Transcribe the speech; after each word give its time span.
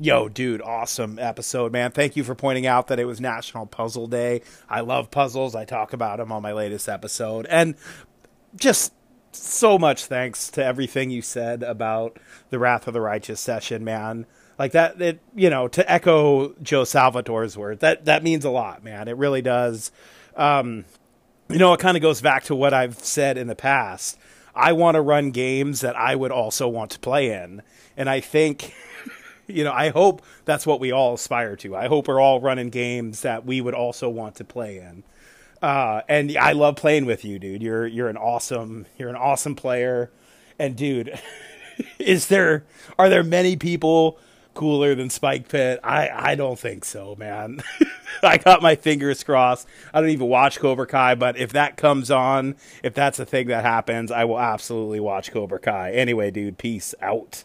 Yo, 0.00 0.28
dude, 0.28 0.62
awesome 0.62 1.18
episode, 1.18 1.72
man. 1.72 1.90
Thank 1.90 2.14
you 2.14 2.22
for 2.22 2.36
pointing 2.36 2.66
out 2.66 2.86
that 2.86 3.00
it 3.00 3.04
was 3.04 3.20
National 3.20 3.66
Puzzle 3.66 4.06
Day. 4.06 4.42
I 4.68 4.78
love 4.78 5.10
puzzles. 5.10 5.56
I 5.56 5.64
talk 5.64 5.92
about 5.92 6.18
them 6.18 6.30
on 6.30 6.40
my 6.40 6.52
latest 6.52 6.88
episode. 6.88 7.46
And 7.46 7.74
just 8.54 8.92
so 9.32 9.76
much 9.76 10.04
thanks 10.04 10.50
to 10.50 10.64
everything 10.64 11.10
you 11.10 11.20
said 11.20 11.64
about 11.64 12.16
the 12.50 12.60
Wrath 12.60 12.86
of 12.86 12.94
the 12.94 13.00
Righteous 13.00 13.40
session, 13.40 13.82
man. 13.82 14.26
Like 14.56 14.70
that, 14.70 15.02
it, 15.02 15.20
you 15.34 15.50
know, 15.50 15.66
to 15.66 15.90
echo 15.90 16.54
Joe 16.62 16.82
Salvatore's 16.82 17.56
words, 17.56 17.80
that, 17.80 18.04
that 18.04 18.22
means 18.22 18.44
a 18.44 18.50
lot, 18.50 18.84
man. 18.84 19.08
It 19.08 19.16
really 19.16 19.42
does. 19.42 19.90
Um, 20.36 20.84
you 21.48 21.58
know, 21.58 21.72
it 21.72 21.80
kind 21.80 21.96
of 21.96 22.02
goes 22.04 22.20
back 22.20 22.44
to 22.44 22.54
what 22.54 22.72
I've 22.72 23.00
said 23.00 23.36
in 23.36 23.48
the 23.48 23.56
past. 23.56 24.16
I 24.54 24.74
want 24.74 24.94
to 24.94 25.00
run 25.00 25.32
games 25.32 25.80
that 25.80 25.96
I 25.96 26.14
would 26.14 26.30
also 26.30 26.68
want 26.68 26.92
to 26.92 27.00
play 27.00 27.32
in. 27.32 27.62
And 27.96 28.08
I 28.08 28.20
think 28.20 28.72
you 29.48 29.64
know, 29.64 29.72
I 29.72 29.88
hope 29.88 30.22
that's 30.44 30.66
what 30.66 30.78
we 30.78 30.92
all 30.92 31.14
aspire 31.14 31.56
to. 31.56 31.74
I 31.74 31.88
hope 31.88 32.06
we're 32.06 32.20
all 32.20 32.40
running 32.40 32.70
games 32.70 33.22
that 33.22 33.44
we 33.44 33.60
would 33.60 33.74
also 33.74 34.08
want 34.08 34.36
to 34.36 34.44
play 34.44 34.78
in. 34.78 35.02
Uh, 35.60 36.02
and 36.08 36.36
I 36.36 36.52
love 36.52 36.76
playing 36.76 37.06
with 37.06 37.24
you, 37.24 37.38
dude. 37.38 37.62
You're 37.62 37.86
you're 37.86 38.08
an 38.08 38.16
awesome 38.16 38.86
you're 38.96 39.08
an 39.08 39.16
awesome 39.16 39.56
player. 39.56 40.10
And 40.58 40.76
dude, 40.76 41.18
is 41.98 42.28
there 42.28 42.64
are 42.98 43.08
there 43.08 43.24
many 43.24 43.56
people 43.56 44.18
cooler 44.54 44.94
than 44.94 45.10
Spike 45.10 45.48
Pit? 45.48 45.80
I 45.82 46.10
I 46.12 46.34
don't 46.34 46.58
think 46.58 46.84
so, 46.84 47.16
man. 47.18 47.62
I 48.22 48.36
got 48.36 48.62
my 48.62 48.76
fingers 48.76 49.24
crossed. 49.24 49.66
I 49.92 50.00
don't 50.00 50.10
even 50.10 50.28
watch 50.28 50.58
Cobra 50.58 50.86
Kai, 50.86 51.14
but 51.14 51.36
if 51.36 51.52
that 51.52 51.76
comes 51.76 52.10
on, 52.10 52.56
if 52.82 52.94
that's 52.94 53.18
a 53.18 53.24
thing 53.24 53.48
that 53.48 53.64
happens, 53.64 54.10
I 54.10 54.24
will 54.24 54.40
absolutely 54.40 55.00
watch 55.00 55.32
Cobra 55.32 55.58
Kai. 55.58 55.92
Anyway, 55.92 56.30
dude, 56.30 56.58
peace 56.58 56.94
out. 57.00 57.44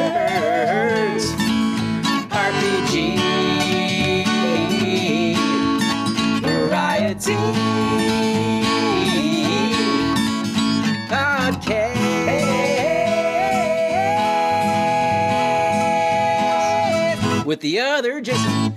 With 17.51 17.59
the 17.59 17.81
other 17.81 18.21
Jason. 18.21 18.73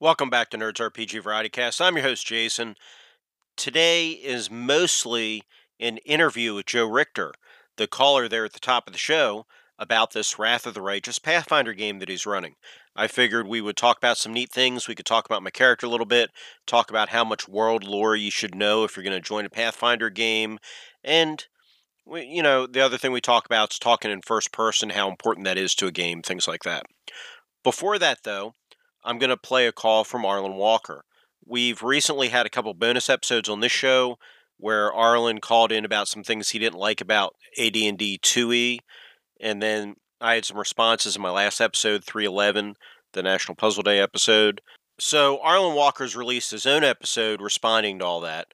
Welcome 0.00 0.30
back 0.30 0.50
to 0.50 0.58
Nerds 0.58 0.80
RPG 0.80 1.22
Variety 1.22 1.48
Cast. 1.48 1.80
I'm 1.80 1.94
your 1.94 2.02
host, 2.02 2.26
Jason. 2.26 2.74
Today 3.56 4.10
is 4.10 4.50
mostly 4.50 5.44
an 5.78 5.98
interview 5.98 6.56
with 6.56 6.66
Joe 6.66 6.86
Richter, 6.86 7.32
the 7.76 7.86
caller 7.86 8.26
there 8.26 8.44
at 8.44 8.52
the 8.52 8.58
top 8.58 8.88
of 8.88 8.92
the 8.92 8.98
show, 8.98 9.46
about 9.78 10.10
this 10.10 10.40
Wrath 10.40 10.66
of 10.66 10.74
the 10.74 10.82
Righteous 10.82 11.20
Pathfinder 11.20 11.72
game 11.72 12.00
that 12.00 12.08
he's 12.08 12.26
running. 12.26 12.56
I 12.96 13.06
figured 13.06 13.46
we 13.46 13.60
would 13.60 13.76
talk 13.76 13.98
about 13.98 14.18
some 14.18 14.32
neat 14.32 14.50
things. 14.50 14.88
We 14.88 14.96
could 14.96 15.06
talk 15.06 15.24
about 15.24 15.44
my 15.44 15.50
character 15.50 15.86
a 15.86 15.90
little 15.90 16.04
bit, 16.04 16.30
talk 16.66 16.90
about 16.90 17.10
how 17.10 17.22
much 17.22 17.48
world 17.48 17.84
lore 17.84 18.16
you 18.16 18.32
should 18.32 18.56
know 18.56 18.82
if 18.82 18.96
you're 18.96 19.04
going 19.04 19.14
to 19.14 19.20
join 19.20 19.46
a 19.46 19.50
Pathfinder 19.50 20.10
game, 20.10 20.58
and 21.04 21.46
we, 22.04 22.24
you 22.24 22.42
know 22.42 22.66
the 22.66 22.80
other 22.80 22.98
thing 22.98 23.12
we 23.12 23.20
talk 23.20 23.46
about 23.46 23.72
is 23.72 23.78
talking 23.78 24.10
in 24.10 24.20
first 24.22 24.50
person, 24.50 24.90
how 24.90 25.08
important 25.08 25.44
that 25.44 25.56
is 25.56 25.76
to 25.76 25.86
a 25.86 25.92
game, 25.92 26.22
things 26.22 26.48
like 26.48 26.64
that. 26.64 26.86
Before 27.62 27.98
that, 27.98 28.24
though, 28.24 28.54
I'm 29.04 29.18
going 29.18 29.30
to 29.30 29.36
play 29.36 29.66
a 29.66 29.72
call 29.72 30.04
from 30.04 30.24
Arlen 30.24 30.54
Walker. 30.54 31.04
We've 31.44 31.82
recently 31.82 32.28
had 32.28 32.46
a 32.46 32.50
couple 32.50 32.72
bonus 32.74 33.10
episodes 33.10 33.48
on 33.48 33.60
this 33.60 33.72
show 33.72 34.18
where 34.56 34.92
Arlen 34.92 35.38
called 35.38 35.72
in 35.72 35.84
about 35.84 36.08
some 36.08 36.22
things 36.22 36.50
he 36.50 36.58
didn't 36.58 36.78
like 36.78 37.00
about 37.00 37.34
AD&D 37.58 38.18
2e 38.22 38.78
and 39.40 39.62
then 39.62 39.96
I 40.20 40.34
had 40.34 40.44
some 40.44 40.58
responses 40.58 41.16
in 41.16 41.22
my 41.22 41.30
last 41.30 41.60
episode, 41.60 42.04
311, 42.04 42.76
the 43.12 43.22
National 43.22 43.56
Puzzle 43.56 43.82
Day 43.82 43.98
episode. 43.98 44.60
So 44.98 45.40
Arlen 45.42 45.74
Walker's 45.74 46.14
released 46.14 46.50
his 46.50 46.66
own 46.66 46.84
episode 46.84 47.40
responding 47.40 47.98
to 47.98 48.04
all 48.04 48.20
that 48.20 48.48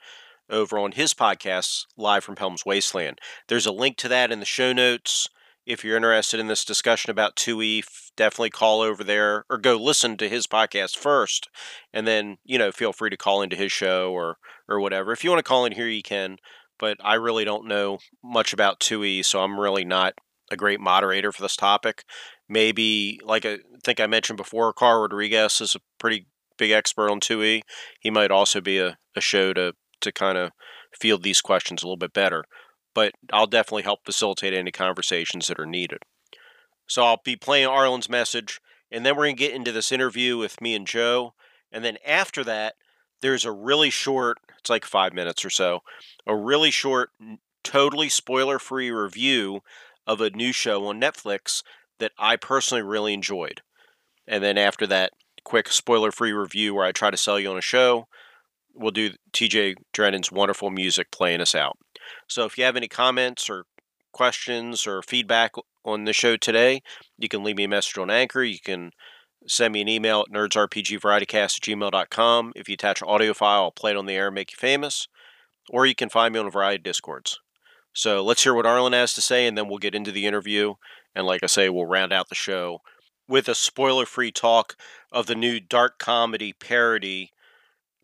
over 0.48 0.78
on 0.78 0.92
his 0.92 1.12
podcast, 1.12 1.86
Live 1.96 2.22
from 2.22 2.36
Helm's 2.36 2.64
Wasteland. 2.64 3.18
There's 3.48 3.66
a 3.66 3.72
link 3.72 3.96
to 3.98 4.08
that 4.08 4.30
in 4.30 4.38
the 4.38 4.46
show 4.46 4.72
notes. 4.72 5.28
If 5.66 5.84
you're 5.84 5.96
interested 5.96 6.38
in 6.38 6.46
this 6.46 6.64
discussion 6.64 7.10
about 7.10 7.34
2E, 7.34 7.82
definitely 8.16 8.50
call 8.50 8.80
over 8.80 9.02
there 9.02 9.44
or 9.50 9.58
go 9.58 9.74
listen 9.76 10.16
to 10.18 10.28
his 10.28 10.46
podcast 10.46 10.96
first. 10.96 11.48
And 11.92 12.06
then, 12.06 12.38
you 12.44 12.56
know, 12.56 12.70
feel 12.70 12.92
free 12.92 13.10
to 13.10 13.16
call 13.16 13.42
into 13.42 13.56
his 13.56 13.72
show 13.72 14.12
or, 14.12 14.36
or 14.68 14.80
whatever. 14.80 15.12
If 15.12 15.24
you 15.24 15.30
want 15.30 15.40
to 15.40 15.48
call 15.48 15.64
in 15.64 15.72
here, 15.72 15.88
you 15.88 16.02
can. 16.02 16.38
But 16.78 16.98
I 17.02 17.14
really 17.14 17.44
don't 17.44 17.66
know 17.66 17.98
much 18.22 18.52
about 18.52 18.80
2E, 18.80 19.24
so 19.24 19.40
I'm 19.40 19.58
really 19.58 19.84
not 19.84 20.14
a 20.50 20.56
great 20.56 20.80
moderator 20.80 21.32
for 21.32 21.42
this 21.42 21.56
topic. 21.56 22.04
Maybe, 22.48 23.18
like 23.24 23.44
I 23.44 23.58
think 23.82 23.98
I 23.98 24.06
mentioned 24.06 24.36
before, 24.36 24.72
Carl 24.72 25.00
Rodriguez 25.00 25.60
is 25.60 25.74
a 25.74 25.80
pretty 25.98 26.26
big 26.58 26.70
expert 26.70 27.10
on 27.10 27.18
2E. 27.18 27.62
He 27.98 28.10
might 28.10 28.30
also 28.30 28.60
be 28.60 28.78
a, 28.78 28.98
a 29.16 29.20
show 29.20 29.52
to, 29.54 29.72
to 30.02 30.12
kind 30.12 30.38
of 30.38 30.52
field 30.92 31.22
these 31.22 31.40
questions 31.40 31.82
a 31.82 31.86
little 31.86 31.96
bit 31.96 32.12
better. 32.12 32.44
But 32.96 33.12
I'll 33.30 33.46
definitely 33.46 33.82
help 33.82 34.06
facilitate 34.06 34.54
any 34.54 34.72
conversations 34.72 35.48
that 35.48 35.60
are 35.60 35.66
needed. 35.66 35.98
So 36.86 37.04
I'll 37.04 37.20
be 37.22 37.36
playing 37.36 37.68
Arlen's 37.68 38.08
message, 38.08 38.58
and 38.90 39.04
then 39.04 39.14
we're 39.14 39.26
going 39.26 39.36
to 39.36 39.44
get 39.44 39.52
into 39.52 39.70
this 39.70 39.92
interview 39.92 40.38
with 40.38 40.62
me 40.62 40.74
and 40.74 40.86
Joe. 40.86 41.34
And 41.70 41.84
then 41.84 41.98
after 42.06 42.42
that, 42.44 42.76
there's 43.20 43.44
a 43.44 43.52
really 43.52 43.90
short, 43.90 44.38
it's 44.58 44.70
like 44.70 44.86
five 44.86 45.12
minutes 45.12 45.44
or 45.44 45.50
so, 45.50 45.80
a 46.26 46.34
really 46.34 46.70
short, 46.70 47.10
totally 47.62 48.08
spoiler 48.08 48.58
free 48.58 48.90
review 48.90 49.60
of 50.06 50.22
a 50.22 50.30
new 50.30 50.52
show 50.52 50.86
on 50.86 50.98
Netflix 50.98 51.62
that 51.98 52.12
I 52.18 52.36
personally 52.36 52.82
really 52.82 53.12
enjoyed. 53.12 53.60
And 54.26 54.42
then 54.42 54.56
after 54.56 54.86
that 54.86 55.12
quick 55.44 55.68
spoiler 55.68 56.12
free 56.12 56.32
review 56.32 56.74
where 56.74 56.86
I 56.86 56.92
try 56.92 57.10
to 57.10 57.16
sell 57.18 57.38
you 57.38 57.50
on 57.50 57.58
a 57.58 57.62
show, 57.62 58.08
we'll 58.74 58.90
do 58.90 59.10
TJ 59.34 59.74
Drennan's 59.94 60.32
wonderful 60.32 60.70
music 60.70 61.10
playing 61.10 61.42
us 61.42 61.54
out. 61.54 61.76
So 62.28 62.44
if 62.44 62.56
you 62.58 62.64
have 62.64 62.76
any 62.76 62.88
comments 62.88 63.48
or 63.48 63.64
questions 64.12 64.86
or 64.86 65.02
feedback 65.02 65.52
on 65.84 66.04
the 66.04 66.12
show 66.12 66.36
today, 66.36 66.82
you 67.18 67.28
can 67.28 67.44
leave 67.44 67.56
me 67.56 67.64
a 67.64 67.68
message 67.68 67.98
on 67.98 68.10
Anchor. 68.10 68.42
You 68.42 68.58
can 68.64 68.92
send 69.46 69.72
me 69.72 69.80
an 69.80 69.88
email 69.88 70.20
at 70.26 70.34
nerdsrpgvarietycast 70.34 71.34
at 71.34 71.62
gmail.com. 71.62 72.52
If 72.56 72.68
you 72.68 72.74
attach 72.74 73.02
an 73.02 73.08
audio 73.08 73.34
file, 73.34 73.62
I'll 73.64 73.70
play 73.70 73.92
it 73.92 73.96
on 73.96 74.06
the 74.06 74.14
air 74.14 74.28
and 74.28 74.34
make 74.34 74.52
you 74.52 74.56
famous. 74.58 75.06
Or 75.70 75.86
you 75.86 75.94
can 75.94 76.08
find 76.08 76.32
me 76.32 76.40
on 76.40 76.46
a 76.46 76.50
variety 76.50 76.76
of 76.76 76.84
Discords. 76.84 77.38
So 77.92 78.22
let's 78.22 78.42
hear 78.42 78.54
what 78.54 78.66
Arlen 78.66 78.92
has 78.92 79.14
to 79.14 79.20
say, 79.20 79.46
and 79.46 79.56
then 79.56 79.68
we'll 79.68 79.78
get 79.78 79.94
into 79.94 80.12
the 80.12 80.26
interview. 80.26 80.74
And 81.14 81.26
like 81.26 81.42
I 81.42 81.46
say, 81.46 81.68
we'll 81.68 81.86
round 81.86 82.12
out 82.12 82.28
the 82.28 82.34
show 82.34 82.80
with 83.28 83.48
a 83.48 83.54
spoiler 83.54 84.06
free 84.06 84.30
talk 84.30 84.76
of 85.10 85.26
the 85.26 85.34
new 85.34 85.60
dark 85.60 85.98
comedy 85.98 86.52
parody, 86.52 87.30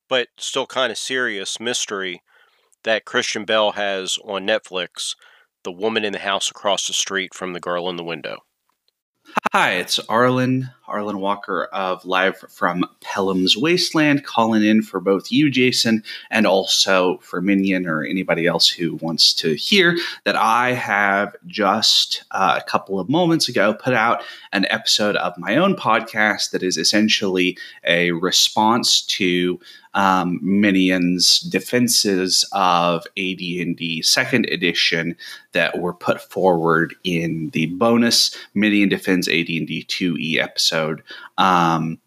but 0.09 0.29
still 0.37 0.67
kind 0.67 0.91
of 0.91 0.99
serious 0.99 1.61
mystery 1.61 2.23
that 2.85 3.05
Kristen 3.05 3.45
Bell 3.45 3.73
has 3.73 4.19
on 4.25 4.47
Netflix 4.47 5.15
The 5.65 5.73
Woman 5.73 6.05
in 6.05 6.13
the 6.13 6.19
House 6.19 6.51
Across 6.51 6.87
the 6.87 6.93
Street 6.93 7.35
from 7.35 7.53
the 7.53 7.61
Girl 7.61 7.89
in 7.89 7.97
the 7.97 8.05
Window. 8.05 8.39
Hi, 9.53 9.73
it's 9.75 9.99
Arlen, 10.09 10.71
Arlen 10.89 11.21
Walker 11.21 11.65
of 11.73 12.05
Live 12.05 12.39
from 12.51 12.85
Pelham's 13.01 13.57
Wasteland, 13.57 14.25
calling 14.25 14.65
in 14.65 14.83
for 14.83 15.01
both 15.01 15.31
you, 15.31 15.49
Jason, 15.51 16.03
and 16.31 16.47
also 16.47 17.19
for 17.19 17.41
Minion 17.41 17.87
or 17.87 18.03
anybody 18.03 18.47
else 18.47 18.69
who 18.69 18.97
wants 18.97 19.33
to 19.35 19.55
hear 19.55 19.97
that 20.25 20.37
I 20.37 20.73
have 20.73 21.37
just 21.47 22.25
uh, 22.33 22.59
a 22.61 22.69
couple 22.69 22.99
of 22.99 23.09
moments 23.09 23.49
ago 23.49 23.75
put 23.75 23.95
out 23.95 24.23
an 24.53 24.67
episode 24.71 25.17
of 25.17 25.39
my 25.39 25.57
own 25.57 25.77
podcast 25.77 26.51
that 26.51 26.63
is 26.63 26.77
essentially 26.77 27.57
a 27.85 28.11
response 28.13 29.03
to 29.03 29.61
um, 29.95 30.39
Minion's 30.43 31.41
defenses 31.41 32.49
of 32.53 33.05
AD&D 33.17 34.03
Second 34.03 34.47
Edition 34.47 35.17
that 35.53 35.79
were 35.79 35.95
put 35.95 36.21
forward 36.21 36.95
in 37.05 37.51
the 37.51 37.67
bonus 37.67 38.37
Minion 38.55 38.89
Defends 38.89 39.29
AD&D 39.29 39.87
2e 39.89 40.39
episode. 40.39 41.03
Um, 41.39 41.99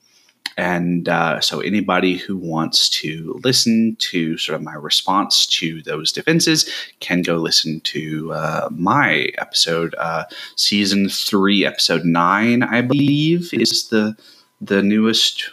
and 0.58 1.10
uh, 1.10 1.42
so, 1.42 1.60
anybody 1.60 2.16
who 2.16 2.38
wants 2.38 2.88
to 3.02 3.40
listen 3.44 3.98
to 4.00 4.38
sort 4.38 4.56
of 4.56 4.62
my 4.62 4.74
response 4.74 5.46
to 5.48 5.82
those 5.82 6.14
defenses 6.14 6.70
can 7.02 7.24
go 7.24 7.36
listen 7.36 7.82
to 7.82 8.32
uh, 8.32 8.70
my 8.72 9.32
episode, 9.38 9.94
uh, 9.98 10.24
season 10.56 11.10
three, 11.10 11.66
episode 11.66 12.06
nine, 12.06 12.64
I 12.64 12.82
believe, 12.82 13.54
is 13.54 13.90
the 13.90 14.16
the 14.62 14.82
newest 14.82 15.52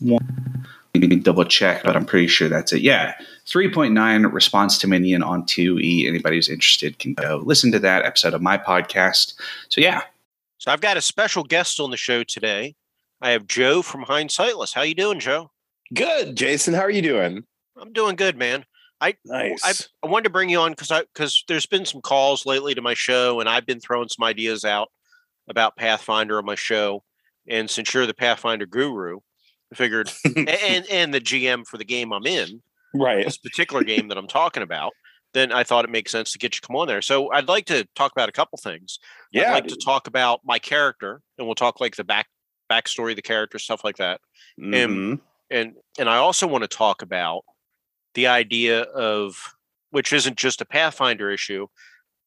one. 0.00 0.66
Need 0.94 1.08
to 1.08 1.16
double 1.16 1.46
check, 1.46 1.82
but 1.84 1.96
I'm 1.96 2.04
pretty 2.04 2.26
sure 2.26 2.50
that's 2.50 2.70
it. 2.70 2.82
Yeah, 2.82 3.14
3.9 3.46 4.30
response 4.30 4.76
to 4.76 4.86
Minion 4.86 5.22
on 5.22 5.44
2E. 5.44 6.06
Anybody 6.06 6.36
who's 6.36 6.50
interested 6.50 6.98
can 6.98 7.14
go 7.14 7.42
listen 7.46 7.72
to 7.72 7.78
that 7.78 8.04
episode 8.04 8.34
of 8.34 8.42
my 8.42 8.58
podcast. 8.58 9.32
So 9.70 9.80
yeah, 9.80 10.02
So 10.58 10.70
I've 10.70 10.80
got 10.82 10.96
a 10.96 11.00
special 11.00 11.42
guest 11.42 11.80
on 11.80 11.90
the 11.90 11.96
show 11.96 12.22
today. 12.22 12.76
I 13.20 13.30
have 13.30 13.48
Joe 13.48 13.82
from 13.82 14.04
Hindsightless. 14.04 14.74
How 14.74 14.82
you 14.82 14.94
doing, 14.94 15.18
Joe? 15.18 15.50
Good, 15.94 16.36
Jason. 16.36 16.74
How 16.74 16.82
are 16.82 16.90
you 16.90 17.02
doing? 17.02 17.42
I'm 17.80 17.92
doing 17.92 18.14
good, 18.14 18.36
man. 18.36 18.64
Nice. 19.24 19.88
I 20.04 20.06
wanted 20.06 20.24
to 20.24 20.30
bring 20.30 20.50
you 20.50 20.60
on 20.60 20.70
because 20.70 20.92
I 20.92 21.00
because 21.14 21.42
there's 21.48 21.66
been 21.66 21.84
some 21.84 22.00
calls 22.00 22.46
lately 22.46 22.74
to 22.74 22.80
my 22.82 22.94
show, 22.94 23.40
and 23.40 23.48
I've 23.48 23.66
been 23.66 23.80
throwing 23.80 24.08
some 24.08 24.24
ideas 24.24 24.64
out 24.64 24.92
about 25.48 25.76
Pathfinder 25.76 26.38
on 26.38 26.44
my 26.44 26.54
show. 26.54 27.02
And 27.48 27.68
since 27.68 27.92
you're 27.92 28.06
the 28.06 28.14
Pathfinder 28.14 28.66
guru, 28.66 29.18
I 29.72 29.74
figured, 29.74 30.12
and 30.24 30.86
and 30.90 31.14
the 31.14 31.20
GM 31.20 31.66
for 31.66 31.78
the 31.78 31.84
game 31.84 32.12
I'm 32.12 32.26
in, 32.26 32.62
right. 32.94 33.24
this 33.24 33.38
particular 33.38 33.82
game 33.82 34.08
that 34.08 34.18
I'm 34.18 34.28
talking 34.28 34.62
about, 34.62 34.92
then 35.34 35.50
I 35.52 35.64
thought 35.64 35.84
it 35.84 35.90
makes 35.90 36.12
sense 36.12 36.32
to 36.32 36.38
get 36.38 36.54
you 36.54 36.60
to 36.60 36.66
come 36.66 36.76
on 36.76 36.86
there. 36.86 37.02
So 37.02 37.32
I'd 37.32 37.48
like 37.48 37.66
to 37.66 37.86
talk 37.96 38.12
about 38.12 38.28
a 38.28 38.32
couple 38.32 38.58
things. 38.58 38.98
Yeah. 39.32 39.50
I'd 39.50 39.64
like 39.64 39.66
to 39.68 39.76
talk 39.76 40.06
about 40.06 40.40
my 40.44 40.58
character, 40.58 41.20
and 41.38 41.46
we'll 41.46 41.54
talk 41.54 41.80
like 41.80 41.96
the 41.96 42.04
back 42.04 42.26
backstory 42.70 43.14
the 43.14 43.22
character, 43.22 43.58
stuff 43.58 43.84
like 43.84 43.96
that. 43.96 44.20
Mhm. 44.60 45.20
And 45.50 45.74
and 45.98 46.08
I 46.08 46.16
also 46.16 46.46
want 46.46 46.62
to 46.62 46.68
talk 46.68 47.02
about 47.02 47.44
the 48.14 48.26
idea 48.26 48.82
of 48.82 49.54
which 49.90 50.12
isn't 50.12 50.36
just 50.36 50.60
a 50.60 50.64
Pathfinder 50.64 51.30
issue, 51.30 51.66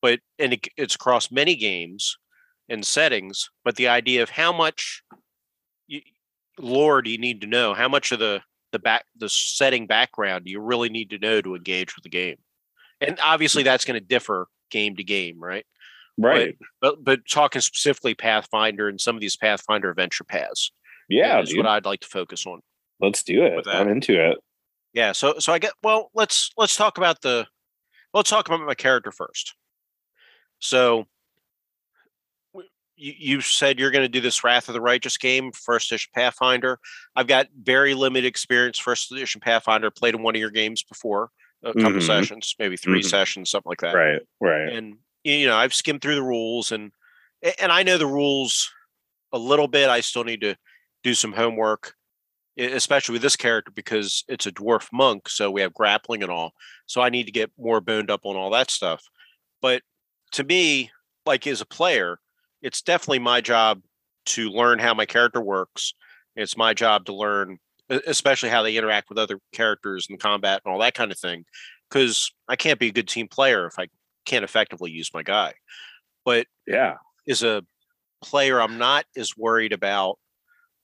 but 0.01 0.19
and 0.37 0.53
it, 0.53 0.67
it's 0.77 0.95
across 0.95 1.31
many 1.31 1.55
games 1.55 2.17
and 2.69 2.85
settings. 2.85 3.49
But 3.63 3.75
the 3.75 3.87
idea 3.87 4.21
of 4.23 4.29
how 4.29 4.51
much 4.51 5.03
you, 5.87 6.01
lore 6.59 7.01
do 7.01 7.09
you 7.09 7.17
need 7.17 7.41
to 7.41 7.47
know? 7.47 7.73
How 7.73 7.87
much 7.87 8.11
of 8.11 8.19
the 8.19 8.41
the 8.71 8.79
back 8.79 9.05
the 9.17 9.29
setting 9.29 9.87
background 9.87 10.45
do 10.45 10.51
you 10.51 10.59
really 10.59 10.89
need 10.89 11.09
to 11.11 11.17
know 11.17 11.41
to 11.41 11.55
engage 11.55 11.95
with 11.95 12.03
the 12.03 12.09
game? 12.09 12.37
And 13.01 13.19
obviously, 13.23 13.63
that's 13.63 13.85
going 13.85 13.99
to 13.99 14.05
differ 14.05 14.47
game 14.71 14.95
to 14.95 15.03
game, 15.03 15.39
right? 15.39 15.65
Right. 16.17 16.57
But 16.81 17.03
but 17.03 17.21
talking 17.29 17.61
specifically 17.61 18.15
Pathfinder 18.15 18.87
and 18.87 18.99
some 18.99 19.15
of 19.15 19.21
these 19.21 19.35
Pathfinder 19.35 19.89
adventure 19.89 20.23
paths, 20.23 20.71
Yeah, 21.09 21.41
is 21.41 21.49
dude. 21.49 21.57
what 21.57 21.67
I'd 21.67 21.85
like 21.85 21.99
to 22.01 22.07
focus 22.07 22.45
on. 22.45 22.61
Let's 23.01 23.23
do 23.23 23.43
it. 23.43 23.67
I'm 23.67 23.89
into 23.89 24.13
it. 24.31 24.37
Yeah, 24.93 25.11
so 25.11 25.39
so 25.39 25.51
I 25.51 25.59
get 25.59 25.73
well. 25.83 26.09
Let's 26.13 26.51
let's 26.57 26.77
talk 26.77 26.97
about 26.97 27.21
the 27.21 27.45
let's 28.13 28.29
talk 28.29 28.47
about 28.47 28.61
my 28.61 28.75
character 28.75 29.11
first. 29.11 29.53
So 30.59 31.05
you, 32.95 33.13
you 33.17 33.41
said 33.41 33.79
you're 33.79 33.91
going 33.91 34.03
to 34.05 34.09
do 34.09 34.21
this 34.21 34.43
Wrath 34.43 34.67
of 34.69 34.73
the 34.73 34.81
Righteous 34.81 35.17
game, 35.17 35.51
first 35.51 35.91
edition 35.91 36.11
Pathfinder. 36.13 36.79
I've 37.15 37.27
got 37.27 37.47
very 37.61 37.93
limited 37.93 38.27
experience 38.27 38.77
first 38.77 39.11
edition 39.11 39.41
Pathfinder. 39.41 39.91
Played 39.91 40.15
in 40.15 40.23
one 40.23 40.35
of 40.35 40.39
your 40.39 40.51
games 40.51 40.83
before, 40.83 41.29
a 41.63 41.73
couple 41.73 41.99
Mhm. 41.99 42.05
sessions, 42.07 42.55
maybe 42.59 42.77
3 42.77 43.01
Mhm. 43.01 43.09
sessions, 43.09 43.49
something 43.49 43.69
like 43.69 43.81
that 43.81 43.93
Right. 43.93 44.21
Right. 44.39 44.69
and 44.69 44.97
you 45.23 45.47
know 45.47 45.57
i've 45.57 45.73
skimmed 45.73 46.01
through 46.03 46.13
the 46.15 46.21
rules 46.21 46.71
and 46.71 46.91
and 47.59 47.71
i 47.71 47.81
know 47.81 47.97
the 47.97 48.05
rules 48.05 48.71
a 49.33 49.39
little 49.39 49.67
bit 49.67 49.89
i 49.89 49.99
still 49.99 50.23
need 50.23 50.41
to 50.41 50.55
do 51.03 51.15
some 51.15 51.33
homework 51.33 51.95
especially 52.57 53.13
with 53.13 53.23
this 53.23 53.35
character 53.35 53.71
because 53.71 54.23
it's 54.27 54.45
a 54.45 54.51
dwarf 54.51 54.87
monk 54.93 55.27
so 55.27 55.49
we 55.49 55.61
have 55.61 55.73
grappling 55.73 56.21
and 56.21 56.31
all 56.31 56.53
so 56.85 57.01
i 57.01 57.09
need 57.09 57.25
to 57.25 57.31
get 57.31 57.51
more 57.57 57.81
boned 57.81 58.11
up 58.11 58.21
on 58.23 58.35
all 58.35 58.51
that 58.51 58.69
stuff 58.69 59.03
but 59.63 59.81
to 60.31 60.43
me 60.43 60.91
like 61.25 61.47
as 61.47 61.59
a 61.59 61.65
player 61.65 62.19
it's 62.65 62.81
definitely 62.81 63.19
my 63.19 63.41
job 63.41 63.81
to 64.25 64.49
learn 64.49 64.79
how 64.79 64.93
my 64.93 65.05
character 65.05 65.41
works 65.41 65.93
it's 66.35 66.57
my 66.57 66.73
job 66.73 67.05
to 67.05 67.13
learn 67.13 67.57
especially 68.07 68.49
how 68.49 68.63
they 68.63 68.75
interact 68.75 69.09
with 69.09 69.17
other 69.17 69.39
characters 69.53 70.07
and 70.09 70.19
combat 70.19 70.61
and 70.65 70.73
all 70.73 70.79
that 70.79 70.95
kind 70.95 71.11
of 71.11 71.19
thing 71.19 71.45
because 71.89 72.31
i 72.47 72.55
can't 72.55 72.79
be 72.79 72.87
a 72.87 72.91
good 72.91 73.07
team 73.07 73.27
player 73.27 73.67
if 73.67 73.77
i 73.77 73.87
can't 74.25 74.43
effectively 74.43 74.91
use 74.91 75.13
my 75.13 75.23
guy. 75.23 75.53
But 76.25 76.47
yeah. 76.67 76.95
as 77.29 77.43
a 77.43 77.63
player, 78.21 78.59
I'm 78.59 78.77
not 78.77 79.05
as 79.15 79.37
worried 79.37 79.73
about 79.73 80.17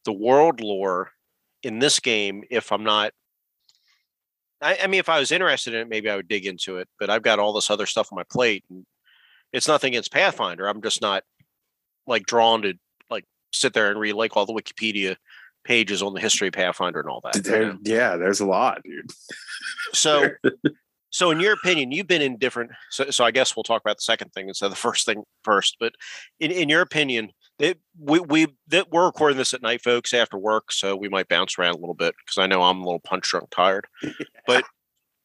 the 0.06 0.14
world 0.14 0.62
lore 0.62 1.12
in 1.64 1.80
this 1.80 2.00
game 2.00 2.44
if 2.50 2.72
I'm 2.72 2.84
not. 2.84 3.12
I, 4.62 4.78
I 4.84 4.88
mean, 4.88 5.00
if 5.00 5.10
I 5.10 5.20
was 5.20 5.32
interested 5.32 5.74
in 5.74 5.82
it, 5.82 5.90
maybe 5.90 6.10
I 6.10 6.16
would 6.16 6.28
dig 6.28 6.46
into 6.46 6.78
it. 6.78 6.88
But 7.00 7.10
I've 7.10 7.24
got 7.24 7.40
all 7.40 7.54
this 7.54 7.70
other 7.70 7.88
stuff 7.88 8.10
on 8.12 8.16
my 8.16 8.24
plate, 8.32 8.64
and 8.70 8.86
it's 9.52 9.68
nothing 9.68 9.94
against 9.94 10.14
Pathfinder. 10.14 10.68
I'm 10.68 10.82
just 10.82 11.02
not 11.02 11.24
like 12.08 12.26
drawn 12.26 12.62
to 12.64 12.74
like 13.10 13.26
sit 13.54 13.74
there 13.74 13.90
and 13.90 14.00
read 14.00 14.14
like 14.14 14.36
all 14.36 14.46
the 14.46 14.54
Wikipedia 14.54 15.16
pages 15.64 16.02
on 16.02 16.14
the 16.14 16.22
history 16.22 16.48
of 16.48 16.54
Pathfinder 16.54 17.00
and 17.00 17.10
all 17.10 17.22
that. 17.24 17.46
you 17.46 17.52
know? 17.52 17.78
yeah, 17.84 18.18
there's 18.18 18.40
a 18.40 18.46
lot, 18.46 18.82
dude. 18.84 19.12
So, 19.94 20.30
so 21.10 21.32
in 21.32 21.40
your 21.40 21.54
opinion, 21.54 21.92
you've 21.92 22.08
been 22.08 22.22
in 22.22 22.38
different. 22.38 22.72
So, 22.90 23.10
so 23.12 23.24
I 23.24 23.32
guess 23.32 23.56
we'll 23.56 23.64
talk 23.64 23.82
about 23.82 23.98
the 23.98 24.04
second 24.04 24.32
thing 24.34 24.48
instead 24.48 24.68
of 24.68 24.72
the 24.72 24.78
first 24.78 25.06
thing 25.06 25.24
first. 25.44 25.78
But 25.80 25.94
in, 26.40 26.52
in 26.52 26.70
your 26.70 26.82
opinion, 26.82 27.32
it, 27.60 27.80
we 28.00 28.20
we 28.20 28.48
that 28.70 28.92
we're 28.92 29.06
recording 29.06 29.38
this 29.38 29.54
at 29.54 29.62
night, 29.62 29.82
folks, 29.82 30.14
after 30.14 30.38
work, 30.38 30.72
so 30.72 30.96
we 30.96 31.10
might 31.10 31.28
bounce 31.28 31.60
around 31.60 31.76
a 31.76 31.80
little 31.80 31.94
bit 31.94 32.16
because 32.26 32.42
I 32.42 32.48
know 32.48 32.64
I'm 32.64 32.82
a 32.82 32.84
little 32.84 33.00
punch 33.00 33.30
drunk, 33.30 33.50
tired. 33.52 33.88
But 34.48 34.64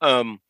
um, 0.02 0.40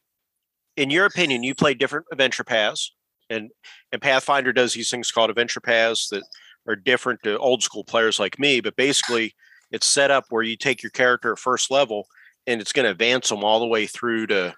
in 0.77 0.91
your 0.91 1.07
opinion, 1.07 1.45
you 1.45 1.55
play 1.55 1.75
different 1.75 2.07
adventure 2.11 2.43
paths, 2.43 2.93
and 3.31 3.51
and 3.93 4.03
Pathfinder 4.03 4.53
does 4.53 4.73
these 4.75 4.91
things 4.91 5.11
called 5.11 5.31
adventure 5.31 5.61
paths 5.61 6.09
that 6.09 6.25
are 6.69 6.77
different 6.77 7.23
to 7.23 7.39
old 7.39 7.63
school 7.63 7.85
players 7.85 8.19
like 8.19 8.39
me. 8.39 8.61
But 8.61 8.77
basically, 8.77 9.35
it's 9.71 9.87
set 9.87 10.11
up 10.11 10.27
where 10.31 10.43
you 10.43 10.57
take 10.57 10.83
your 10.83 10.91
character 10.91 11.33
at 11.33 11.39
first 11.39 11.71
level, 11.71 12.07
and 12.47 12.61
it's 12.61 12.73
going 12.73 12.85
to 12.85 12.91
advance 12.91 13.29
them 13.29 13.45
all 13.45 13.61
the 13.61 13.67
way 13.67 13.87
through 13.87 14.29
to 14.29 14.55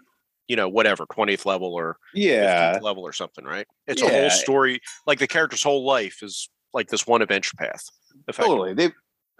you 0.46 0.56
know 0.56 0.68
whatever 0.68 1.04
20th 1.06 1.44
level 1.44 1.74
or 1.74 1.98
Yeah. 2.14 2.76
15th 2.76 2.82
level 2.82 3.02
or 3.02 3.12
something 3.12 3.44
right 3.44 3.66
it's 3.86 4.00
a 4.00 4.08
whole 4.08 4.30
story 4.30 4.80
like 5.06 5.18
the 5.18 5.26
character's 5.26 5.62
whole 5.62 5.84
life 5.84 6.22
is 6.22 6.48
like 6.72 6.88
this 6.88 7.06
one 7.06 7.22
adventure 7.22 7.56
path. 7.56 7.84
Totally. 8.32 8.74
They 8.74 8.90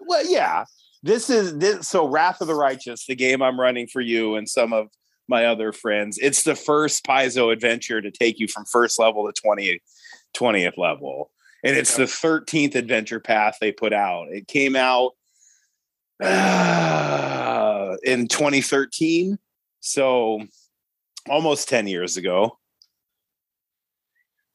well, 0.01 0.25
yeah. 0.31 0.65
This 1.03 1.31
is 1.31 1.57
this 1.59 1.89
so 1.89 2.07
Wrath 2.09 2.41
of 2.41 2.49
the 2.49 2.55
Righteous, 2.55 3.07
the 3.07 3.15
game 3.15 3.43
I'm 3.43 3.61
running 3.61 3.87
for 3.87 4.01
you 4.01 4.37
and 4.37 4.49
some 4.49 4.73
of 4.73 4.89
my 5.29 5.47
other 5.47 5.73
friends. 5.73 6.19
It's 6.19 6.43
the 6.43 6.55
first 6.55 7.05
Paizo 7.05 7.53
adventure 7.53 8.01
to 8.01 8.11
take 8.11 8.39
you 8.39 8.49
from 8.49 8.65
first 8.65 8.99
level 8.99 9.31
to 9.31 9.43
20th, 9.43 9.81
20th 10.37 10.77
level. 10.79 11.31
And 11.65 11.77
it's 11.77 11.97
the 11.97 12.05
13th 12.05 12.75
adventure 12.77 13.21
path 13.21 13.57
they 13.61 13.73
put 13.73 13.93
out. 13.93 14.29
It 14.31 14.47
came 14.47 14.77
out 14.77 15.13
uh, 16.23 17.97
in 18.05 18.29
2013. 18.29 19.39
So 19.81 20.41
almost 21.29 21.69
10 21.69 21.87
years 21.87 22.17
ago. 22.17 22.59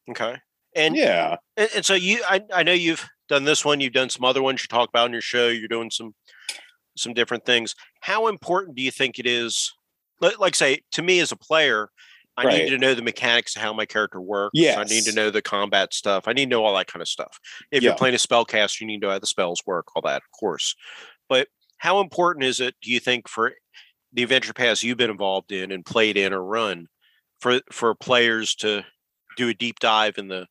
okay 0.09 0.37
and, 0.75 0.95
Yeah. 0.95 1.37
and 1.55 1.69
and 1.75 1.85
so 1.85 1.93
you 1.93 2.21
I, 2.27 2.41
I 2.53 2.63
know 2.63 2.73
you've 2.73 3.07
done 3.29 3.43
this 3.43 3.63
one 3.63 3.79
you've 3.79 3.93
done 3.93 4.09
some 4.09 4.25
other 4.25 4.41
ones 4.41 4.61
you 4.63 4.67
talk 4.67 4.89
about 4.89 5.05
on 5.05 5.13
your 5.13 5.21
show 5.21 5.47
you're 5.49 5.67
doing 5.67 5.91
some 5.91 6.15
some 6.97 7.13
different 7.13 7.45
things 7.45 7.75
how 8.01 8.27
important 8.27 8.75
do 8.75 8.81
you 8.81 8.89
think 8.91 9.19
it 9.19 9.27
is 9.27 9.71
like, 10.23 10.39
like 10.39 10.55
say 10.55 10.79
to 10.93 11.03
me 11.03 11.19
as 11.19 11.31
a 11.31 11.37
player 11.37 11.89
I 12.35 12.45
Right. 12.45 12.63
need 12.63 12.69
to 12.71 12.79
know 12.79 12.95
the 12.95 13.03
mechanics 13.03 13.55
of 13.55 13.61
how 13.61 13.73
my 13.73 13.85
character 13.85 14.19
works. 14.19 14.57
I 14.59 14.83
need 14.85 15.05
to 15.05 15.11
know 15.11 15.29
the 15.29 15.43
combat 15.43 15.93
stuff. 15.93 16.27
I 16.27 16.33
need 16.33 16.45
to 16.45 16.49
know 16.49 16.65
all 16.65 16.75
that 16.75 16.87
kind 16.87 17.01
of 17.01 17.07
stuff. 17.07 17.37
If 17.71 17.83
Yeah. 17.83 17.89
you're 17.89 17.95
playing 17.95 18.15
a 18.15 18.17
spellcaster, 18.17 18.81
you 18.81 18.87
need 18.87 19.01
to 19.01 19.07
know 19.07 19.13
how 19.13 19.19
the 19.19 19.27
spells 19.27 19.61
work, 19.67 19.95
all 19.95 20.01
that, 20.01 20.23
of 20.23 20.31
course. 20.39 20.75
But 21.29 21.47
how 21.77 21.99
important 21.99 22.43
is 22.45 22.59
it, 22.59 22.73
do 22.81 22.89
you 22.91 22.99
think, 22.99 23.27
for 23.27 23.53
the 24.13 24.23
adventure 24.23 24.53
paths 24.53 24.81
you've 24.81 24.97
been 24.97 25.11
involved 25.11 25.51
in 25.51 25.71
and 25.71 25.85
played 25.85 26.17
in 26.17 26.33
or 26.33 26.43
run, 26.43 26.87
for 27.39 27.61
for 27.71 27.93
players 27.93 28.55
to 28.55 28.83
do 29.37 29.49
a 29.49 29.53
deep 29.53 29.79
dive 29.79 30.17
in 30.17 30.27
the, 30.27 30.47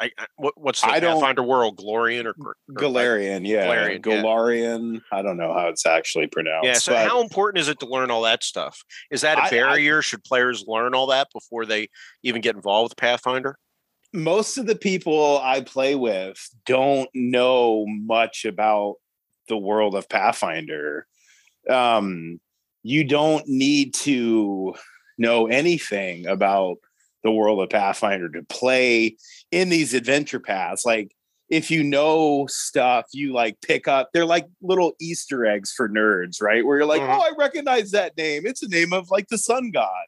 I, 0.00 0.04
I, 0.04 0.10
I, 0.18 0.26
what, 0.36 0.54
what's 0.56 0.80
the 0.80 0.88
I 0.88 1.00
don't- 1.00 1.14
Pathfinder 1.14 1.42
world, 1.42 1.78
Glorian 1.78 2.24
or, 2.24 2.34
or 2.44 2.56
Golarion, 2.72 3.46
yeah. 3.46 3.66
Golarion, 3.98 4.94
yeah. 4.94 5.00
I 5.12 5.22
don't 5.22 5.36
know 5.36 5.52
how 5.52 5.68
it's 5.68 5.86
actually 5.86 6.26
pronounced. 6.26 6.66
Yeah. 6.66 6.74
So 6.74 6.96
how 6.96 7.20
important 7.22 7.60
is 7.60 7.68
it 7.68 7.78
to 7.80 7.86
learn 7.86 8.10
all 8.10 8.22
that 8.22 8.42
stuff? 8.42 8.82
Is 9.10 9.20
that 9.20 9.38
a 9.38 9.50
barrier? 9.50 10.02
Should 10.02 10.24
players 10.24 10.64
learn 10.66 10.94
all 10.94 11.08
that 11.08 11.28
before 11.32 11.66
they 11.66 11.88
even 12.22 12.40
get 12.40 12.56
involved 12.56 12.92
with 12.92 12.96
Pathfinder? 12.96 13.56
most 14.12 14.58
of 14.58 14.66
the 14.66 14.76
people 14.76 15.40
I 15.42 15.60
play 15.60 15.94
with 15.94 16.36
don't 16.66 17.08
know 17.14 17.86
much 17.86 18.44
about 18.44 18.96
the 19.48 19.56
world 19.56 19.94
of 19.94 20.08
Pathfinder. 20.08 21.06
Um, 21.68 22.40
you 22.82 23.04
don't 23.04 23.46
need 23.46 23.94
to 23.94 24.74
know 25.18 25.46
anything 25.46 26.26
about 26.26 26.78
the 27.22 27.30
world 27.30 27.60
of 27.62 27.70
Pathfinder 27.70 28.28
to 28.30 28.42
play 28.44 29.16
in 29.50 29.68
these 29.68 29.94
adventure 29.94 30.40
paths. 30.40 30.84
Like, 30.84 31.12
if 31.48 31.70
you 31.70 31.82
know 31.82 32.46
stuff, 32.48 33.06
you 33.12 33.32
like 33.32 33.60
pick 33.60 33.88
up, 33.88 34.10
they're 34.12 34.24
like 34.24 34.46
little 34.62 34.92
Easter 35.00 35.44
eggs 35.44 35.72
for 35.76 35.88
nerds, 35.88 36.40
right? 36.40 36.64
Where 36.64 36.78
you're 36.78 36.86
like, 36.86 37.02
Mhm. 37.02 37.08
oh, 37.08 37.20
I 37.20 37.32
recognize 37.36 37.90
that 37.90 38.16
name. 38.16 38.46
It's 38.46 38.60
the 38.60 38.68
name 38.68 38.92
of 38.92 39.10
like 39.10 39.28
the 39.28 39.38
sun 39.38 39.70
god. 39.72 40.06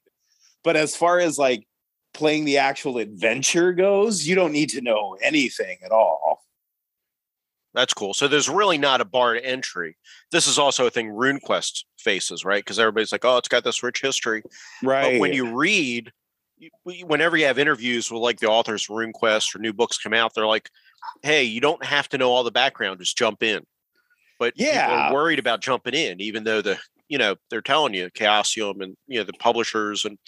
But 0.63 0.77
as 0.77 0.95
far 0.95 1.19
as 1.19 1.39
like 1.39 1.67
playing 2.15 2.45
the 2.45 2.59
actual 2.59 2.99
adventure 2.99 3.73
goes, 3.73 4.27
you 4.27 4.37
don't 4.37 4.53
need 4.53 4.69
to 4.71 4.81
know 4.81 5.17
anything 5.21 5.79
at 5.85 5.91
all. 5.91 6.45
That's 7.75 7.95
cool. 7.95 8.13
So 8.15 8.29
there's 8.29 8.49
really 8.51 8.77
not 8.79 9.01
a 9.01 9.05
bar 9.05 9.35
to 9.35 9.45
entry. 9.45 9.97
This 10.31 10.47
is 10.47 10.59
also 10.59 10.87
a 10.87 10.91
thing 10.91 11.09
RuneQuest 11.09 11.85
faces, 11.99 12.45
right? 12.45 12.63
Because 12.63 12.79
everybody's 12.79 13.13
like, 13.13 13.25
"Oh, 13.25 13.39
it's 13.39 13.49
got 13.49 13.65
this 13.65 13.83
rich 13.83 14.03
history." 14.03 14.43
Right. 14.83 15.15
But 15.15 15.21
when 15.21 15.33
you 15.33 15.57
read, 15.57 16.13
whenever 16.85 17.37
you 17.37 17.47
have 17.47 17.59
interviews 17.59 18.11
with 18.11 18.21
like 18.23 18.41
the 18.41 18.49
authors 18.49 18.89
of 18.89 18.97
RuneQuest 18.97 19.55
or 19.55 19.59
new 19.59 19.73
books 19.73 19.99
come 19.99 20.15
out, 20.15 20.35
they're 20.35 20.47
like, 20.47 20.71
"Hey, 21.23 21.45
you 21.45 21.61
don't 21.61 21.85
have 21.85 22.09
to 22.11 22.19
know 22.19 22.31
all 22.31 22.45
the 22.45 22.51
background; 22.51 23.01
just 23.01 23.17
jump 23.17 23.43
in." 23.43 23.65
But 24.39 24.55
people 24.55 24.73
Yeah. 24.73 25.11
are 25.11 25.15
worried 25.15 25.39
about 25.39 25.61
jumping 25.61 25.95
in, 25.95 26.21
even 26.21 26.45
though 26.45 26.63
the 26.63 26.79
you 27.09 27.19
know 27.19 27.37
they're 27.51 27.61
telling 27.61 27.95
you 27.95 28.11
Chaosium 28.11 28.83
and 28.83 28.97
you 29.07 29.19
know 29.19 29.25
the 29.25 29.33
publishers 29.35 30.05
and 30.05 30.19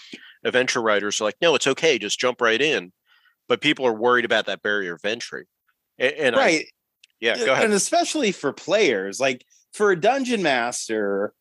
adventure 0.45 0.83
writers 0.83 1.21
are 1.21 1.25
like, 1.25 1.37
"No, 1.41 1.55
it's 1.55 1.67
okay; 1.67 1.99
just 1.99 2.19
jump 2.19 2.41
right 2.41 2.61
in." 2.61 2.93
But 3.49 3.61
people 3.61 3.87
are 3.87 3.93
worried 3.93 4.25
about 4.25 4.47
that 4.47 4.63
barrier 4.63 4.95
of 4.95 5.05
entry. 5.05 5.47
And, 5.99 6.35
I, 6.35 6.39
right. 6.39 6.67
yeah, 7.21 7.37
go 7.37 7.53
ahead. 7.53 7.67
And 7.67 7.75
especially 7.75 8.33
for 8.33 8.53
players, 8.53 9.21
like 9.21 9.45
for 9.73 9.91
a 9.93 10.01
dungeon 10.01 10.43
master, 10.43 11.35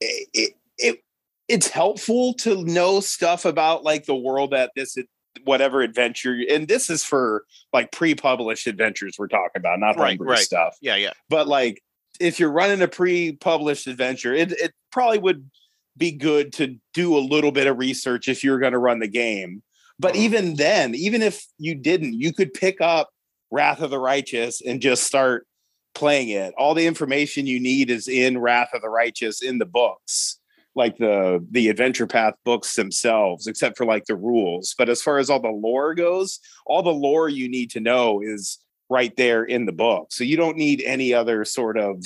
it, 0.00 0.28
it, 0.32 0.54
it 0.78 1.03
it's 1.48 1.68
helpful 1.68 2.34
to 2.34 2.64
know 2.64 3.00
stuff 3.00 3.44
about 3.44 3.84
like 3.84 4.06
the 4.06 4.14
world 4.14 4.52
that 4.52 4.70
this 4.74 4.96
whatever 5.44 5.82
adventure 5.82 6.38
and 6.48 6.68
this 6.68 6.88
is 6.88 7.02
for 7.04 7.44
like 7.72 7.90
pre-published 7.92 8.66
adventures 8.66 9.16
we're 9.18 9.26
talking 9.28 9.56
about, 9.56 9.80
not 9.80 9.96
Right, 9.96 10.18
right. 10.20 10.38
stuff. 10.38 10.76
Yeah, 10.80 10.96
yeah, 10.96 11.12
But 11.28 11.48
like 11.48 11.82
if 12.20 12.38
you're 12.38 12.52
running 12.52 12.80
a 12.82 12.88
pre-published 12.88 13.86
adventure, 13.88 14.32
it 14.32 14.52
it 14.52 14.72
probably 14.92 15.18
would 15.18 15.50
be 15.96 16.12
good 16.12 16.52
to 16.54 16.76
do 16.92 17.16
a 17.16 17.20
little 17.20 17.52
bit 17.52 17.66
of 17.66 17.78
research 17.78 18.28
if 18.28 18.42
you're 18.42 18.58
going 18.58 18.72
to 18.72 18.78
run 18.78 19.00
the 19.00 19.08
game. 19.08 19.62
But 19.98 20.14
Mhm. 20.14 20.18
even 20.18 20.54
then, 20.54 20.94
even 20.94 21.22
if 21.22 21.44
you 21.58 21.74
didn't, 21.74 22.14
you 22.14 22.32
could 22.32 22.52
pick 22.54 22.80
up 22.80 23.10
Wrath 23.50 23.80
of 23.80 23.90
the 23.90 23.98
Righteous 23.98 24.60
and 24.60 24.80
just 24.80 25.04
start 25.04 25.46
playing 25.94 26.30
it. 26.30 26.52
All 26.58 26.74
the 26.74 26.86
information 26.86 27.46
you 27.46 27.60
need 27.60 27.90
is 27.90 28.08
in 28.08 28.38
Wrath 28.38 28.70
of 28.74 28.82
the 28.82 28.88
Righteous 28.88 29.42
in 29.42 29.58
the 29.58 29.66
books, 29.66 30.40
like 30.74 30.96
the 30.96 31.44
the 31.50 31.68
adventure 31.68 32.06
path 32.06 32.34
books 32.44 32.74
themselves, 32.74 33.46
except 33.46 33.76
for 33.76 33.86
like 33.86 34.06
the 34.06 34.16
rules. 34.16 34.74
But 34.76 34.88
as 34.88 35.02
far 35.02 35.18
as 35.18 35.30
all 35.30 35.40
the 35.40 35.48
lore 35.48 35.94
goes, 35.94 36.40
all 36.66 36.82
the 36.82 36.90
lore 36.90 37.28
you 37.28 37.48
need 37.48 37.70
to 37.70 37.80
know 37.80 38.20
is 38.20 38.58
right 38.90 39.14
there 39.16 39.44
in 39.44 39.66
the 39.66 39.72
book. 39.72 40.08
So 40.12 40.24
you 40.24 40.36
don't 40.36 40.56
need 40.56 40.82
any 40.84 41.14
other 41.14 41.44
sort 41.44 41.78
of 41.78 42.04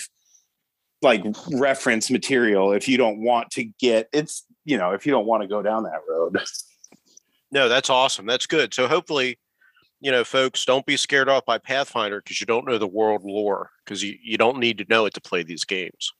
like 1.01 1.25
reference 1.53 2.11
material 2.11 2.73
if 2.73 2.89
you 2.89 2.99
don't 2.99 3.23
want 3.23 3.51
to 3.53 3.63
get 3.79 4.09
it's 4.13 4.45
you 4.65 4.77
know 4.77 4.91
if 4.91 5.07
you 5.07 5.13
don't 5.13 5.27
want 5.27 5.43
to 5.43 5.49
go 5.49 5.63
down 5.63 5.85
that 5.85 6.01
road. 6.09 6.39
No, 7.51 7.69
that's 7.69 7.89
awesome. 7.89 8.27
That's 8.27 8.47
good. 8.47 8.75
So 8.75 8.87
hopefully, 8.87 9.39
you 10.01 10.11
know, 10.11 10.23
folks, 10.23 10.67
don't 10.67 10.85
be 10.85 10.97
scared 10.97 11.31
off 11.31 11.47
by 11.47 11.57
Pathfinder 11.57 12.21
because 12.21 12.41
you 12.41 12.47
don't 12.47 12.67
know 12.67 12.77
the 12.77 12.87
world 12.87 13.23
lore 13.25 13.71
because 13.85 14.03
you, 14.03 14.17
you 14.23 14.37
don't 14.37 14.59
need 14.59 14.77
to 14.79 14.87
know 14.89 15.07
it 15.07 15.15
to 15.15 15.21
play 15.21 15.43
these 15.43 15.65
games. 15.65 16.13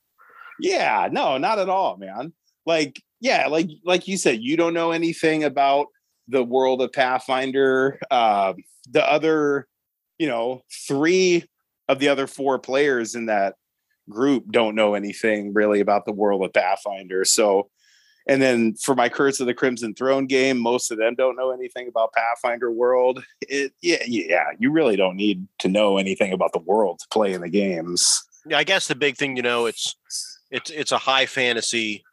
Yeah, 0.59 1.07
no, 1.11 1.37
not 1.37 1.59
at 1.59 1.69
all, 1.69 1.97
man. 1.97 2.33
Like, 2.65 3.01
yeah, 3.19 3.47
like 3.47 3.69
like 3.83 4.07
you 4.07 4.17
said, 4.17 4.39
you 4.41 4.57
don't 4.57 4.73
know 4.73 4.91
anything 4.91 5.43
about 5.43 5.87
the 6.27 6.43
world 6.43 6.81
of 6.81 6.93
Pathfinder. 6.93 7.99
Um, 8.11 8.57
the 8.89 9.05
other, 9.09 9.67
you 10.17 10.27
know, 10.27 10.61
three 10.87 11.45
of 11.87 11.99
the 11.99 12.07
other 12.07 12.27
four 12.27 12.59
players 12.59 13.15
in 13.15 13.25
that 13.25 13.55
group 14.09 14.51
don't 14.51 14.75
know 14.75 14.93
anything 14.93 15.53
really 15.53 15.79
about 15.79 16.05
the 16.05 16.11
world 16.11 16.43
of 16.43 16.53
Pathfinder. 16.53 17.25
So, 17.25 17.69
and 18.27 18.41
then 18.41 18.75
for 18.75 18.95
my 18.95 19.09
Curse 19.09 19.39
of 19.39 19.47
the 19.47 19.53
Crimson 19.53 19.93
Throne 19.93 20.27
game, 20.27 20.59
most 20.59 20.91
of 20.91 20.97
them 20.97 21.15
don't 21.15 21.35
know 21.35 21.51
anything 21.51 21.87
about 21.87 22.13
Pathfinder 22.13 22.71
world. 22.71 23.23
It, 23.41 23.73
yeah, 23.81 24.03
yeah, 24.05 24.45
you 24.59 24.71
really 24.71 24.95
don't 24.95 25.15
need 25.15 25.47
to 25.59 25.67
know 25.67 25.97
anything 25.97 26.31
about 26.31 26.53
the 26.53 26.59
world 26.59 26.99
to 26.99 27.07
play 27.09 27.33
in 27.33 27.41
the 27.41 27.49
games. 27.49 28.23
Yeah, 28.45 28.57
I 28.57 28.63
guess 28.63 28.87
the 28.87 28.95
big 28.95 29.17
thing, 29.17 29.35
you 29.35 29.41
know, 29.41 29.65
it's 29.65 29.95
it's 30.51 30.69
it's 30.69 30.91
a 30.91 30.97
high 30.97 31.25
fantasy 31.25 32.03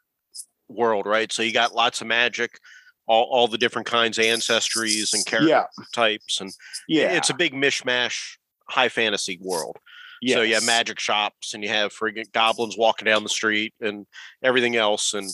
world, 0.67 1.05
right? 1.05 1.31
So 1.31 1.43
you 1.43 1.53
got 1.53 1.73
lots 1.73 2.01
of 2.01 2.07
magic, 2.07 2.59
all, 3.07 3.23
all 3.23 3.47
the 3.47 3.57
different 3.57 3.87
kinds 3.87 4.17
of 4.17 4.25
ancestries 4.25 5.13
and 5.13 5.25
character 5.25 5.49
Yeah, 5.49 5.65
types, 5.93 6.41
and 6.41 6.51
yeah, 6.87 7.13
it's 7.13 7.29
a 7.29 7.33
big 7.33 7.53
mishmash 7.53 8.37
high 8.69 8.89
fantasy 8.89 9.39
world. 9.41 9.77
So 10.25 10.41
you 10.41 10.55
have 10.55 10.65
magic 10.65 10.99
shops 10.99 11.53
and 11.53 11.63
you 11.63 11.69
have 11.69 11.93
friggin' 11.93 12.31
goblins 12.31 12.75
walking 12.75 13.05
down 13.05 13.21
the 13.21 13.29
street 13.29 13.73
and 13.79 14.07
everything 14.41 14.75
else. 14.75 15.13
And 15.13 15.29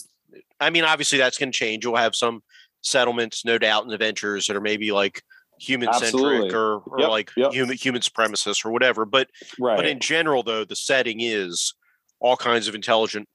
I 0.60 0.68
mean, 0.70 0.84
obviously 0.84 1.18
that's 1.18 1.38
going 1.38 1.52
to 1.52 1.58
change. 1.58 1.84
You'll 1.84 1.96
have 1.96 2.14
some 2.14 2.42
settlements, 2.82 3.46
no 3.46 3.56
doubt, 3.56 3.84
and 3.84 3.92
adventures 3.92 4.46
that 4.46 4.56
are 4.56 4.60
maybe 4.60 4.92
like 4.92 5.22
human 5.58 5.92
centric 5.94 6.52
or, 6.52 6.80
or 6.80 7.00
Yep, 7.00 7.08
like 7.08 7.30
yep. 7.36 7.52
human 7.52 7.76
human 7.76 8.02
supremacists 8.02 8.64
or 8.64 8.72
whatever. 8.72 9.06
But 9.06 9.30
right. 9.58 9.76
but 9.76 9.86
in 9.86 10.00
general, 10.00 10.42
though, 10.42 10.64
the 10.64 10.76
setting 10.76 11.20
is 11.20 11.72
all 12.20 12.36
kinds 12.36 12.68
of 12.68 12.74
intelligent 12.74 13.26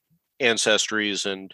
ancestries 0.41 1.25
and 1.25 1.53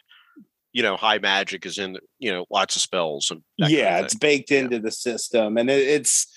you 0.74 0.84
know 0.84 0.96
high 0.96 1.18
magic 1.18 1.66
is 1.66 1.78
in 1.78 1.98
you 2.20 2.32
know 2.32 2.46
lots 2.50 2.76
of 2.76 2.82
spells 2.82 3.32
and 3.32 3.42
that 3.58 3.66
kind 3.66 3.74
of 3.74 3.80
yeah 3.80 4.00
it's 4.00 4.16
baked 4.16 4.52
Yeah. 4.52 4.60
into 4.60 4.80
the 4.80 4.92
system 4.92 5.58
and 5.58 5.70
it, 5.70 5.88
it's 5.88 6.28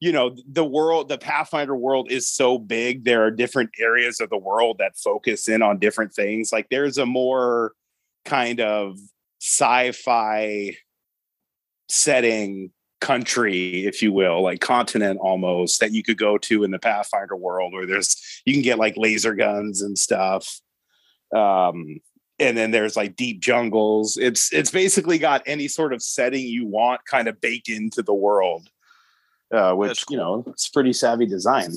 you 0.00 0.12
know 0.12 0.36
the 0.50 0.64
world 0.64 1.08
the 1.08 1.16
pathfinder 1.18 1.76
world 1.76 2.10
is 2.10 2.28
so 2.28 2.58
big 2.58 3.04
there 3.04 3.22
are 3.24 3.30
different 3.30 3.70
areas 3.80 4.20
of 4.20 4.28
the 4.28 4.36
world 4.36 4.76
that 4.78 4.96
focus 4.96 5.48
in 5.48 5.62
on 5.62 5.78
different 5.78 6.12
things 6.12 6.52
like 6.52 6.66
there's 6.70 6.98
a 6.98 7.06
more 7.06 7.72
kind 8.24 8.60
of 8.60 8.98
sci-fi 9.40 10.76
setting 11.88 12.70
country 13.00 13.84
if 13.84 14.00
you 14.02 14.10
will 14.10 14.42
like 14.42 14.60
continent 14.60 15.18
almost 15.20 15.80
that 15.80 15.92
you 15.92 16.02
could 16.02 16.16
go 16.16 16.38
to 16.38 16.64
in 16.64 16.70
the 16.70 16.78
pathfinder 16.78 17.36
world 17.36 17.72
where 17.72 17.86
there's 17.86 18.42
you 18.46 18.54
can 18.54 18.62
get 18.62 18.78
like 18.78 18.96
laser 18.96 19.34
guns 19.34 19.82
and 19.82 19.98
stuff. 19.98 20.60
Um 21.34 22.00
and 22.38 22.56
then 22.56 22.70
there's 22.70 22.96
like 22.96 23.16
deep 23.16 23.40
jungles. 23.40 24.16
It's 24.16 24.52
it's 24.52 24.70
basically 24.70 25.18
got 25.18 25.42
any 25.46 25.68
sort 25.68 25.92
of 25.92 26.02
setting 26.02 26.46
you 26.46 26.66
want 26.66 27.00
kind 27.04 27.28
of 27.28 27.40
baked 27.40 27.68
into 27.68 28.02
the 28.02 28.14
world 28.14 28.68
uh 29.54 29.74
which 29.74 29.88
That's 29.90 30.04
you 30.10 30.16
know 30.16 30.44
it's 30.48 30.68
pretty 30.68 30.92
savvy 30.92 31.26
design. 31.26 31.72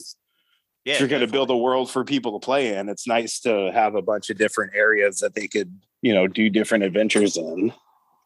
Yeah, 0.85 0.93
if 0.93 0.99
you're 1.01 1.09
going 1.09 1.21
to 1.21 1.27
build 1.27 1.49
a 1.51 1.57
world 1.57 1.91
for 1.91 2.05
people 2.05 2.39
to 2.39 2.43
play 2.43 2.77
in 2.77 2.87
it's 2.87 3.05
nice 3.05 3.41
to 3.41 3.71
have 3.73 3.95
a 3.95 4.01
bunch 4.01 4.29
of 4.29 4.37
different 4.37 4.73
areas 4.73 5.19
that 5.19 5.35
they 5.35 5.47
could 5.47 5.81
you 6.01 6.13
know 6.13 6.27
do 6.27 6.49
different 6.49 6.85
adventures 6.85 7.35
in 7.35 7.73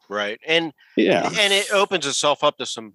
right 0.09 0.39
and 0.45 0.73
yeah 0.97 1.27
and 1.39 1.53
it 1.53 1.71
opens 1.71 2.05
itself 2.05 2.43
up 2.43 2.57
to 2.57 2.65
some 2.65 2.93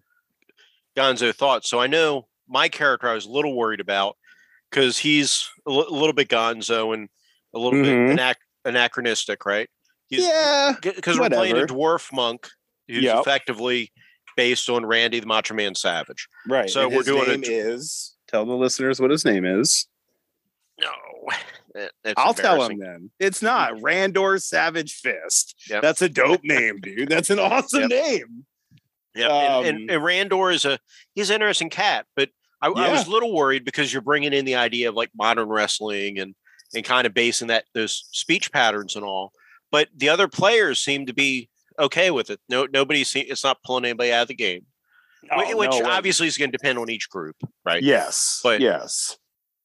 gonzo 0.96 1.34
thoughts. 1.34 1.68
So 1.68 1.80
I 1.80 1.86
know 1.86 2.26
my 2.48 2.68
character 2.68 3.08
I 3.08 3.14
was 3.14 3.26
a 3.26 3.30
little 3.30 3.54
worried 3.56 3.80
about 3.80 4.16
because 4.70 4.98
he's 4.98 5.48
a 5.66 5.70
little 5.70 6.12
bit 6.12 6.28
gonzo 6.28 6.92
and 6.94 7.08
a 7.54 7.58
little 7.58 7.78
Mhm. 7.80 8.08
bit 8.08 8.18
anac- 8.18 8.34
anachronistic, 8.64 9.46
right? 9.46 9.68
He's, 10.08 10.24
yeah 10.24 10.74
because 10.80 11.18
we're 11.18 11.28
playing 11.28 11.56
a 11.56 11.66
dwarf 11.66 12.12
monk 12.12 12.48
who's 12.88 13.02
Yep. 13.04 13.20
effectively 13.20 13.92
based 14.36 14.68
on 14.70 14.86
Randy 14.86 15.20
the 15.20 15.26
Macho 15.26 15.54
Man 15.54 15.74
Savage. 15.74 16.28
right 16.48 16.70
So 16.70 16.82
and 16.84 16.90
we're 16.92 16.98
his 16.98 17.06
doing 17.06 17.40
d- 17.42 17.52
is 17.54 18.14
tell 18.28 18.44
the 18.46 18.54
listeners 18.54 19.00
what 19.00 19.10
his 19.10 19.24
name 19.24 19.44
is 19.44 19.86
No, 20.80 20.90
that- 21.74 22.14
I'll 22.16 22.34
tell 22.34 22.62
him 22.64 22.78
then. 22.78 23.10
It's 23.18 23.42
not 23.42 23.72
Randor 23.76 24.40
Savage 24.42 24.94
Fist. 24.94 25.54
Yep. 25.68 25.82
That's 25.82 26.02
a 26.02 26.08
dope 26.08 26.44
name, 26.44 26.80
dude. 26.80 27.08
That's 27.08 27.30
an 27.30 27.38
awesome 27.38 27.82
Yep. 27.82 27.90
name. 27.90 28.44
Yeah, 29.14 29.58
and, 29.58 29.66
and, 29.66 29.90
Um, 29.90 29.96
and 29.96 30.02
Randor 30.30 30.54
is 30.54 30.64
a 30.64 30.78
he's 31.14 31.30
an 31.30 31.34
interesting 31.34 31.70
cat, 31.70 32.06
but 32.14 32.28
I, 32.62 32.68
I 32.68 32.92
was 32.92 33.06
a 33.06 33.10
little 33.10 33.32
worried 33.34 33.64
because 33.64 33.92
you're 33.92 34.02
bringing 34.02 34.32
in 34.32 34.44
the 34.44 34.54
idea 34.56 34.88
of 34.88 34.94
like 34.94 35.10
modern 35.16 35.48
wrestling 35.48 36.18
and 36.18 36.34
and 36.74 36.84
kind 36.84 37.06
of 37.06 37.14
basing 37.14 37.48
that 37.48 37.64
those 37.74 38.06
speech 38.12 38.52
patterns 38.52 38.94
and 38.94 39.04
all. 39.04 39.32
But 39.72 39.88
the 39.96 40.08
other 40.10 40.28
players 40.28 40.78
seem 40.78 41.06
to 41.06 41.14
be 41.14 41.48
okay 41.78 42.10
with 42.10 42.30
it. 42.30 42.40
No, 42.48 42.66
nobody 42.72 43.04
see 43.04 43.20
it's 43.20 43.44
not 43.44 43.62
pulling 43.64 43.84
anybody 43.86 44.12
out 44.12 44.22
of 44.22 44.28
the 44.28 44.34
game, 44.34 44.66
Oh, 45.32 45.56
which 45.56 45.70
no 45.70 45.86
obviously 45.86 46.26
is 46.26 46.36
going 46.38 46.50
to 46.52 46.56
depend 46.56 46.78
on 46.78 46.90
each 46.90 47.08
group, 47.10 47.36
right? 47.64 47.82
Yes. 47.82 48.40
But- 48.42 48.60
yes. 48.60 49.16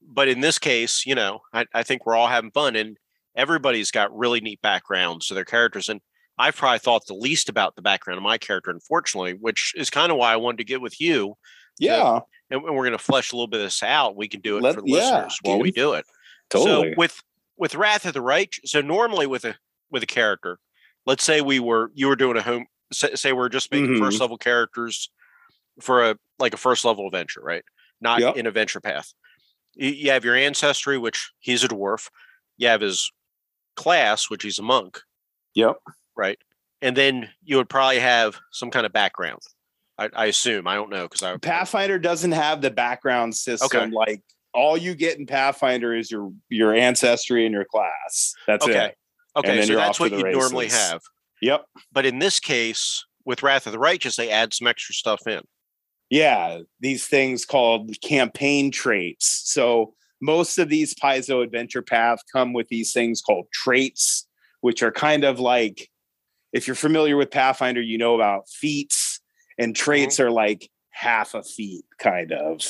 But 0.08 0.28
in 0.28 0.42
this 0.42 0.60
case, 0.60 1.06
you 1.06 1.16
know, 1.16 1.42
I, 1.54 1.66
I 1.74 1.84
think 1.84 2.06
we're 2.06 2.16
all 2.16 2.28
having 2.28 2.52
fun, 2.52 2.76
and 2.76 2.98
everybody's 3.36 3.92
got 3.92 4.16
really 4.16 4.42
neat 4.42 4.62
backgrounds 4.62 5.28
to 5.28 5.34
their 5.34 5.46
characters, 5.46 5.90
and 5.90 6.02
I've 6.38 6.56
probably 6.56 6.80
thought 6.80 7.06
the 7.08 7.14
least 7.14 7.50
about 7.50 7.76
the 7.76 7.82
background 7.82 8.18
of 8.18 8.24
my 8.24 8.38
character, 8.38 8.72
unfortunately, 8.72 9.34
which 9.34 9.74
is 9.76 9.90
kind 9.90 10.12
of 10.12 10.18
why 10.18 10.34
I 10.34 10.38
wanted 10.38 10.58
to 10.58 10.64
get 10.64 10.82
with 10.82 11.00
you 11.00 11.36
Yeah. 11.80 12.20
and 12.50 12.64
and 12.64 12.76
we're 12.76 12.84
going 12.84 12.92
to 12.92 12.98
flesh 12.98 13.32
a 13.32 13.36
little 13.36 13.48
bit 13.48 13.60
of 13.60 13.68
this 13.68 13.84
out. 13.84 14.16
We 14.16 14.28
can 14.28 14.42
do 14.42 14.58
it 14.58 14.64
Let- 14.64 14.76
for 14.76 14.82
the 14.82 14.88
yeah, 14.90 14.98
listeners 14.98 15.38
while 15.44 15.60
we 15.60 15.72
do 15.72 15.94
it. 15.94 16.06
Totally. 16.50 16.90
So 16.92 16.96
with 16.98 17.22
with 17.58 17.76
Wrath 17.76 18.06
of 18.06 18.14
the 18.14 18.22
Right, 18.22 18.54
so 18.66 18.82
normally 18.82 19.28
with 19.28 19.46
a 19.46 19.56
with 19.92 20.02
a 20.04 20.08
character, 20.08 20.58
let's 21.06 21.24
say 21.24 21.42
we 21.42 21.60
were 21.60 21.92
you 21.94 22.08
were 22.08 22.16
doing 22.16 22.36
a 22.38 22.42
home 22.42 22.66
say, 22.92 23.14
say 23.16 23.32
we're 23.32 23.50
just 23.50 23.72
making 23.72 23.90
Mhm. 23.90 24.00
first 24.00 24.20
level 24.20 24.38
characters 24.38 25.12
for 25.82 26.04
a 26.10 26.18
like 26.40 26.54
a 26.56 26.58
first 26.58 26.84
level 26.84 27.06
adventure, 27.06 27.42
right? 27.42 27.64
Not 28.02 28.20
Yep. 28.22 28.38
in 28.38 28.48
adventure 28.48 28.82
path. 28.82 29.14
You, 29.76 29.90
you 29.90 30.12
have 30.12 30.26
your 30.26 30.36
ancestry, 30.36 30.98
which 30.98 31.32
he's 31.40 31.64
a 31.64 31.68
dwarf. 31.68 32.10
You 32.58 32.68
have 32.68 32.82
his 32.82 33.12
class, 33.76 34.30
which 34.30 34.44
he's 34.44 34.60
a 34.60 34.64
monk, 34.64 35.00
yep. 35.56 35.78
right? 36.16 36.38
And 36.82 36.96
then 36.96 37.30
you 37.44 37.58
would 37.58 37.70
probably 37.70 38.00
have 38.00 38.40
some 38.52 38.70
kind 38.70 38.86
of 38.86 38.94
background. 38.94 39.40
I, 39.98 40.10
I 40.14 40.26
assume. 40.26 40.68
I 40.68 40.76
don't 40.76 40.90
know 40.90 41.04
because 41.04 41.24
I 41.24 41.38
Pathfinder 41.38 42.00
doesn't 42.00 42.32
have 42.32 42.62
the 42.62 42.72
background 42.72 43.36
system 43.36 43.66
Okay. 43.66 43.92
like 43.92 44.22
all 44.54 44.78
you 44.78 44.96
get 44.96 45.18
in 45.18 45.26
Pathfinder 45.26 45.96
is 45.96 46.12
your 46.12 46.32
your 46.50 46.74
ancestry 46.74 47.46
and 47.46 47.54
your 47.54 47.66
class. 47.66 48.34
That's 48.48 48.66
Okay. 48.66 48.88
it. 48.88 48.98
Okay, 49.36 49.58
then 49.58 49.68
so 49.68 49.76
that's 49.76 50.00
what 50.00 50.12
you 50.12 50.32
normally 50.32 50.68
have. 50.68 51.02
Yep. 51.42 51.66
But 51.92 52.06
in 52.06 52.20
this 52.20 52.40
case, 52.40 53.04
with 53.26 53.42
Wrath 53.42 53.66
of 53.66 53.74
the 53.74 53.80
Righteous, 53.80 54.16
they 54.16 54.30
add 54.30 54.54
some 54.54 54.68
extra 54.68 54.94
stuff 54.94 55.26
in. 55.28 55.42
Yeah, 56.10 56.60
these 56.80 57.08
things 57.08 57.46
called 57.46 57.92
campaign 58.02 58.72
traits. 58.72 59.42
So 59.46 59.94
most 60.22 60.58
of 60.58 60.70
these 60.70 60.94
Paizo 60.94 61.44
Adventure 61.44 61.82
Path 61.82 62.20
come 62.32 62.54
with 62.54 62.68
these 62.70 62.94
things 62.94 63.22
called 63.22 63.48
traits, 63.52 64.28
which 64.62 64.84
are 64.84 64.92
kind 64.92 65.24
of 65.24 65.40
like 65.40 65.90
if 66.54 66.68
you're 66.68 66.76
familiar 66.76 67.18
with 67.18 67.32
Pathfinder, 67.32 67.82
you 67.82 67.98
know 67.98 68.16
about 68.16 68.48
feats, 68.48 69.20
and 69.58 69.76
traits 69.76 70.16
mm-hmm. 70.16 70.28
are 70.28 70.32
like 70.32 70.70
half 70.92 71.34
a 71.34 71.44
feat, 71.44 71.84
kind 71.98 72.32
of. 72.32 72.62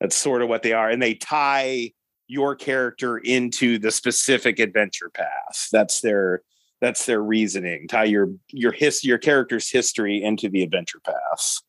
That's 0.00 0.16
sort 0.16 0.42
of 0.42 0.48
what 0.48 0.62
they 0.62 0.72
are, 0.72 0.90
and 0.90 1.00
they 1.00 1.14
tie 1.14 1.92
your 2.28 2.56
character 2.56 3.18
into 3.18 3.78
the 3.78 3.90
specific 3.90 4.58
adventure 4.58 5.10
path. 5.10 5.68
That's 5.70 6.00
their 6.00 6.42
that's 6.80 7.06
their 7.06 7.22
reasoning. 7.22 7.88
Tie 7.88 8.04
your 8.04 8.28
your 8.50 8.72
his 8.72 9.04
your 9.04 9.18
character's 9.18 9.70
history 9.70 10.22
into 10.22 10.48
the 10.48 10.62
adventure 10.62 11.00
path. 11.00 11.60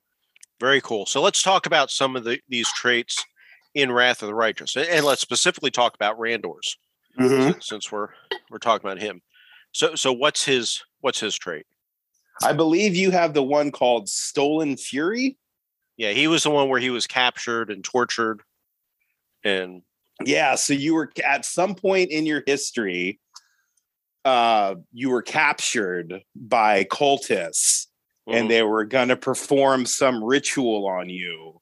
Very 0.60 0.82
cool. 0.82 1.06
So 1.06 1.22
let's 1.22 1.44
talk 1.44 1.66
about 1.66 1.92
some 1.92 2.16
of 2.16 2.24
the, 2.24 2.40
these 2.50 2.68
traits 2.74 3.24
in 3.76 3.92
Wrath 3.92 4.24
of 4.24 4.28
the 4.28 4.36
Righteous, 4.36 4.76
and, 4.76 5.06
let's 5.06 5.22
specifically 5.22 5.70
talk 5.70 5.94
about 5.94 6.18
Randor's 6.20 6.78
since, 7.20 7.68
since 7.68 7.92
we're 7.92 8.10
we're 8.50 8.58
talking 8.58 8.88
about 8.88 9.02
him. 9.02 9.22
So 9.72 9.96
so 9.96 10.12
what's 10.12 10.44
his 10.44 10.82
what's 11.02 11.20
his 11.20 11.36
trait? 11.36 11.66
I 12.44 12.54
believe 12.54 12.96
you 12.96 13.12
have 13.12 13.34
the 13.34 13.44
one 13.44 13.72
called 13.72 14.10
Stolen 14.10 14.78
Fury. 14.78 15.38
Yeah, 15.98 16.12
he 16.12 16.28
was 16.28 16.44
the 16.44 16.52
one 16.52 16.70
where 16.70 16.80
he 16.80 16.90
was 16.90 17.08
captured 17.08 17.70
and 17.70 17.84
tortured, 17.84 18.42
and 19.44 19.82
Yeah, 20.24 20.56
so 20.56 20.74
you 20.74 20.96
were 20.96 21.12
at 21.24 21.46
some 21.46 21.76
point 21.76 22.12
in 22.12 22.26
your 22.26 22.44
history, 22.48 23.20
uh, 24.26 24.76
you 24.92 25.10
were 25.10 25.22
captured 25.22 26.22
by 26.36 26.84
cultists 26.86 27.87
Mhm. 28.28 28.36
and 28.36 28.52
they 28.52 28.64
were 28.64 28.86
going 28.86 29.08
to 29.08 29.16
perform 29.16 29.86
some 29.86 30.24
ritual 30.24 30.88
on 30.88 31.10
you. 31.10 31.62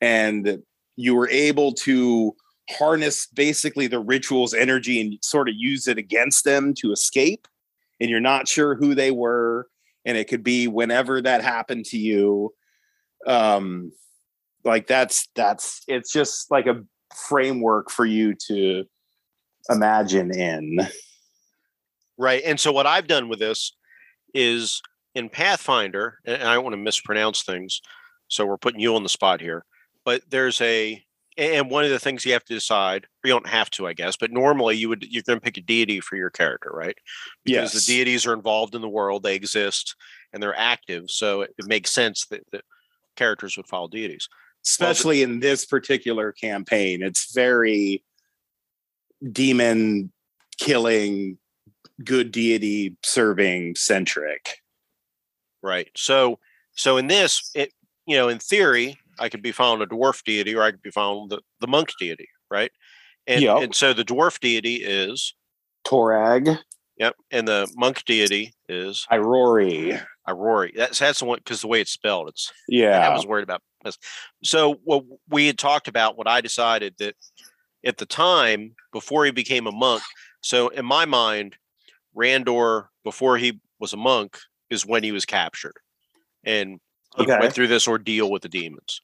And 0.00 0.62
you 0.96 1.14
were 1.14 1.28
able 1.30 1.72
to 1.72 2.36
harness 2.70 3.26
basically 3.26 3.86
the 3.86 4.00
ritual's 4.00 4.54
energy 4.54 5.00
and 5.00 5.18
sort 5.22 5.48
of 5.48 5.54
use 5.56 5.88
it 5.88 5.98
against 5.98 6.44
them 6.44 6.74
to 6.74 6.92
escape. 6.92 7.48
And 8.00 8.10
you're 8.10 8.20
not 8.20 8.48
sure 8.48 8.74
who 8.74 8.94
they 8.94 9.10
were. 9.10 9.68
And 10.04 10.16
it 10.18 10.28
could 10.28 10.42
be 10.42 10.68
whenever 10.68 11.22
that 11.22 11.42
happened 11.42 11.86
to 11.86 11.98
you. 11.98 12.52
Um, 13.26 13.92
like 14.64 14.86
that's 14.86 15.28
that's 15.34 15.82
it's 15.88 16.12
just 16.12 16.50
like 16.50 16.66
a 16.66 16.82
framework 17.14 17.90
for 17.90 18.04
you 18.04 18.34
to 18.48 18.84
imagine 19.68 20.32
in. 20.36 20.86
Right. 22.18 22.42
And 22.44 22.60
so 22.60 22.72
what 22.72 22.86
I've 22.86 23.06
done 23.06 23.28
with 23.28 23.38
this 23.38 23.74
is 24.34 24.82
in 25.14 25.28
Pathfinder, 25.28 26.18
and 26.24 26.42
I 26.42 26.54
don't 26.54 26.64
want 26.64 26.74
to 26.74 26.78
mispronounce 26.78 27.42
things, 27.42 27.80
so 28.28 28.46
we're 28.46 28.56
putting 28.58 28.80
you 28.80 28.94
on 28.96 29.02
the 29.02 29.08
spot 29.08 29.40
here. 29.40 29.64
But 30.04 30.22
there's 30.28 30.60
a 30.60 31.02
and 31.38 31.70
one 31.70 31.84
of 31.84 31.90
the 31.90 31.98
things 31.98 32.26
you 32.26 32.32
have 32.34 32.44
to 32.44 32.52
decide, 32.54 33.04
or 33.04 33.28
you 33.28 33.32
don't 33.32 33.46
have 33.46 33.70
to, 33.70 33.86
I 33.86 33.94
guess, 33.94 34.16
but 34.16 34.30
normally 34.32 34.76
you 34.76 34.88
would 34.90 35.02
you're 35.10 35.22
going 35.22 35.38
to 35.38 35.44
pick 35.44 35.56
a 35.56 35.62
deity 35.62 36.00
for 36.00 36.16
your 36.16 36.28
character, 36.30 36.70
right? 36.72 36.96
Because 37.44 37.72
Yes. 37.74 37.86
the 37.86 37.92
deities 37.94 38.26
are 38.26 38.34
involved 38.34 38.74
in 38.74 38.82
the 38.82 38.88
world, 38.88 39.22
they 39.22 39.34
exist, 39.34 39.96
and 40.32 40.42
they're 40.42 40.58
active. 40.58 41.10
So 41.10 41.40
it, 41.42 41.54
it 41.58 41.66
makes 41.66 41.90
sense 41.90 42.26
that, 42.26 42.42
that 42.52 42.64
characters 43.16 43.56
would 43.56 43.66
follow 43.66 43.88
deities. 43.88 44.28
especially 44.66 45.22
in 45.22 45.40
this 45.40 45.64
particular 45.64 46.32
campaign. 46.32 47.02
It's 47.02 47.32
very 47.34 48.04
demon 49.30 50.12
killing, 50.58 51.38
good 52.04 52.30
deity 52.32 52.96
serving 53.02 53.74
centric. 53.76 54.61
Right. 55.62 55.88
So 55.96 56.38
so 56.74 56.96
in 56.96 57.06
this, 57.06 57.50
it 57.54 57.72
you 58.06 58.16
know, 58.16 58.28
in 58.28 58.38
theory, 58.38 58.98
I 59.18 59.28
could 59.28 59.42
be 59.42 59.52
following 59.52 59.82
a 59.82 59.86
dwarf 59.86 60.24
deity 60.24 60.54
or 60.54 60.62
I 60.62 60.70
could 60.72 60.82
be 60.82 60.90
following 60.90 61.28
the, 61.28 61.40
the 61.60 61.66
monk 61.66 61.90
deity, 61.98 62.28
right? 62.50 62.72
And 63.26 63.42
Yep. 63.42 63.62
and 63.62 63.74
so 63.74 63.92
the 63.92 64.04
dwarf 64.04 64.40
deity 64.40 64.76
is 64.76 65.34
Torag, 65.86 66.58
yep, 66.96 67.14
and 67.30 67.46
the 67.46 67.72
monk 67.76 68.04
deity 68.04 68.52
is 68.68 69.06
Irori. 69.10 70.02
Aurori. 70.28 70.72
That's 70.76 70.98
that's 70.98 71.20
the 71.20 71.24
one 71.24 71.38
because 71.38 71.60
the 71.60 71.68
way 71.68 71.80
it's 71.80 71.90
spelled, 71.90 72.28
it's 72.28 72.52
yeah. 72.68 73.08
I 73.08 73.14
was 73.14 73.26
worried 73.26 73.42
about 73.44 73.62
this. 73.84 73.98
So 74.44 74.74
what 74.84 75.04
we 75.28 75.46
had 75.46 75.58
talked 75.58 75.88
about, 75.88 76.16
what 76.16 76.28
I 76.28 76.40
decided 76.40 76.94
that 76.98 77.14
at 77.84 77.98
the 77.98 78.06
time 78.06 78.74
before 78.92 79.24
he 79.24 79.32
became 79.32 79.66
a 79.66 79.72
monk. 79.72 80.02
So 80.40 80.68
in 80.68 80.84
my 80.84 81.04
mind, 81.04 81.56
Randor 82.16 82.86
before 83.04 83.38
he 83.38 83.60
was 83.80 83.92
a 83.92 83.96
monk 83.96 84.38
is 84.72 84.86
when 84.86 85.02
he 85.04 85.12
was 85.12 85.24
captured, 85.24 85.76
and 86.44 86.80
he 87.16 87.22
Okay. 87.24 87.38
went 87.38 87.52
through 87.52 87.68
this 87.68 87.86
ordeal 87.86 88.30
with 88.30 88.42
the 88.42 88.48
demons. 88.48 89.00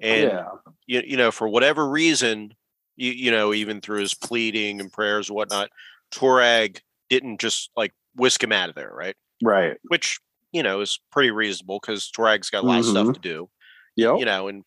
And 0.00 0.24
yeah. 0.30 0.48
you, 0.86 1.02
you 1.06 1.16
know, 1.16 1.30
for 1.30 1.48
whatever 1.48 1.88
reason, 1.88 2.54
you, 2.96 3.12
you 3.12 3.30
know, 3.30 3.54
even 3.54 3.80
through 3.80 4.00
his 4.00 4.14
pleading 4.14 4.78
and 4.80 4.92
prayers 4.92 5.28
and 5.30 5.36
whatnot, 5.36 5.70
Torag 6.12 6.80
didn't 7.08 7.40
just 7.40 7.70
like 7.76 7.92
whisk 8.14 8.42
him 8.42 8.52
out 8.52 8.68
of 8.68 8.74
there, 8.74 8.92
right? 8.92 9.16
Right. 9.42 9.76
Which 9.88 10.18
you 10.52 10.62
know 10.62 10.80
is 10.80 10.98
pretty 11.10 11.30
reasonable 11.30 11.78
because 11.80 12.10
Torag's 12.10 12.50
got 12.50 12.62
a 12.64 12.66
lot 12.66 12.78
of 12.80 12.84
stuff 12.86 13.06
Mhm. 13.08 13.14
to 13.14 13.20
do 13.20 13.50
Yep. 13.96 14.18
you 14.18 14.24
know, 14.26 14.48
and 14.48 14.64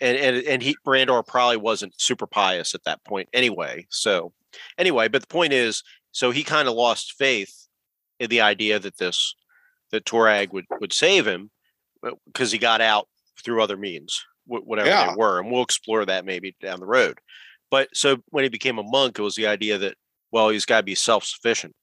and 0.00 0.16
and 0.16 0.36
and 0.46 0.62
he 0.62 0.74
Brandor 0.86 1.26
probably 1.26 1.56
wasn't 1.58 2.00
super 2.00 2.26
pious 2.26 2.74
at 2.74 2.84
that 2.84 3.04
point 3.04 3.28
anyway. 3.34 3.86
So 3.90 4.32
anyway, 4.78 5.08
but 5.08 5.20
the 5.22 5.28
point 5.28 5.52
is, 5.52 5.82
so 6.12 6.30
he 6.30 6.42
kind 6.42 6.68
of 6.68 6.74
lost 6.74 7.12
faith 7.18 7.66
in 8.18 8.28
the 8.30 8.40
idea 8.40 8.78
that 8.78 8.96
this 8.98 9.34
that 9.92 10.04
Torag 10.04 10.52
would 10.52 10.66
would 10.80 10.92
save 10.92 11.26
him 11.26 11.50
uh, 12.06 12.12
because 12.26 12.52
he 12.52 12.58
got 12.58 12.80
out 12.80 13.08
through 13.44 13.62
other 13.62 13.76
means, 13.76 14.24
wh- 14.46 14.66
whatever 14.66 14.88
Yeah. 14.88 15.10
they 15.10 15.16
were, 15.16 15.40
and 15.40 15.50
we'll 15.50 15.62
explore 15.62 16.04
that 16.06 16.24
maybe 16.24 16.54
down 16.60 16.80
the 16.80 16.86
road. 16.86 17.18
But 17.70 17.88
so 17.94 18.18
when 18.28 18.44
he 18.44 18.50
became 18.50 18.78
a 18.78 18.82
monk, 18.82 19.18
it 19.18 19.22
was 19.22 19.34
the 19.36 19.46
idea 19.46 19.78
that 19.78 19.96
well, 20.32 20.48
he's 20.50 20.64
got 20.66 20.78
to 20.78 20.82
be 20.84 20.94
self 20.94 21.24
sufficient, 21.24 21.74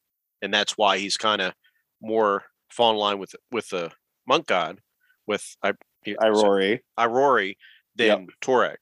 and 0.42 0.54
that's 0.54 0.78
why 0.78 0.98
he's 0.98 1.18
kind 1.18 1.42
of 1.42 1.54
more 2.02 2.44
fall 2.70 2.92
in 2.92 2.98
line 2.98 3.20
with 3.20 3.36
with 3.52 3.68
the 3.70 3.92
monk 4.28 4.46
god 4.48 4.80
with 5.26 5.56
I. 5.64 5.74
Irori. 6.06 6.80
Irori 6.98 7.58
than 7.96 8.08
Yep. 8.08 8.30
Torag. 8.42 8.76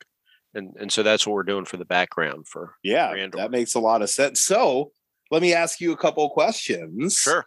And 0.53 0.75
and 0.79 0.91
so 0.91 1.01
that's 1.01 1.25
what 1.25 1.33
we're 1.33 1.43
doing 1.43 1.65
for 1.65 1.77
the 1.77 1.85
background 1.85 2.47
for 2.47 2.75
Yeah. 2.83 3.11
Randor. 3.13 3.37
That 3.37 3.51
makes 3.51 3.73
a 3.75 3.79
lot 3.79 4.01
of 4.03 4.09
sense. 4.11 4.41
So 4.41 4.91
let 5.31 5.41
me 5.41 5.53
ask 5.53 5.81
you 5.81 5.91
a 5.91 5.97
couple 5.97 6.29
questions. 6.29 7.15
sure. 7.17 7.45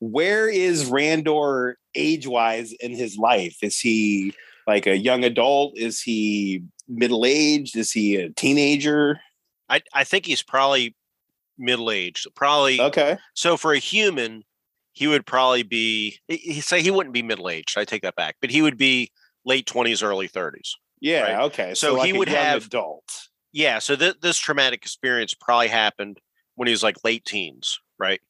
Where 0.00 0.48
is 0.48 0.90
Randor 0.90 1.74
age 1.94 2.26
wise 2.26 2.72
in 2.72 2.92
his 2.92 3.16
life? 3.16 3.56
Is 3.62 3.78
he 3.80 4.32
like 4.66 4.86
a 4.86 4.96
young 4.96 5.24
adult? 5.24 5.76
Is 5.76 6.02
he 6.02 6.62
middle 6.88 7.24
aged? 7.24 7.76
Is 7.76 7.92
he 7.92 8.16
a 8.16 8.30
teenager? 8.30 9.20
I, 9.68 9.80
I 9.94 10.04
think 10.04 10.26
he's 10.26 10.42
probably 10.42 10.94
middle 11.58 11.90
aged. 11.90 12.26
Probably 12.34 12.80
Okay. 12.80 13.16
so 13.34 13.56
for 13.56 13.72
a 13.72 13.78
human, 13.78 14.44
he 14.92 15.06
would 15.06 15.26
probably 15.26 15.62
be 15.62 16.18
he- 16.28 16.60
say 16.60 16.82
he 16.82 16.90
wouldn't 16.90 17.14
be 17.14 17.22
middle 17.22 17.48
aged. 17.48 17.76
I 17.78 17.84
take 17.84 18.02
that 18.02 18.16
back, 18.16 18.36
but 18.40 18.50
he 18.50 18.62
would 18.62 18.76
be 18.78 19.10
late 19.44 19.66
twenties, 19.66 20.02
early 20.02 20.28
thirties. 20.28 20.74
Yeah. 21.00 21.22
Right. 21.22 21.44
Okay. 21.46 21.74
So 21.74 21.94
like 21.94 22.06
he 22.06 22.12
would 22.12 22.28
have- 22.28 22.66
adult. 22.66 23.04
Yeah. 23.52 23.78
So 23.78 23.96
th- 23.96 24.16
this 24.20 24.38
traumatic 24.38 24.82
experience 24.82 25.34
probably 25.34 25.68
happened 25.68 26.18
when 26.56 26.66
he 26.68 26.72
was 26.72 26.82
like 26.82 27.04
late 27.04 27.24
teens, 27.24 27.78
right? 27.98 28.20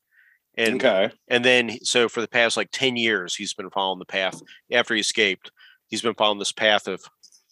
And 0.57 0.77
okay. 0.77 1.11
And 1.29 1.45
then, 1.45 1.79
so 1.83 2.09
for 2.09 2.21
the 2.21 2.29
past 2.29 2.57
like 2.57 2.71
10 2.73 2.97
years, 2.97 3.35
he's 3.35 3.55
been 3.55 3.71
following 3.71 3.99
the 3.99 4.07
path 4.07 4.41
after 4.73 4.95
he 4.95 5.01
escaped. 5.01 5.51
He's 5.89 6.03
been 6.03 6.15
following 6.15 6.39
this 6.39 6.53
path 6.53 6.89
of, 6.89 7.03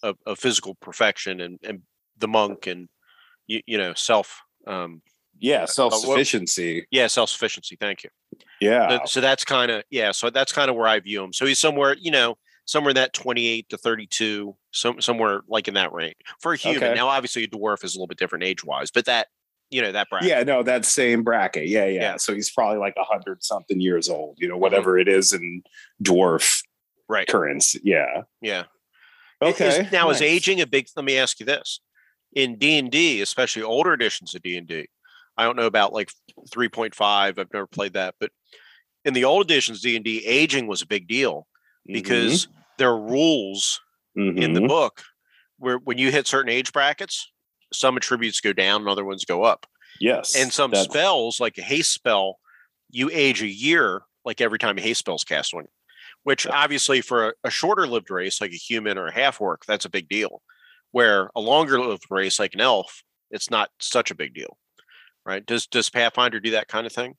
of, 0.03 0.17
of 0.27 0.39
physical 0.39 0.75
perfection 0.77 1.41
and, 1.41 1.59
and 1.63 1.83
the 2.19 2.29
monk 2.29 2.67
and, 2.67 2.89
you, 3.47 3.61
you 3.67 3.79
know, 3.79 3.93
self, 3.95 4.41
um, 4.67 5.03
Yeah. 5.39 5.67
Self 5.67 5.95
sufficiency. 5.95 6.87
yeah, 6.91 7.07
self 7.07 7.31
sufficiency. 7.31 7.77
Thank 7.79 8.05
you. 8.05 8.11
Yeah. 8.61 8.89
So, 8.89 9.01
so 9.07 9.21
that's 9.21 9.45
kind 9.45 9.71
of, 9.71 9.85
yeah. 9.91 10.13
So 10.13 10.31
that's 10.31 10.53
kind 10.53 10.71
of 10.71 10.77
where 10.77 10.89
I 10.89 10.99
view 11.01 11.23
him. 11.23 11.33
So 11.33 11.45
he's 11.45 11.59
somewhere, 11.59 11.97
you 12.01 12.11
know, 12.11 12.39
somewhere 12.65 12.91
in 12.91 12.97
that 12.97 13.13
28 13.13 13.69
to 13.69 13.77
32, 13.77 14.57
some, 14.73 15.01
somewhere 15.01 15.43
like 15.47 15.69
in 15.69 15.75
that 15.75 15.93
range 15.93 16.15
for 16.41 16.55
a 16.55 16.57
human. 16.57 16.83
Okay. 16.83 16.95
Now, 16.95 17.09
obviously, 17.09 17.45
a 17.45 17.49
dwarf 17.49 17.85
is 17.85 17.95
a 17.95 17.99
little 17.99 18.07
bit 18.07 18.19
different 18.19 18.45
age 18.45 18.65
wise, 18.65 18.91
but 18.91 19.05
that, 19.05 19.29
you 19.75 19.83
know, 19.83 19.91
that 19.93 20.09
bracket. 20.09 20.29
Yeah, 20.29 20.43
no, 20.45 20.63
that 20.63 20.85
same 20.85 21.25
bracket. 21.25 21.67
Yeah, 21.67 21.87
yeah. 21.87 22.01
Yeah. 22.01 22.17
So 22.17 22.33
he's 22.33 22.51
probably 22.51 22.79
like 22.79 22.95
a 22.97 23.03
hundred 23.03 23.43
something 23.43 23.81
years 23.81 24.09
old, 24.09 24.39
you 24.41 24.47
know, 24.49 24.57
whatever 24.57 24.97
it 24.99 25.09
is 25.09 25.33
in 25.33 25.63
dwarf 26.03 26.63
Right. 27.09 27.27
currency. 27.27 27.81
Yeah. 27.83 28.23
Yeah. 28.41 28.65
I- 29.43 29.49
is- 29.49 29.55
Okay. 29.61 29.89
now 29.93 30.11
is 30.11 30.23
aging 30.23 30.61
a 30.61 30.67
big 30.67 30.87
let 30.97 31.05
me 31.05 31.19
ask 31.19 31.41
you 31.41 31.45
this 31.47 31.81
in 32.35 32.57
d&d 32.57 33.21
especially 33.21 33.63
older 33.63 33.93
editions 33.93 34.35
of 34.35 34.43
d&d 34.43 34.89
i 35.37 35.45
don't 35.45 35.57
know 35.57 35.67
about 35.67 35.93
like 35.93 36.11
3.5 36.51 36.95
i've 37.39 37.53
never 37.53 37.67
played 37.67 37.93
that 37.95 38.15
but 38.21 38.31
in 39.05 39.13
the 39.13 39.25
old 39.25 39.45
editions 39.51 39.83
d&d 39.83 40.25
aging 40.25 40.67
was 40.67 40.81
a 40.83 40.87
big 40.87 41.07
deal 41.09 41.47
because 41.85 42.49
there 42.79 42.89
are 42.91 42.99
rules 43.01 43.81
Mhm. 44.17 44.41
in 44.43 44.53
the 44.55 44.63
book 44.63 45.03
where 45.59 45.77
when 45.79 45.99
you 45.99 46.11
hit 46.11 46.27
certain 46.27 46.51
age 46.51 46.73
brackets 46.73 47.31
some 47.75 47.97
attributes 47.97 48.41
go 48.41 48.53
down 48.53 48.83
and 48.83 48.89
other 48.89 49.05
ones 49.05 49.25
go 49.25 49.43
up. 49.43 49.67
Yes. 50.01 50.35
And 50.37 50.53
some 50.53 50.71
that's- 50.71 50.87
spells, 50.87 51.41
like 51.41 51.59
a 51.59 51.63
haste 51.63 51.93
spell, 51.93 52.39
you 52.91 53.11
age 53.13 53.43
a 53.43 53.49
year, 53.49 54.03
like 54.25 54.41
every 54.41 54.59
time 54.59 54.79
a 54.79 54.81
haste 54.81 55.01
spell's 55.01 55.25
cast 55.25 55.55
on 55.55 55.63
you. 55.63 55.69
Which 56.23 56.47
obviously 56.47 57.03
for 57.03 57.29
a, 57.29 57.33
a 57.45 57.51
shorter 57.51 57.87
lived 57.87 58.11
race, 58.11 58.41
like 58.41 58.53
a 58.53 58.57
human 58.57 58.97
or 58.97 59.09
a 59.09 59.13
half 59.13 59.41
orc, 59.43 59.67
that's 59.67 59.85
a 59.85 59.91
big 59.91 60.09
deal. 60.09 60.41
Where 60.91 61.31
a 61.35 61.41
longer 61.41 61.79
lived 61.79 62.05
race, 62.09 62.39
like 62.39 62.55
an 62.55 62.63
elf, 62.63 63.03
it's 63.31 63.51
not 63.51 63.69
such 63.79 64.11
a 64.11 64.15
big 64.15 64.33
deal. 64.33 64.57
Right? 65.27 65.45
Does 65.45 65.67
does 65.67 65.91
Pathfinder 65.91 66.41
do 66.41 66.53
that 66.53 66.69
kind 66.69 66.87
of 66.87 66.93
thing? 66.93 67.17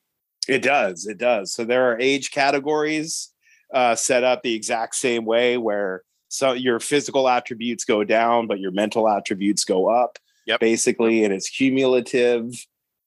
It 0.48 0.62
does. 0.62 1.06
It 1.06 1.18
does. 1.18 1.52
So 1.52 1.64
there 1.64 1.90
are 1.90 2.00
age 2.00 2.30
categories 2.30 3.30
uh, 3.72 3.94
set 3.94 4.24
up 4.24 4.42
the 4.42 4.54
exact 4.54 4.94
same 4.94 5.24
way 5.24 5.56
where 5.56 6.02
so 6.28 6.52
your 6.52 6.80
physical 6.80 7.28
attributes 7.28 7.84
go 7.84 8.02
down, 8.02 8.46
but 8.46 8.58
your 8.58 8.72
mental 8.72 9.08
attributes 9.08 9.64
go 9.64 9.88
up. 9.88 10.18
Yep. 10.46 10.60
Basically, 10.60 11.24
and 11.24 11.32
it's 11.34 11.48
cumulative. 11.50 12.52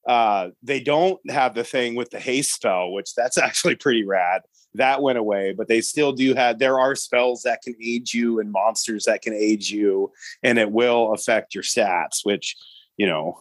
Uh, 0.06 0.50
they 0.62 0.80
don't 0.80 1.18
have 1.30 1.54
the 1.54 1.64
thing 1.64 1.94
with 1.94 2.10
the 2.10 2.20
haste 2.20 2.54
spell, 2.54 2.92
which 2.92 3.14
that's 3.14 3.38
actually 3.46 3.76
pretty 3.76 4.04
rad. 4.04 4.42
That 4.74 5.02
went 5.02 5.18
away, 5.18 5.52
but 5.52 5.66
they 5.66 5.80
still 5.80 6.12
do 6.12 6.32
have. 6.34 6.58
There 6.58 6.78
are 6.78 6.94
spells 6.94 7.42
that 7.42 7.60
can 7.62 7.74
aid 7.82 8.12
you 8.12 8.38
and 8.38 8.52
monsters 8.52 9.04
that 9.06 9.20
can 9.22 9.34
aid 9.34 9.68
you, 9.68 10.12
and 10.44 10.58
it 10.58 10.70
will 10.70 11.12
affect 11.12 11.54
your 11.54 11.64
stats. 11.64 12.20
Which, 12.24 12.56
you 12.96 13.06
know, 13.06 13.40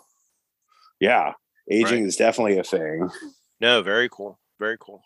yeah, 1.00 1.34
aging 1.70 2.00
Right. 2.00 2.08
is 2.08 2.16
definitely 2.16 2.58
a 2.58 2.64
thing. 2.64 3.10
No, 3.62 3.82
very 3.84 4.10
cool. 4.10 4.40
Very 4.60 4.78
cool. 4.80 5.04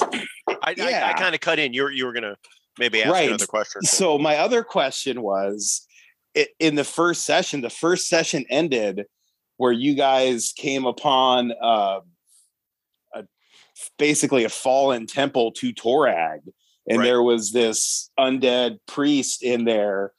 I, 0.00 0.26
I, 0.62 0.74
Yeah. 0.76 1.12
I 1.12 1.18
kind 1.18 1.34
of 1.34 1.40
cut 1.40 1.58
in. 1.58 1.72
You 1.72 1.84
were 1.84 1.90
you 1.90 2.06
were 2.06 2.12
gonna 2.12 2.36
maybe 2.78 3.02
ask 3.02 3.12
Right. 3.12 3.28
another 3.28 3.46
question. 3.46 3.82
So 3.82 4.18
my 4.18 4.36
other 4.36 4.62
question 4.62 5.22
was, 5.22 5.86
i 6.36 6.46
in 6.58 6.74
the 6.74 6.84
first 6.84 7.24
session, 7.24 7.60
the 7.60 7.70
first 7.70 8.08
session 8.08 8.44
ended 8.48 9.04
where 9.56 9.72
you 9.72 9.94
guys 9.94 10.52
came 10.56 10.86
upon 10.86 11.52
uh, 11.62 12.00
a, 13.14 13.24
basically 13.98 14.44
a 14.44 14.48
fallen 14.48 15.06
temple 15.06 15.52
to 15.52 15.72
Torag, 15.72 16.40
and 16.88 16.98
Right. 16.98 17.04
there 17.04 17.22
was 17.22 17.52
this 17.52 18.10
undead 18.18 18.78
priest 18.86 19.42
in 19.42 19.64
there. 19.64 20.12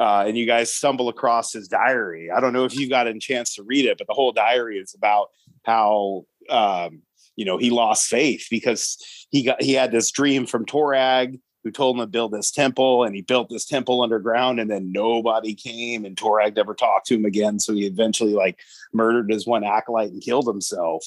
Uh, 0.00 0.24
and 0.26 0.36
you 0.36 0.44
guys 0.44 0.74
stumble 0.74 1.08
across 1.08 1.52
his 1.52 1.68
diary. 1.68 2.28
I 2.28 2.40
don't 2.40 2.52
know 2.52 2.64
if 2.64 2.74
you 2.74 2.88
got 2.88 3.06
a 3.06 3.16
chance 3.20 3.54
to 3.54 3.62
read 3.62 3.84
it, 3.84 3.96
but 3.96 4.08
the 4.08 4.12
whole 4.12 4.32
diary 4.32 4.78
is 4.78 4.92
about 4.92 5.28
how 5.62 6.24
um, 6.50 7.02
you 7.36 7.44
know 7.44 7.58
he 7.58 7.70
lost 7.70 8.08
faith 8.08 8.48
because 8.50 8.98
he 9.30 9.44
got 9.44 9.62
he 9.62 9.72
had 9.72 9.92
this 9.92 10.10
dream 10.10 10.46
from 10.46 10.66
Torag 10.66 11.38
who 11.64 11.70
told 11.70 11.96
him 11.96 12.00
to 12.02 12.06
build 12.06 12.30
this 12.30 12.50
temple 12.50 13.04
and 13.04 13.14
he 13.14 13.22
built 13.22 13.48
this 13.48 13.64
temple 13.64 14.02
underground 14.02 14.60
and 14.60 14.70
then 14.70 14.92
nobody 14.92 15.54
came 15.54 16.04
and 16.04 16.14
Torag 16.16 16.54
never 16.54 16.74
talked 16.74 17.06
to 17.06 17.14
him 17.14 17.24
again. 17.24 17.58
So 17.58 17.72
he 17.72 17.86
eventually 17.86 18.34
like 18.34 18.58
murdered 18.92 19.30
his 19.32 19.46
one 19.46 19.64
acolyte 19.64 20.10
and 20.12 20.22
killed 20.22 20.46
himself. 20.46 21.04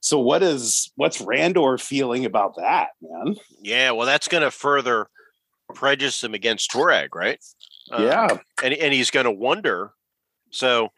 So 0.00 0.18
what 0.18 0.42
is 0.42 0.90
what's 0.96 1.20
Randor 1.20 1.78
feeling 1.78 2.24
about 2.24 2.56
that, 2.56 2.88
man? 3.02 3.36
Yeah, 3.60 3.90
well, 3.90 4.06
that's 4.06 4.28
going 4.28 4.42
to 4.42 4.50
further 4.50 5.08
prejudice 5.74 6.24
him 6.24 6.32
against 6.32 6.70
Torag, 6.70 7.08
right? 7.14 7.38
Uh, 7.92 8.02
yeah. 8.02 8.38
and 8.64 8.72
and 8.72 8.94
he's 8.94 9.10
going 9.10 9.24
to 9.24 9.30
wonder. 9.30 9.92
So, 10.52 10.88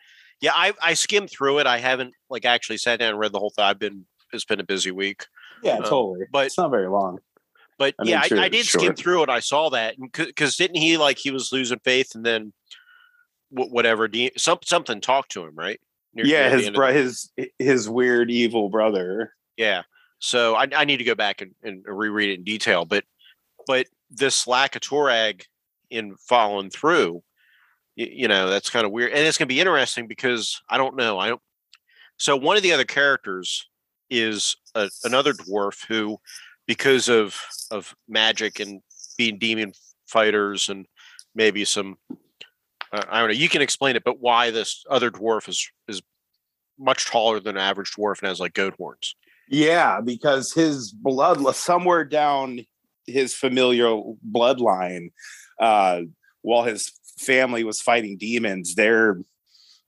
yeah, 0.41 0.53
I 0.55 0.73
I 0.81 0.95
skimmed 0.95 1.31
through 1.31 1.59
it. 1.59 1.67
I 1.67 1.79
haven't 1.79 2.15
like 2.31 2.45
actually 2.45 2.79
sat 2.79 3.01
down 3.01 3.11
and 3.11 3.19
read 3.19 3.33
the 3.33 3.41
whole 3.41 3.51
thing. 3.51 3.65
I've 3.65 3.81
been 3.81 4.07
it's 4.33 4.45
been 4.45 4.61
a 4.61 4.65
busy 4.65 4.93
week, 4.93 5.27
Yeah, 5.65 5.79
uh, 5.79 5.83
totally. 5.83 6.27
but- 6.33 6.47
it's 6.47 6.57
not 6.57 6.71
very 6.71 6.89
long. 6.89 7.19
But 7.83 7.97
I 7.99 8.05
mean, 8.05 8.13
yeah, 8.13 8.23
sure, 8.23 8.39
I, 8.39 8.45
I 8.45 8.49
did 8.49 8.65
skim 8.65 8.95
through 8.95 9.25
it. 9.25 9.29
I 9.29 9.41
saw 9.41 9.71
that 9.71 9.97
because 9.99 10.55
didn't 10.55 10.77
he 10.77 10.97
like 10.99 11.19
he 11.19 11.33
was 11.33 11.51
losing 11.51 11.81
faith 11.81 12.15
and 12.15 12.25
then 12.25 12.53
wh- 13.51 13.73
whatever 13.73 14.07
de- 14.07 14.31
some 14.37 14.59
something 14.63 15.01
talked 15.01 15.33
to 15.33 15.45
him, 15.45 15.57
right? 15.57 15.81
Near- 16.15 16.25
yeah, 16.25 16.49
near 16.49 16.59
his 16.59 16.71
bro- 16.71 16.93
his 16.93 17.33
his 17.59 17.89
weird 17.89 18.31
evil 18.31 18.69
brother. 18.69 19.35
Yeah. 19.57 19.83
So 20.21 20.55
I, 20.55 20.69
I 20.77 20.85
need 20.85 20.99
to 20.99 21.05
go 21.05 21.17
back 21.17 21.41
and, 21.41 21.57
and 21.65 21.83
reread 21.85 22.31
it 22.31 22.35
in 22.35 22.45
detail. 22.45 22.85
But 22.85 23.03
but 23.67 23.89
this 24.13 24.47
lack 24.47 24.77
of 24.77 24.83
Torag 24.83 25.43
in 25.91 26.15
following 26.15 26.71
through, 26.71 27.25
you, 27.97 28.07
you 28.13 28.29
know, 28.29 28.49
that's 28.49 28.71
kind 28.71 28.87
of 28.87 28.93
weird. 28.93 29.11
And 29.11 29.27
it's 29.27 29.39
gonna 29.39 29.49
be 29.49 29.59
interesting 29.59 30.07
because 30.07 30.63
I 30.71 30.79
don't 30.79 30.95
know. 30.95 31.19
I 31.19 31.31
don't 31.31 31.43
so 32.17 32.37
one 32.37 32.57
of 32.57 32.63
the 32.63 32.73
other 32.73 32.85
characters 32.85 33.69
is 34.09 34.57
a, 34.77 34.89
another 35.03 35.33
dwarf 35.33 35.85
who, 35.89 36.21
because 36.67 37.09
of 37.09 37.41
of 37.71 37.95
magic 38.09 38.61
and 38.61 38.81
being 39.17 39.39
demon 39.39 39.73
fighters 40.07 40.69
and 40.69 40.87
maybe 41.35 41.65
some 41.65 41.97
uh, 42.93 43.03
I 43.09 43.21
don't 43.21 43.29
know, 43.29 43.35
you 43.35 43.49
can 43.49 43.63
explain 43.63 43.97
it, 43.97 44.05
but 44.05 44.21
why 44.21 44.51
this 44.51 44.85
other 44.91 45.11
dwarf 45.11 45.49
is 45.49 45.71
is 45.89 46.03
much 46.79 47.07
taller 47.07 47.41
than 47.41 47.57
an 47.57 47.63
average 47.63 47.93
dwarf 47.93 48.21
and 48.21 48.29
has 48.29 48.41
like 48.41 48.55
goat 48.55 48.75
horns. 48.77 49.15
Yeah, 49.49 50.01
because 50.01 50.53
his 50.53 50.93
blood 50.93 51.43
somewhere 51.55 52.05
down 52.05 52.61
his 53.07 53.35
familial 53.35 54.19
bloodline, 54.31 55.13
uh, 55.59 56.03
while 56.43 56.65
his 56.65 56.93
family 57.19 57.65
was 57.65 57.81
fighting 57.81 58.17
demons, 58.17 58.75
their 58.75 59.21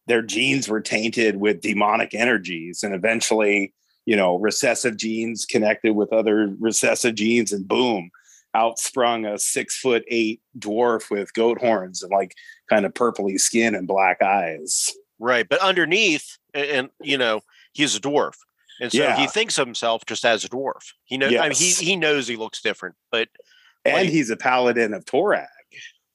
their 0.06 0.22
genes 0.22 0.68
were 0.68 0.80
tainted 0.80 1.37
with 1.37 1.62
demonic 1.62 2.14
energies, 2.14 2.82
and 2.82 2.94
eventually, 2.94 3.72
you 4.06 4.16
know, 4.16 4.36
recessive 4.36 4.96
genes 4.96 5.44
connected 5.46 5.94
with 5.94 6.12
other 6.12 6.54
recessive 6.60 7.14
genes, 7.14 7.52
and 7.52 7.66
boom, 7.66 8.10
out 8.54 8.78
sprung 8.78 9.24
a 9.24 9.38
six 9.38 9.78
foot 9.78 10.04
eight 10.08 10.40
dwarf 10.58 11.10
with 11.10 11.32
goat 11.34 11.58
horns 11.58 12.02
and 12.02 12.12
like 12.12 12.34
kind 12.70 12.84
of 12.86 12.94
purpley 12.94 13.38
skin 13.38 13.74
and 13.74 13.88
black 13.88 14.22
eyes. 14.22 14.92
Right, 15.18 15.48
but 15.48 15.60
underneath, 15.60 16.38
and, 16.52 16.66
and 16.66 16.88
you 17.00 17.16
know, 17.18 17.40
he's 17.72 17.96
a 17.96 18.00
dwarf, 18.00 18.34
and 18.80 18.92
so 18.92 19.10
he 19.12 19.26
thinks 19.26 19.58
of 19.58 19.66
himself 19.66 20.04
just 20.06 20.24
as 20.24 20.44
a 20.44 20.48
dwarf. 20.48 20.82
He 21.04 21.16
knows. 21.16 21.34
I 21.34 21.42
mean, 21.48 21.52
he 21.52 21.70
he 21.72 21.96
knows 21.96 22.26
he 22.28 22.36
looks 22.36 22.60
different, 22.62 22.94
but 23.10 23.28
And 23.86 23.94
Like- 23.94 24.08
he's 24.08 24.30
a 24.30 24.36
paladin 24.36 24.92
of 24.94 25.04
Torag. 25.04 25.46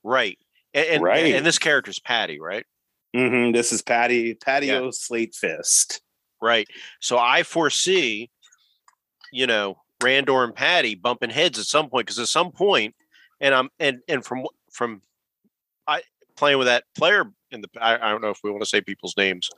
right, 0.04 0.38
and 0.74 0.86
and, 0.88 1.04
Right. 1.04 1.34
and 1.36 1.46
this 1.46 1.58
character's 1.60 2.00
Patty, 2.00 2.40
right? 2.40 2.66
hmm 3.16 3.52
This 3.52 3.72
is 3.74 3.82
Patty 3.82 4.36
Patio 4.36 4.92
Slate 4.92 5.34
Fist. 5.34 6.02
Right. 6.42 6.68
So 7.00 7.18
I 7.18 7.44
foresee, 7.44 8.30
you 9.32 9.48
know, 9.48 9.78
Randor 10.00 10.44
and 10.44 10.56
Patty 10.56 10.96
bumping 10.96 11.30
heads 11.30 11.60
at 11.60 11.66
some 11.66 11.90
point 11.90 12.06
because 12.08 12.20
at 12.20 12.28
some 12.28 12.52
point, 12.52 12.96
and 13.42 13.54
I'm 13.54 13.70
and 13.80 14.00
and 14.08 14.24
from 14.24 14.46
from 14.72 15.02
I 15.88 16.02
playing 16.38 16.58
with 16.58 16.68
that 16.68 16.86
player 16.96 17.26
in 17.52 17.62
the 17.62 17.68
I, 17.80 17.96
I 17.96 18.12
don't 18.12 18.22
know 18.22 18.30
if 18.30 18.40
we 18.44 18.52
want 18.52 18.64
to 18.64 18.70
say 18.70 18.82
people's 18.82 19.18
names, 19.18 19.50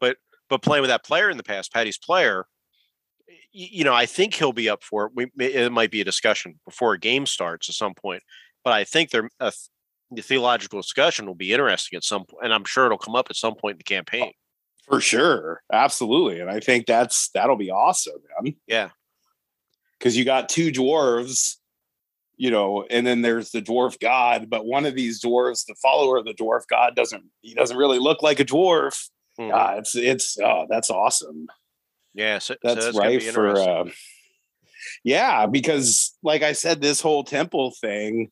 but 0.00 0.16
but 0.48 0.62
playing 0.62 0.82
with 0.82 0.90
that 0.90 1.04
player 1.04 1.30
in 1.30 1.36
the 1.36 1.44
past, 1.44 1.72
Patty's 1.72 1.98
player, 1.98 2.46
you 3.52 3.84
know, 3.84 3.94
I 3.94 4.06
think 4.06 4.34
he'll 4.34 4.52
be 4.52 4.68
up 4.68 4.82
for 4.82 5.06
it. 5.06 5.12
We 5.14 5.30
it 5.38 5.72
might 5.72 5.92
be 5.92 6.00
a 6.00 6.04
discussion 6.04 6.58
before 6.64 6.94
a 6.94 6.98
game 6.98 7.26
starts 7.26 7.68
at 7.68 7.76
some 7.76 7.94
point, 7.94 8.22
but 8.64 8.72
I 8.72 8.84
think 8.84 9.10
there 9.10 9.28
a 9.38 9.52
the 10.10 10.22
theological 10.22 10.80
discussion 10.80 11.26
will 11.26 11.34
be 11.34 11.52
interesting 11.52 11.96
at 11.96 12.04
some 12.04 12.24
point, 12.24 12.44
and 12.44 12.52
I'm 12.52 12.64
sure 12.64 12.86
it'll 12.86 12.98
come 12.98 13.16
up 13.16 13.26
at 13.30 13.36
some 13.36 13.54
point 13.54 13.74
in 13.74 13.78
the 13.78 13.84
campaign. 13.84 14.32
For 14.86 15.00
sure. 15.00 15.62
Absolutely. 15.72 16.40
And 16.40 16.50
I 16.50 16.60
think 16.60 16.86
that's 16.86 17.30
that'll 17.30 17.56
be 17.56 17.70
awesome, 17.70 18.20
man. 18.42 18.54
Yeah. 18.66 18.90
Because 19.98 20.16
you 20.16 20.24
got 20.24 20.48
two 20.50 20.70
dwarves, 20.70 21.56
you 22.36 22.50
know, 22.50 22.84
and 22.90 23.06
then 23.06 23.22
there's 23.22 23.50
the 23.50 23.62
dwarf 23.62 23.98
god, 23.98 24.50
but 24.50 24.66
one 24.66 24.84
of 24.84 24.94
these 24.94 25.22
dwarves, 25.22 25.64
the 25.66 25.74
follower 25.76 26.18
of 26.18 26.26
the 26.26 26.34
dwarf 26.34 26.66
god, 26.68 26.94
doesn't 26.96 27.24
he 27.40 27.54
doesn't 27.54 27.76
really 27.78 27.98
look 27.98 28.22
like 28.22 28.40
a 28.40 28.44
dwarf. 28.44 29.08
Mhm. 29.40 29.50
Ah, 29.54 29.74
it's 29.76 29.96
it's 29.96 30.38
oh, 30.38 30.66
that's 30.68 30.90
awesome. 30.90 31.46
Yeah, 32.12 32.38
so, 32.38 32.54
so 32.54 32.58
That's, 32.62 32.84
that's 32.84 32.98
right 32.98 33.22
for 33.22 33.56
uh, 33.58 33.84
yeah, 35.02 35.46
because 35.46 36.14
like 36.22 36.42
I 36.42 36.52
said, 36.52 36.80
this 36.80 37.00
whole 37.00 37.24
temple 37.24 37.72
thing, 37.80 38.30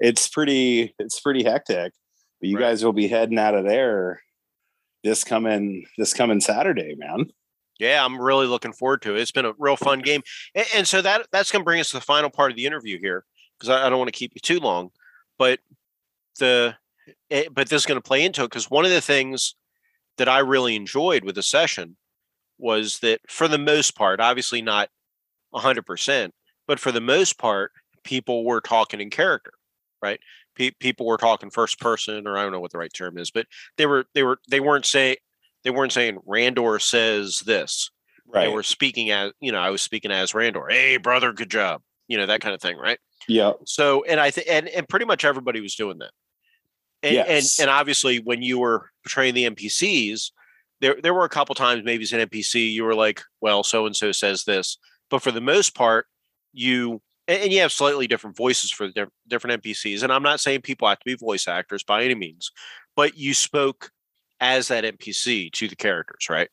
it's 0.00 0.28
pretty 0.28 0.94
it's 0.98 1.18
pretty 1.20 1.44
hectic. 1.44 1.92
But 2.40 2.48
you 2.50 2.56
Right. 2.58 2.64
guys 2.64 2.84
will 2.84 2.92
be 2.92 3.08
heading 3.08 3.38
out 3.38 3.54
of 3.54 3.64
there 3.64 4.20
this 5.04 5.22
coming 5.22 5.86
this 5.96 6.12
coming 6.12 6.40
Saturday, 6.40 6.96
man. 6.96 7.26
yeah, 7.78 8.04
I'm 8.04 8.20
really 8.20 8.46
looking 8.46 8.72
forward 8.72 9.02
to 9.02 9.14
it. 9.14 9.20
It's 9.20 9.30
been 9.30 9.44
a 9.44 9.52
real 9.58 9.76
fun 9.76 10.00
game, 10.00 10.22
and, 10.54 10.66
and 10.74 10.88
so 10.88 11.00
that 11.02 11.26
that's 11.30 11.52
going 11.52 11.60
to 11.60 11.64
bring 11.64 11.80
us 11.80 11.90
to 11.90 11.98
the 11.98 12.04
final 12.04 12.30
part 12.30 12.50
of 12.50 12.56
the 12.56 12.66
interview 12.66 12.98
here 12.98 13.24
because 13.58 13.68
I, 13.68 13.86
I 13.86 13.90
don't 13.90 13.98
want 13.98 14.08
to 14.08 14.18
keep 14.18 14.32
you 14.34 14.40
too 14.40 14.58
long, 14.58 14.90
but 15.38 15.60
the 16.40 16.74
eh, 17.30 17.44
but 17.52 17.68
this 17.68 17.82
is 17.82 17.86
going 17.86 18.00
to 18.00 18.06
play 18.06 18.24
into 18.24 18.42
it 18.42 18.50
because 18.50 18.70
one 18.70 18.84
of 18.84 18.90
the 18.90 19.00
things 19.00 19.54
that 20.16 20.28
I 20.28 20.38
really 20.38 20.74
enjoyed 20.74 21.24
with 21.24 21.34
the 21.34 21.42
session 21.42 21.96
was 22.58 23.00
that 23.00 23.20
for 23.28 23.48
the 23.48 23.58
most 23.58 23.96
part, 23.96 24.20
obviously 24.20 24.62
not 24.62 24.88
100%, 25.52 26.30
but 26.66 26.78
for 26.78 26.92
the 26.92 27.00
most 27.00 27.38
part, 27.38 27.72
people 28.04 28.44
were 28.44 28.60
talking 28.60 29.00
in 29.00 29.10
character, 29.10 29.52
right? 30.00 30.20
Pe- 30.54 30.70
people 30.72 31.06
were 31.06 31.16
talking 31.16 31.50
first 31.50 31.80
person, 31.80 32.26
or 32.26 32.36
I 32.38 32.42
don't 32.42 32.52
know 32.52 32.60
what 32.60 32.72
the 32.72 32.78
right 32.78 32.92
term 32.92 33.18
is, 33.18 33.30
but 33.30 33.46
they 33.76 33.86
were 33.86 34.06
they 34.14 34.22
were 34.22 34.38
they 34.48 34.60
weren't 34.60 34.86
saying 34.86 35.16
they 35.64 35.70
weren't 35.70 35.92
saying 35.92 36.18
Randor 36.28 36.80
says 36.80 37.40
this. 37.40 37.90
Right. 38.26 38.46
They 38.46 38.52
were 38.52 38.62
speaking 38.62 39.10
as 39.10 39.32
you 39.40 39.52
know, 39.52 39.58
I 39.58 39.70
was 39.70 39.82
speaking 39.82 40.10
as 40.10 40.32
Randor. 40.32 40.70
Hey, 40.70 40.96
brother, 40.96 41.32
good 41.32 41.50
job. 41.50 41.82
You 42.08 42.18
know 42.18 42.26
that 42.26 42.40
kind 42.40 42.54
of 42.54 42.60
thing, 42.60 42.76
right? 42.76 42.98
yeah. 43.28 43.52
So, 43.64 44.04
and 44.04 44.20
I 44.20 44.30
think, 44.30 44.46
and 44.50 44.68
and 44.68 44.88
pretty 44.88 45.06
much 45.06 45.24
everybody 45.24 45.60
was 45.60 45.74
doing 45.74 45.98
that. 45.98 46.10
And, 47.02 47.14
Yes. 47.14 47.58
and 47.58 47.64
and 47.64 47.70
obviously 47.74 48.18
when 48.18 48.42
you 48.42 48.58
were 48.58 48.90
portraying 49.04 49.34
the 49.34 49.48
NPCs, 49.50 50.30
there 50.80 50.96
there 51.02 51.14
were 51.14 51.24
a 51.24 51.30
couple 51.30 51.54
times 51.54 51.82
maybe 51.84 52.02
as 52.02 52.12
an 52.12 52.26
NPC 52.28 52.72
you 52.72 52.84
were 52.84 52.94
like, 52.94 53.22
well, 53.40 53.62
so 53.62 53.86
and 53.86 53.94
so 53.96 54.12
says 54.12 54.44
this, 54.44 54.78
but 55.10 55.22
for 55.22 55.30
the 55.30 55.40
most 55.40 55.74
part, 55.74 56.06
you 56.52 57.00
and 57.28 57.42
and 57.42 57.52
you 57.52 57.60
have 57.60 57.72
slightly 57.72 58.06
different 58.06 58.36
voices 58.36 58.70
for 58.70 58.86
the 58.86 58.92
diff- 58.92 59.08
different 59.28 59.62
NPCs. 59.62 60.02
And 60.02 60.12
I'm 60.12 60.22
not 60.22 60.40
saying 60.40 60.62
people 60.62 60.88
have 60.88 60.98
to 60.98 61.04
be 61.04 61.14
voice 61.14 61.48
actors 61.48 61.82
by 61.82 62.04
any 62.04 62.14
means, 62.14 62.50
but 62.96 63.16
you 63.16 63.34
spoke 63.34 63.90
as 64.40 64.68
that 64.68 64.84
NPC 64.84 65.50
to 65.52 65.68
the 65.68 65.76
characters, 65.76 66.26
right? 66.28 66.48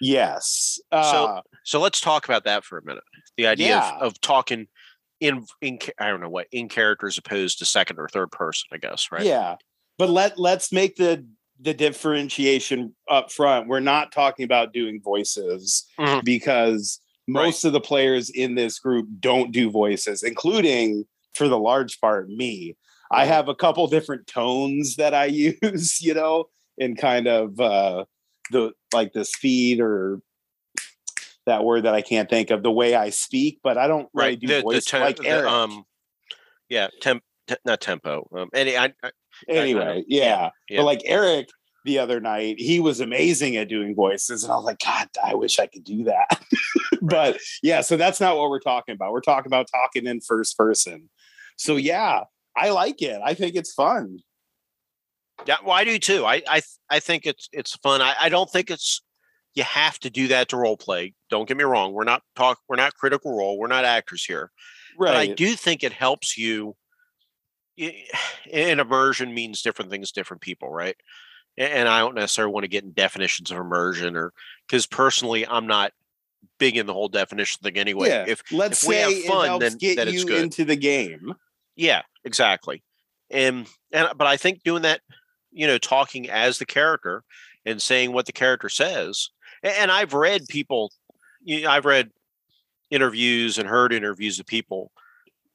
Yes. 0.00 0.80
Uh, 0.90 1.40
So 1.64 1.80
let's 1.80 2.00
talk 2.00 2.24
about 2.24 2.44
that 2.44 2.64
for 2.64 2.78
a 2.78 2.84
minute. 2.84 3.04
The 3.36 3.46
idea 3.46 3.68
Yeah. 3.68 3.96
of, 3.96 4.02
of 4.02 4.20
talking 4.20 4.66
in 5.20 5.46
in 5.60 5.78
I 5.98 6.08
don't 6.08 6.20
know 6.20 6.28
what 6.28 6.48
in 6.50 6.68
character 6.68 7.06
as 7.06 7.16
opposed 7.18 7.58
to 7.60 7.64
second 7.64 7.98
or 7.98 8.08
third 8.08 8.32
person, 8.32 8.68
I 8.72 8.78
guess, 8.78 9.08
right? 9.12 9.24
Yeah. 9.24 9.56
But 9.98 10.10
let 10.10 10.38
let's 10.38 10.72
make 10.72 10.96
the 10.96 11.24
the 11.60 11.72
differentiation 11.74 12.94
up 13.08 13.30
front. 13.30 13.68
We're 13.68 13.78
not 13.80 14.10
talking 14.10 14.44
about 14.44 14.72
doing 14.72 15.00
voices 15.00 15.84
Mhm. 16.00 16.24
because 16.24 16.98
most 17.28 17.64
of 17.64 17.72
the 17.72 17.80
players 17.80 18.30
in 18.30 18.54
this 18.54 18.78
group 18.78 19.08
don't 19.20 19.52
do 19.52 19.70
voices, 19.70 20.22
including 20.22 21.04
for 21.34 21.48
the 21.48 21.58
large 21.58 22.00
part 22.00 22.28
me. 22.28 22.76
I 23.10 23.26
have 23.26 23.48
a 23.48 23.54
couple 23.54 23.86
different 23.86 24.26
tones 24.26 24.96
that 24.96 25.14
I 25.14 25.24
use, 25.62 26.00
you 26.00 26.14
know, 26.14 26.46
in 26.78 26.96
kind 26.96 27.26
of 27.26 27.60
uh 27.60 28.04
the 28.50 28.72
like 28.92 29.12
the 29.12 29.24
speed 29.24 29.80
or 29.80 30.20
that 31.46 31.64
word 31.64 31.84
that 31.84 31.94
I 31.94 32.02
can't 32.02 32.30
think 32.30 32.50
of 32.50 32.62
the 32.62 32.70
way 32.70 32.94
I 32.94 33.10
speak, 33.10 33.60
but 33.62 33.76
I 33.76 33.86
don't 33.86 34.08
really 34.14 34.30
right. 34.30 34.40
do 34.40 34.46
The, 34.46 34.54
the, 34.54 34.62
voice 34.62 34.84
te- 34.84 34.98
like 34.98 35.16
the, 35.16 35.26
Eric. 35.26 35.50
um, 35.50 35.84
yeah, 36.68 36.88
temp, 37.00 37.22
te- 37.48 37.56
not 37.64 37.80
tempo. 37.80 38.28
Um, 38.36 38.48
any, 38.54 38.76
I, 38.76 38.92
I, 39.02 39.10
anyway, 39.48 40.04
yeah. 40.06 40.50
yeah. 40.68 40.78
But 40.78 40.84
like 40.84 41.02
Eric 41.04 41.48
the 41.84 41.98
other 41.98 42.20
night, 42.20 42.56
he 42.58 42.80
was 42.80 43.00
amazing 43.00 43.56
at 43.56 43.68
doing 43.68 43.94
voices, 43.94 44.44
and 44.44 44.52
I 44.52 44.56
was 44.56 44.64
like, 44.64 44.78
God, 44.84 45.08
I 45.22 45.34
wish 45.34 45.58
I 45.58 45.66
could 45.66 45.84
do 45.84 46.04
that. 46.04 46.40
but 47.02 47.38
yeah, 47.62 47.80
so 47.80 47.96
that's 47.96 48.20
not 48.20 48.36
what 48.36 48.50
we're 48.50 48.60
talking 48.60 48.94
about. 48.94 49.12
We're 49.12 49.20
talking 49.20 49.50
about 49.50 49.68
talking 49.70 50.06
in 50.06 50.20
first 50.20 50.56
person. 50.56 51.08
So 51.56 51.76
yeah, 51.76 52.20
I 52.56 52.70
like 52.70 53.02
it. 53.02 53.20
I 53.24 53.34
think 53.34 53.56
it's 53.56 53.72
fun. 53.72 54.18
Yeah, 55.46 55.56
well, 55.64 55.74
I 55.74 55.84
do 55.84 55.98
too. 55.98 56.24
I 56.24 56.42
I 56.48 56.62
I 56.90 57.00
think 57.00 57.26
it's 57.26 57.48
it's 57.52 57.74
fun. 57.76 58.00
I, 58.00 58.14
I 58.20 58.28
don't 58.28 58.50
think 58.50 58.70
it's 58.70 59.02
you 59.54 59.64
have 59.64 59.98
to 60.00 60.10
do 60.10 60.28
that 60.28 60.48
to 60.48 60.56
role 60.56 60.76
play. 60.76 61.14
Don't 61.30 61.46
get 61.48 61.56
me 61.56 61.64
wrong. 61.64 61.92
We're 61.92 62.04
not 62.04 62.22
talk. 62.36 62.58
We're 62.68 62.76
not 62.76 62.94
critical 62.94 63.36
role. 63.36 63.58
We're 63.58 63.66
not 63.66 63.84
actors 63.84 64.24
here. 64.24 64.50
But 64.98 65.16
I 65.16 65.26
do 65.28 65.54
think 65.54 65.82
it 65.82 65.92
helps 65.92 66.36
you. 66.38 66.76
y- 67.78 68.04
And 68.52 68.80
immersion 68.80 69.32
means 69.34 69.62
different 69.62 69.90
things, 69.90 70.12
to 70.12 70.20
different 70.20 70.42
people, 70.42 70.70
right? 70.70 70.96
And 71.58 71.88
I 71.88 71.98
don't 72.00 72.14
necessarily 72.14 72.52
want 72.52 72.64
to 72.64 72.68
get 72.68 72.84
in 72.84 72.92
definitions 72.92 73.50
of 73.50 73.58
immersion, 73.58 74.16
or 74.16 74.32
because 74.66 74.86
personally, 74.86 75.46
I'm 75.46 75.66
not 75.66 75.92
big 76.58 76.76
in 76.76 76.86
the 76.86 76.92
whole 76.94 77.08
definition 77.08 77.60
thing 77.62 77.76
anyway. 77.76 78.08
yeah. 78.08 78.24
If 78.26 78.42
Let's 78.50 78.82
if 78.82 78.88
we 78.88 78.94
say 78.94 79.00
have 79.02 79.10
it 79.12 79.26
fun, 79.26 79.58
then- 79.60 79.76
get 79.78 79.96
then 79.96 80.08
it's 80.08 80.18
you 80.18 80.26
good. 80.26 80.42
into 80.42 80.64
the 80.64 80.76
game. 80.76 81.34
Yeah, 81.76 82.02
exactly. 82.24 82.82
And 83.30 83.66
and 83.92 84.08
but 84.16 84.26
I 84.26 84.36
think 84.36 84.62
doing 84.62 84.82
that, 84.82 85.00
you 85.50 85.66
know, 85.66 85.78
talking 85.78 86.28
as 86.30 86.58
the 86.58 86.66
character 86.66 87.22
and 87.66 87.80
saying 87.80 88.12
what 88.12 88.26
the 88.26 88.32
character 88.32 88.68
says. 88.68 89.28
a- 89.62 89.78
And 89.80 89.90
I've 89.90 90.14
read 90.14 90.48
people, 90.48 90.90
you 91.42 91.62
know, 91.62 91.70
I've 91.70 91.84
read 91.84 92.10
interviews 92.90 93.58
and 93.58 93.68
heard 93.68 93.92
interviews 93.92 94.38
of 94.38 94.46
people, 94.46 94.90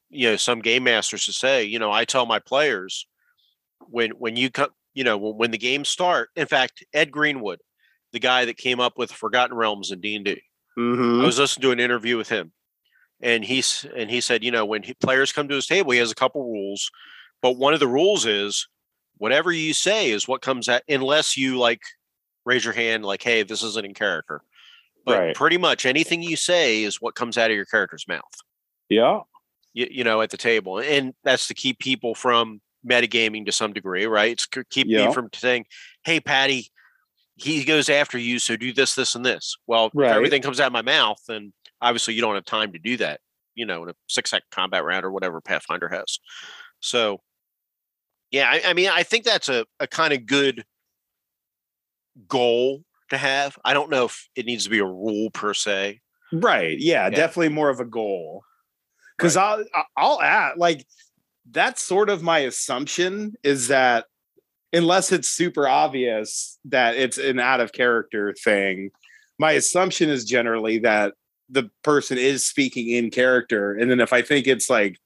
you 0.10 0.30
know, 0.30 0.36
some 0.38 0.60
game 0.62 0.84
masters 0.86 1.26
to 1.26 1.34
say, 1.34 1.64
you 1.64 1.80
know, 1.80 1.92
I 1.92 2.06
tell 2.06 2.26
my 2.26 2.40
players 2.40 3.08
when 3.90 4.12
when 4.12 4.36
you 4.36 4.50
come, 4.50 4.70
you 4.98 5.04
know, 5.04 5.16
when, 5.16 5.38
when 5.38 5.52
the 5.52 5.60
games 5.60 5.90
start. 5.90 6.30
In 6.36 6.48
fact, 6.48 6.84
Ed 6.92 7.12
Greenwood, 7.12 7.60
the 8.14 8.20
guy 8.20 8.46
that 8.46 8.58
came 8.58 8.80
up 8.80 8.98
with 8.98 9.12
Forgotten 9.12 9.56
Realms 9.56 9.92
and 9.92 10.02
D 10.02 10.16
and 10.16 10.26
D. 10.26 10.42
I 10.76 10.80
mm-hmm. 10.80 11.24
was 11.24 11.38
listening 11.38 11.62
to 11.62 11.72
an 11.72 11.80
interview 11.80 12.18
with 12.18 12.30
him, 12.30 12.52
and 13.22 13.46
he's 13.46 13.86
and 13.96 14.10
he 14.10 14.22
said, 14.22 14.44
you 14.44 14.50
know, 14.50 14.66
when 14.66 14.82
he, 14.82 14.96
players 14.96 15.32
come 15.32 15.48
to 15.50 15.56
his 15.56 15.68
table, 15.68 15.92
he 15.92 16.00
has 16.00 16.12
a 16.12 16.16
couple 16.16 16.44
rules, 16.44 16.90
but 17.44 17.58
one 17.58 17.76
of 17.76 17.80
the 17.80 17.88
rules 17.88 18.26
is 18.26 18.68
whatever 19.18 19.52
you 19.52 19.74
say 19.74 20.10
is 20.10 20.28
what 20.28 20.42
comes 20.42 20.68
out, 20.68 20.82
unless 20.90 21.38
you 21.38 21.60
like 21.60 21.82
raise 22.46 22.66
your 22.66 22.74
hand, 22.74 23.06
like, 23.06 23.22
hey, 23.22 23.44
this 23.44 23.62
isn't 23.62 23.86
in 23.86 23.94
character. 23.94 24.42
But 25.06 25.20
Right. 25.20 25.36
pretty 25.36 25.58
much 25.58 25.86
anything 25.86 26.24
you 26.24 26.36
say 26.36 26.84
is 26.84 27.00
what 27.00 27.14
comes 27.14 27.38
out 27.38 27.52
of 27.52 27.56
your 27.56 27.66
character's 27.66 28.08
mouth. 28.08 28.24
Yeah. 28.90 29.22
You, 29.74 29.88
you 29.92 30.04
know, 30.04 30.22
at 30.22 30.32
the 30.32 30.38
table, 30.38 30.80
and 30.80 31.14
that's 31.24 31.48
to 31.48 31.54
keep 31.54 31.80
people 31.80 32.16
from 32.16 32.62
metagaming 32.88 33.46
to 33.46 33.52
some 33.52 33.74
degree, 33.74 34.06
right? 34.06 34.32
It's 34.32 34.46
keep 34.70 34.88
Yeah. 34.88 35.08
me 35.08 35.14
from 35.14 35.30
saying, 35.34 35.66
"Hey, 36.04 36.20
Patty, 36.20 36.72
he 37.36 37.64
goes 37.64 37.90
after 37.90 38.18
you, 38.18 38.40
so 38.40 38.56
do 38.56 38.74
this, 38.74 38.96
this, 38.96 39.16
and 39.16 39.26
this." 39.26 39.56
Well, 39.68 39.92
Right. 39.94 40.10
if 40.12 40.16
everything 40.16 40.42
comes 40.42 40.60
out 40.60 40.68
of 40.68 40.74
my 40.74 40.82
mouth, 40.82 41.20
then 41.28 41.54
obviously 41.82 42.14
you 42.14 42.22
don't 42.22 42.36
have 42.36 42.46
time 42.46 42.74
to 42.74 42.80
do 42.80 42.98
that. 42.98 43.20
You 43.56 43.66
know, 43.66 43.84
in 43.84 43.90
a 43.90 43.96
six 44.08 44.30
second 44.30 44.50
combat 44.52 44.84
round 44.84 45.04
or 45.06 45.12
whatever 45.12 45.42
Pathfinder 45.42 45.90
has. 45.90 46.20
So, 46.80 47.22
yeah, 48.32 48.50
I, 48.50 48.62
I 48.70 48.74
mean, 48.74 48.90
I 48.90 49.04
think 49.04 49.24
that's 49.26 49.50
a, 49.50 49.66
a 49.80 49.88
kind 49.88 50.14
of 50.14 50.26
good 50.26 50.64
goal 52.28 52.84
to 53.10 53.18
have. 53.18 53.58
I 53.66 53.74
don't 53.74 53.90
know 53.90 54.06
if 54.06 54.28
it 54.36 54.46
needs 54.46 54.66
to 54.66 54.70
be 54.70 54.80
a 54.80 54.86
rule 54.86 55.30
per 55.32 55.54
se. 55.54 56.02
Right. 56.32 56.78
Yeah, 56.78 57.06
Yeah. 57.06 57.10
definitely 57.10 57.50
more 57.50 57.70
of 57.70 57.80
a 57.80 57.86
goal. 57.86 58.44
Because 59.18 59.36
I'll 59.36 59.64
I'll 59.96 60.22
add 60.22 60.58
like 60.58 60.86
that's 61.52 61.82
sort 61.82 62.10
of 62.10 62.24
my 62.24 62.40
assumption 62.40 63.34
is 63.44 63.68
that 63.68 64.06
unless 64.74 65.12
it's 65.12 65.30
super 65.30 65.68
obvious 65.68 66.60
that 66.66 66.96
it's 66.96 67.18
an 67.18 67.40
out 67.40 67.60
of 67.60 67.72
character 67.72 68.34
thing, 68.44 68.92
my 69.40 69.54
assumption 69.54 70.10
is 70.10 70.26
generally 70.26 70.80
that 70.80 71.14
the 71.50 71.70
person 71.84 72.18
is 72.18 72.46
speaking 72.46 72.90
in 72.90 73.10
character. 73.10 73.74
And 73.74 73.90
then 73.90 74.00
if 74.00 74.12
I 74.12 74.22
think 74.22 74.48
it's 74.48 74.70
like 74.70 74.98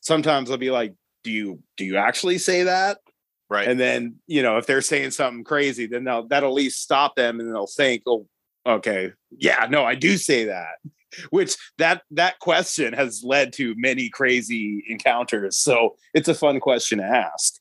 sometimes 0.00 0.50
I'll 0.50 0.58
be 0.58 0.70
like, 0.70 0.94
do 1.24 1.30
you 1.30 1.62
do 1.76 1.84
you 1.84 1.96
actually 1.96 2.38
say 2.38 2.64
that? 2.64 2.98
Right. 3.50 3.66
And 3.66 3.80
then, 3.80 4.16
you 4.26 4.42
know, 4.42 4.58
if 4.58 4.66
they're 4.66 4.82
saying 4.82 5.12
something 5.12 5.42
crazy, 5.42 5.86
then 5.86 6.04
they'll 6.04 6.26
that'll 6.26 6.50
at 6.50 6.54
least 6.54 6.82
stop 6.82 7.16
them 7.16 7.40
and 7.40 7.54
they'll 7.54 7.66
think, 7.66 8.02
oh, 8.06 8.26
okay, 8.66 9.12
yeah, 9.30 9.66
no, 9.70 9.84
I 9.84 9.94
do 9.94 10.18
say 10.18 10.44
that. 10.44 10.76
Which 11.30 11.56
that 11.78 12.02
that 12.10 12.38
question 12.38 12.92
has 12.92 13.22
led 13.24 13.52
to 13.54 13.74
many 13.76 14.08
crazy 14.08 14.84
encounters. 14.88 15.56
So 15.56 15.96
it's 16.14 16.28
a 16.28 16.34
fun 16.34 16.60
question 16.60 16.98
to 16.98 17.04
ask. 17.04 17.54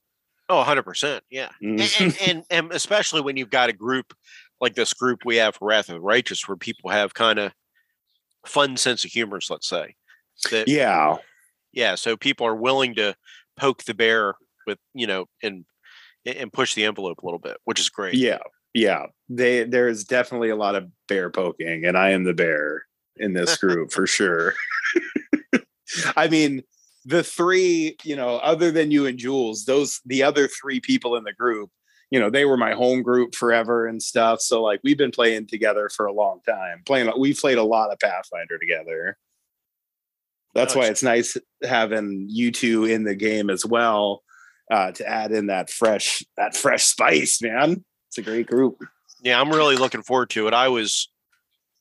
Oh, 0.50 0.64
100%. 0.66 1.22
Yeah. 1.30 1.50
Mm-hmm. 1.62 1.80
and, 1.80 1.92
and, 2.00 2.22
and 2.22 2.44
and 2.50 2.72
especially 2.72 3.22
when 3.22 3.38
you've 3.38 3.50
got 3.50 3.70
a 3.70 3.74
group 3.74 4.14
like 4.60 4.76
this 4.76 4.94
group 4.94 5.20
we 5.26 5.38
have 5.38 5.56
for 5.56 5.68
Wrath 5.68 5.90
of 5.90 5.96
the 5.96 6.02
Righteous, 6.02 6.48
where 6.48 6.58
people 6.58 6.90
have 6.90 7.14
kind 7.14 7.40
of 7.40 7.52
fun 8.46 8.78
sense 8.78 9.06
of 9.06 9.12
humors, 9.12 9.48
let's 9.50 9.68
say. 9.68 9.96
That 10.52 10.68
yeah. 10.68 11.18
yeah, 11.74 11.96
so 11.96 12.16
people 12.16 12.46
are 12.46 12.56
willing 12.56 12.96
to 12.96 13.16
poke 13.58 13.84
the 13.84 13.94
bear 13.94 14.36
with 14.68 14.78
you 14.94 15.08
know 15.08 15.26
and 15.42 15.66
and 16.26 16.54
push 16.54 16.76
the 16.76 16.86
envelope 16.86 17.20
a 17.22 17.26
little 17.26 17.40
bit, 17.40 17.58
which 17.66 17.80
is 17.80 17.90
great. 17.90 18.14
Yeah. 18.16 18.40
Yeah. 18.74 19.08
They 19.30 19.64
there's 19.64 20.04
definitely 20.04 20.50
a 20.50 20.56
lot 20.56 20.76
of 20.76 20.90
bear 21.08 21.30
poking, 21.30 21.86
and 21.86 21.98
I 21.98 22.12
am 22.12 22.24
the 22.24 22.34
bear 22.34 22.86
in 23.20 23.34
this 23.34 23.58
group 23.58 23.92
for 23.92 24.08
sure. 24.08 24.54
I 26.16 26.28
mean, 26.28 26.64
the 27.06 27.24
three, 27.24 27.96
you 28.04 28.16
know, 28.16 28.38
other 28.38 28.72
than 28.72 28.92
you 28.92 29.06
and 29.06 29.18
Jules, 29.18 29.66
those 29.66 30.02
the 30.06 30.24
other 30.24 30.48
three 30.48 30.80
people 30.80 31.16
in 31.16 31.24
the 31.24 31.34
group, 31.34 31.72
you 32.12 32.20
know, 32.20 32.30
they 32.30 32.46
were 32.46 32.58
my 32.58 32.74
home 32.74 33.02
group 33.02 33.36
forever 33.36 33.88
and 33.88 34.04
stuff. 34.04 34.42
So 34.42 34.62
like 34.62 34.82
we've 34.84 34.98
been 34.98 35.12
playing 35.12 35.48
together 35.48 35.90
for 35.90 36.06
a 36.06 36.14
long 36.14 36.42
time. 36.48 36.84
Playing 36.86 37.12
we 37.18 37.34
played 37.34 37.58
a 37.58 37.64
lot 37.64 37.92
of 37.92 38.00
Pathfinder 38.00 38.58
together. 38.58 39.18
That's 40.54 40.76
why 40.76 40.88
it's 40.88 41.04
nice 41.04 41.38
having 41.64 42.28
you 42.30 42.52
two 42.52 42.86
in 42.86 43.04
the 43.04 43.16
game 43.16 43.50
as 43.50 43.66
well 43.66 44.24
uh, 44.72 44.92
to 44.94 45.08
add 45.08 45.32
in 45.32 45.48
that 45.48 45.70
fresh 45.70 46.24
that 46.36 46.56
fresh 46.56 46.84
spice, 46.86 47.42
man. 47.42 47.84
It's 48.10 48.18
a 48.18 48.22
great 48.22 48.48
group. 48.48 48.84
Yeah, 49.22 49.40
I'm 49.40 49.50
really 49.50 49.76
looking 49.76 50.04
forward 50.04 50.30
to 50.32 50.48
it. 50.48 50.54
I 50.54 50.68
was 50.70 51.10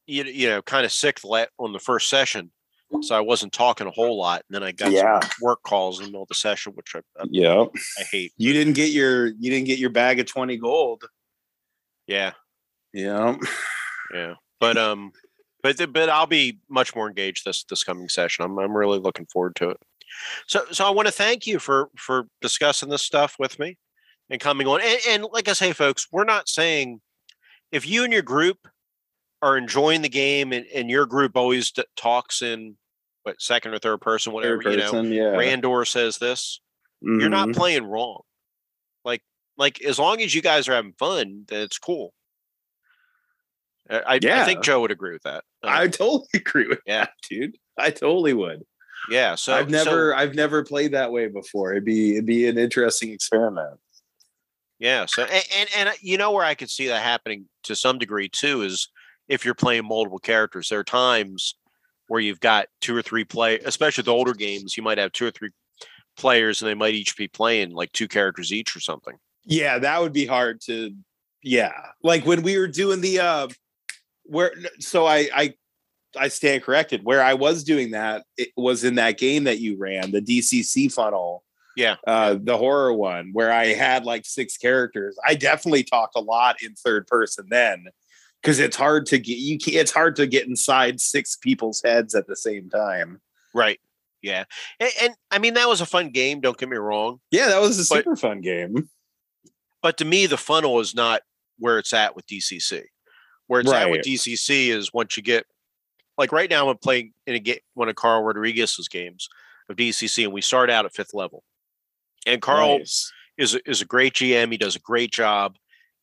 you, 0.06 0.24
you 0.24 0.48
know 0.48 0.62
kind 0.62 0.84
of 0.84 0.92
sick 0.92 1.20
on 1.24 1.72
the 1.72 1.78
first 1.78 2.08
session, 2.08 2.50
so 3.02 3.14
I 3.16 3.20
wasn't 3.20 3.52
talking 3.52 3.86
a 3.86 3.90
whole 3.90 4.16
lot. 4.18 4.42
And 4.48 4.54
then 4.54 4.62
I 4.62 4.72
got 4.72 4.92
Yeah. 4.92 5.20
some 5.20 5.30
work 5.40 5.62
calls 5.62 5.98
in 5.98 6.04
the 6.06 6.10
middle 6.10 6.22
of 6.22 6.28
the 6.28 6.34
session, 6.34 6.72
which 6.74 6.94
I, 6.94 7.00
I, 7.20 7.24
Yeah. 7.30 7.64
I 7.98 8.02
hate. 8.10 8.32
You 8.36 8.52
didn't 8.52 8.74
get 8.74 8.90
your 8.90 9.26
you 9.26 9.50
didn't 9.50 9.66
get 9.66 9.78
your 9.78 9.90
bag 9.90 10.20
of 10.20 10.26
20 10.26 10.56
gold. 10.56 11.04
Yeah, 12.06 12.32
Yeah. 12.92 13.36
yeah, 14.14 14.34
but 14.60 14.76
um, 14.76 15.10
but 15.62 15.76
but 15.92 16.08
I'll 16.08 16.26
be 16.26 16.60
much 16.70 16.94
more 16.94 17.08
engaged 17.08 17.44
this 17.44 17.64
this 17.64 17.82
coming 17.82 18.08
session. 18.08 18.44
I'm 18.44 18.58
I'm 18.58 18.76
really 18.76 18.98
looking 19.00 19.26
forward 19.26 19.56
to 19.56 19.70
it. 19.70 19.78
So 20.46 20.64
so 20.70 20.86
I 20.86 20.90
want 20.90 21.08
to 21.08 21.12
thank 21.12 21.46
you 21.46 21.58
for 21.58 21.88
for 21.98 22.28
discussing 22.40 22.88
this 22.88 23.02
stuff 23.02 23.34
with 23.40 23.58
me 23.58 23.76
and 24.30 24.40
coming 24.40 24.66
on. 24.68 24.80
And, 24.80 24.98
and 25.08 25.24
like 25.32 25.48
I 25.48 25.52
say, 25.52 25.72
folks, 25.72 26.06
we're 26.12 26.24
not 26.24 26.48
saying 26.48 27.00
if 27.72 27.84
you 27.86 28.04
and 28.04 28.12
your 28.12 28.22
group 28.22 28.68
are 29.42 29.56
enjoying 29.58 30.02
the 30.02 30.08
game 30.08 30.52
and, 30.52 30.66
and 30.74 30.90
your 30.90 31.06
group 31.06 31.36
always 31.36 31.70
d- 31.70 31.84
talks 31.96 32.42
in 32.42 32.76
what 33.22 33.40
second 33.40 33.74
or 33.74 33.78
third 33.78 34.00
person, 34.00 34.32
whatever 34.32 34.62
Third 34.62 34.72
you 34.72 34.78
know. 34.78 35.02
yeah. 35.02 35.22
Randor 35.36 35.86
says 35.86 36.18
this. 36.18 36.60
You're 37.02 37.28
not 37.28 37.48
Mhm. 37.48 37.56
playing 37.56 37.84
wrong. 37.84 38.22
Like 39.04 39.22
like 39.58 39.82
as 39.82 39.98
long 39.98 40.20
as 40.22 40.34
you 40.34 40.42
guys 40.42 40.68
are 40.68 40.74
having 40.74 40.94
fun, 40.98 41.44
then 41.48 41.60
it's 41.62 41.78
cool. 41.78 42.12
I, 43.88 43.98
I, 43.98 44.14
I 44.14 44.44
think 44.44 44.64
Joe 44.64 44.80
would 44.80 44.90
agree 44.90 45.12
with 45.12 45.22
that. 45.22 45.44
I 45.62 45.88
totally 45.88 46.26
agree 46.34 46.66
with 46.68 46.80
Yeah. 46.86 47.04
that, 47.04 47.10
dude. 47.28 47.56
I 47.78 47.90
totally 47.90 48.32
would. 48.32 48.62
yeah. 49.10 49.34
So 49.34 49.52
I've 49.54 49.70
so- 49.70 49.84
never 49.84 50.14
I've 50.14 50.34
never 50.34 50.64
played 50.64 50.92
that 50.92 51.12
way 51.12 51.28
before. 51.28 51.72
It'd 51.72 51.84
be 51.84 52.12
it'd 52.14 52.26
be 52.26 52.48
an 52.48 52.58
interesting 52.58 53.10
experiment. 53.12 53.78
Yeah. 54.78 55.06
So 55.06 55.22
and, 55.24 55.44
and 55.56 55.68
and 55.76 55.88
uh, 55.90 55.92
you 56.00 56.16
know 56.18 56.32
where 56.32 56.44
I 56.44 56.54
could 56.54 56.70
see 56.70 56.88
that 56.88 57.02
happening 57.02 57.46
to 57.64 57.76
some 57.76 57.98
degree 57.98 58.28
too 58.28 58.62
is 58.62 58.88
if 59.28 59.44
you're 59.44 59.54
playing 59.54 59.86
multiple 59.86 60.18
characters. 60.18 60.68
There 60.68 60.78
are 60.78 60.84
times 60.84 61.54
where 62.08 62.20
you've 62.20 62.40
got 62.40 62.68
two 62.80 62.96
or 62.96 63.02
three 63.02 63.24
play, 63.24 63.58
especially 63.60 64.02
the 64.02 64.12
older 64.12 64.34
games. 64.34 64.76
You 64.76 64.82
might 64.82 64.98
have 64.98 65.12
two 65.12 65.26
or 65.26 65.30
three 65.30 65.50
players, 66.16 66.62
and 66.62 66.68
they 66.68 66.74
might 66.74 66.94
each 66.94 67.16
be 67.16 67.28
playing 67.28 67.70
like 67.70 67.92
two 67.92 68.08
characters 68.08 68.52
each 68.52 68.74
or 68.76 68.80
something. 68.80 69.14
Yeah, 69.44 69.78
that 69.78 70.00
would 70.00 70.12
be 70.12 70.26
hard 70.26 70.60
to 70.62 70.92
yeah. 71.42 71.72
Like 72.02 72.26
when 72.26 72.42
we 72.42 72.58
were 72.58 72.68
doing 72.68 73.00
the 73.00 73.20
uh 73.20 73.48
where 74.24 74.52
so 74.80 75.06
I 75.06 75.28
I 75.34 75.54
I 76.18 76.28
stand 76.28 76.62
corrected. 76.62 77.04
Where 77.04 77.22
I 77.22 77.34
was 77.34 77.62
doing 77.62 77.92
that, 77.92 78.24
it 78.36 78.48
was 78.56 78.84
in 78.84 78.96
that 78.96 79.18
game 79.18 79.44
that 79.44 79.60
you 79.60 79.76
ran, 79.76 80.10
the 80.10 80.22
DCC 80.22 80.92
funnel. 80.92 81.44
Yeah. 81.76 81.96
Uh 82.06 82.36
the 82.40 82.56
horror 82.56 82.92
one 82.92 83.30
where 83.32 83.52
I 83.52 83.66
had 83.66 84.04
like 84.04 84.24
six 84.24 84.56
characters. 84.56 85.16
I 85.24 85.34
definitely 85.34 85.84
talked 85.84 86.16
a 86.16 86.20
lot 86.20 86.62
in 86.62 86.74
third 86.74 87.06
person 87.06 87.46
then 87.50 87.86
because 88.42 88.58
it's 88.58 88.76
hard 88.76 89.06
to 89.06 89.18
get 89.18 89.38
you 89.38 89.58
it's 89.66 89.92
hard 89.92 90.16
to 90.16 90.26
get 90.26 90.46
inside 90.46 91.00
six 91.00 91.36
people's 91.36 91.82
heads 91.84 92.14
at 92.14 92.26
the 92.26 92.36
same 92.36 92.68
time. 92.70 93.20
Right. 93.54 93.80
Yeah. 94.22 94.44
And, 94.80 94.90
and 95.02 95.14
I 95.30 95.38
mean 95.38 95.54
that 95.54 95.68
was 95.68 95.80
a 95.80 95.86
fun 95.86 96.10
game. 96.10 96.40
Don't 96.40 96.56
get 96.58 96.68
me 96.68 96.76
wrong. 96.76 97.20
Yeah, 97.30 97.48
that 97.48 97.60
was 97.60 97.78
a 97.78 97.94
But- 97.94 98.04
super 98.04 98.16
fun 98.16 98.40
game. 98.40 98.88
But 99.82 99.98
to 99.98 100.04
me, 100.04 100.26
the 100.26 100.36
funnel 100.38 100.80
is 100.80 100.94
not 100.94 101.22
where 101.58 101.78
it's 101.78 101.92
at 101.92 102.16
with 102.16 102.26
DCC. 102.26 102.84
Where 103.46 103.60
it's 103.60 103.70
at 103.70 103.88
with 103.90 104.00
DCC 104.04 104.68
is 104.70 104.92
once 104.92 105.16
you 105.16 105.22
get 105.22 105.46
like 106.18 106.32
right 106.32 106.50
now, 106.50 106.68
I'm 106.68 106.78
playing 106.78 107.12
in 107.26 107.34
a 107.34 107.38
game 107.38 107.58
one 107.74 107.88
of 107.88 107.94
Carl 107.94 108.22
Rodriguez's 108.22 108.88
games 108.88 109.28
of 109.68 109.76
DCC, 109.76 110.24
and 110.24 110.32
we 110.32 110.40
start 110.40 110.70
out 110.70 110.86
at 110.86 110.94
fifth 110.94 111.14
level. 111.14 111.44
And 112.26 112.42
Carl 112.42 112.78
Nice. 112.78 113.12
is 113.38 113.54
a, 113.54 113.70
is 113.70 113.80
a 113.82 113.84
great 113.84 114.14
GM. 114.14 114.50
He 114.50 114.56
does 114.58 114.74
a 114.74 114.80
great 114.80 115.12
job. 115.12 115.56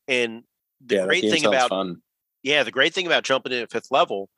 And 0.08 0.44
the 0.86 0.96
Yeah, 0.96 1.06
great 1.06 1.22
thing 1.24 1.46
about 1.46 1.70
fun. 1.70 2.02
Yeah, 2.44 2.64
the 2.64 2.72
great 2.72 2.94
thing 2.94 3.06
about 3.08 3.24
jumping 3.24 3.52
in 3.54 3.62
at 3.64 3.72
fifth 3.72 3.92
level 3.92 4.30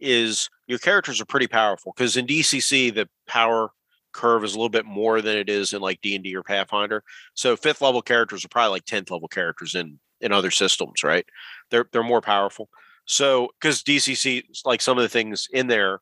is 0.00 0.48
your 0.66 0.78
characters 0.78 1.20
are 1.20 1.26
pretty 1.26 1.48
powerful 1.48 1.92
because 1.96 2.16
in 2.16 2.26
DCC 2.26 2.94
the 2.94 3.08
power 3.26 3.70
curve 4.12 4.44
is 4.44 4.54
a 4.54 4.56
little 4.58 4.68
bit 4.68 4.86
more 4.86 5.20
than 5.20 5.36
it 5.36 5.48
is 5.48 5.72
in 5.72 5.80
like 5.82 6.00
D 6.00 6.14
and 6.14 6.24
D 6.24 6.34
or 6.36 6.42
Pathfinder. 6.42 7.02
So 7.34 7.56
fifth 7.56 7.80
level 7.82 8.02
characters 8.02 8.44
are 8.44 8.48
probably 8.48 8.70
like 8.72 8.84
tenth 8.84 9.10
level 9.10 9.28
characters 9.28 9.74
in 9.74 9.98
in 10.20 10.32
other 10.32 10.50
systems, 10.50 11.02
right? 11.04 11.26
They're 11.70 11.88
they're 11.92 12.02
more 12.02 12.20
powerful. 12.20 12.68
So 13.06 13.48
because 13.60 13.82
DCC 13.82 14.44
like 14.64 14.80
some 14.80 14.98
of 14.98 15.02
the 15.02 15.08
things 15.08 15.48
in 15.52 15.66
there 15.66 16.00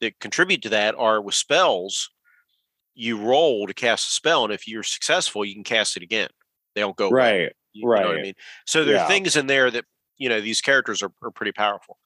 that 0.00 0.18
contribute 0.20 0.62
to 0.62 0.68
that 0.70 0.94
are 0.96 1.20
with 1.20 1.34
spells, 1.34 2.10
you 2.94 3.16
roll 3.18 3.66
to 3.66 3.74
cast 3.74 4.08
a 4.08 4.10
spell, 4.12 4.44
and 4.44 4.52
if 4.52 4.66
you're 4.66 4.82
successful, 4.82 5.44
you 5.44 5.54
can 5.54 5.64
cast 5.64 5.96
it 5.96 6.02
again. 6.02 6.28
They 6.74 6.80
don't 6.80 6.96
go 6.96 7.08
away. 7.08 7.34
Right. 7.36 7.52
You 7.72 7.88
know 7.96 8.08
what 8.08 8.16
I 8.16 8.18
Right. 8.18 8.22
mean? 8.22 8.34
So 8.66 8.84
there 8.84 8.96
are 8.96 8.98
Yeah. 8.98 9.06
things 9.06 9.36
in 9.36 9.46
there 9.46 9.70
that 9.70 9.84
you 10.18 10.28
know 10.28 10.40
these 10.40 10.60
characters 10.60 11.02
are, 11.02 11.12
are 11.22 11.30
pretty 11.30 11.52
powerful, 11.52 11.98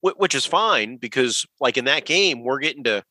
Wh- 0.00 0.18
which 0.18 0.34
is 0.34 0.44
fine 0.44 0.96
because 0.96 1.46
like 1.60 1.76
in 1.76 1.86
that 1.86 2.04
game 2.04 2.44
we're 2.44 2.58
getting 2.58 2.84
to 2.84 3.02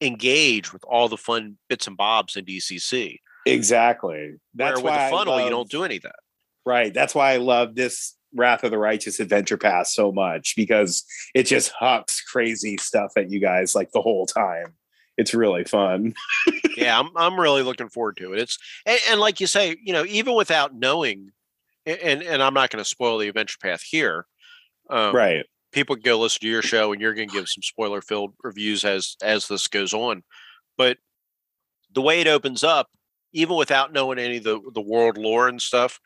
engage 0.00 0.72
with 0.72 0.82
all 0.84 1.08
the 1.08 1.16
fun 1.16 1.58
bits 1.68 1.86
and 1.86 1.96
bobs 1.96 2.36
in 2.36 2.44
DCC. 2.44 3.18
Exactly. 3.46 4.34
That's 4.54 4.76
where 4.76 4.84
with 4.84 4.98
why 4.98 5.10
the 5.10 5.16
funnel 5.16 5.44
you 5.44 5.50
don't 5.50 5.70
do 5.70 5.84
any 5.84 5.96
of 5.96 6.02
that. 6.02 6.16
Right. 6.64 6.92
That's 6.92 7.14
why 7.14 7.32
I 7.32 7.36
love 7.38 7.74
this 7.74 8.16
Wrath 8.34 8.64
of 8.64 8.70
the 8.70 8.78
Righteous 8.78 9.20
Adventure 9.20 9.56
Path 9.56 9.88
so 9.88 10.12
much 10.12 10.54
because 10.56 11.04
it 11.34 11.44
just 11.44 11.72
hucks 11.78 12.20
crazy 12.20 12.76
stuff 12.76 13.12
at 13.16 13.30
you 13.30 13.40
guys 13.40 13.74
like 13.74 13.90
the 13.92 14.00
whole 14.00 14.26
time. 14.26 14.74
It's 15.16 15.34
really 15.34 15.64
fun. 15.64 16.14
yeah, 16.76 16.98
I'm 16.98 17.10
I'm 17.16 17.38
really 17.38 17.62
looking 17.62 17.88
forward 17.88 18.16
to 18.18 18.32
it. 18.32 18.38
It's 18.38 18.58
and, 18.86 18.98
and 19.10 19.20
like 19.20 19.40
you 19.40 19.46
say, 19.46 19.76
you 19.82 19.92
know, 19.92 20.04
even 20.06 20.34
without 20.34 20.74
knowing, 20.74 21.30
and 21.86 22.22
and 22.22 22.42
I'm 22.42 22.54
not 22.54 22.70
going 22.70 22.82
to 22.82 22.88
spoil 22.88 23.18
the 23.18 23.28
adventure 23.28 23.58
path 23.62 23.82
here. 23.82 24.26
Um, 24.90 25.14
right. 25.14 25.46
people 25.72 25.96
can 25.96 26.02
go 26.02 26.18
listen 26.18 26.40
to 26.42 26.48
your 26.48 26.62
show 26.62 26.92
and 26.92 27.00
you're 27.00 27.14
going 27.14 27.28
to 27.28 27.34
give 27.34 27.48
some 27.48 27.62
spoiler 27.62 28.00
filled 28.02 28.34
reviews 28.42 28.84
as 28.84 29.16
as 29.22 29.48
this 29.48 29.68
goes 29.68 29.94
on 29.94 30.22
but 30.78 30.98
the 31.92 32.02
way 32.02 32.20
it 32.20 32.26
opens 32.26 32.64
up 32.64 32.88
even 33.32 33.56
without 33.56 33.92
knowing 33.92 34.18
any 34.18 34.38
of 34.38 34.44
the 34.44 34.60
the 34.74 34.80
world 34.80 35.16
lore 35.18 35.48
and 35.48 35.62
stuff 35.62 36.00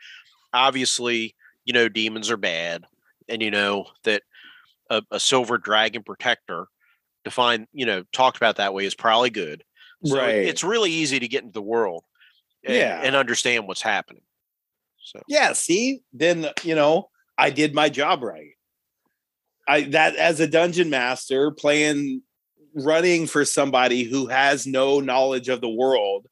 obviously 0.53 1.35
you 1.65 1.73
know 1.73 1.89
demons 1.89 2.31
are 2.31 2.37
bad 2.37 2.85
and 3.29 3.43
you 3.43 3.51
know 3.51 3.87
that 4.05 4.23
a, 4.91 5.03
a 5.11 5.21
silver 5.21 5.59
dragon 5.59 6.03
protector 6.03 6.67
defined 7.25 7.67
you 7.73 7.87
know 7.87 8.05
talked 8.13 8.37
about 8.37 8.57
that 8.57 8.75
way 8.75 8.85
is 8.87 8.95
probably 8.95 9.31
good 9.31 9.65
so 10.05 10.19
Right. 10.19 10.35
it's 10.37 10.65
really 10.65 10.91
easy 10.93 11.19
to 11.21 11.29
get 11.29 11.43
into 11.43 11.55
the 11.55 11.63
world 11.63 12.05
and, 12.65 12.77
Yeah. 12.77 13.01
and 13.03 13.17
understand 13.17 13.67
what's 13.69 13.83
happening 13.83 14.23
so 15.05 15.21
Yeah. 15.29 15.53
See, 15.53 16.01
then, 16.13 16.49
you 16.63 16.75
know, 16.75 17.11
I 17.39 17.51
did 17.51 17.75
my 17.75 17.89
job 17.89 18.23
right. 18.23 18.53
I 19.67 19.83
that 19.83 20.17
as 20.17 20.41
a 20.41 20.47
dungeon 20.47 20.91
master 20.91 21.51
playing 21.51 22.23
running 22.75 23.27
for 23.27 23.45
somebody 23.45 24.03
who 24.05 24.27
has 24.27 24.67
no 24.67 25.01
knowledge 25.01 25.49
of 25.49 25.61
the 25.61 25.69
world, 25.69 26.27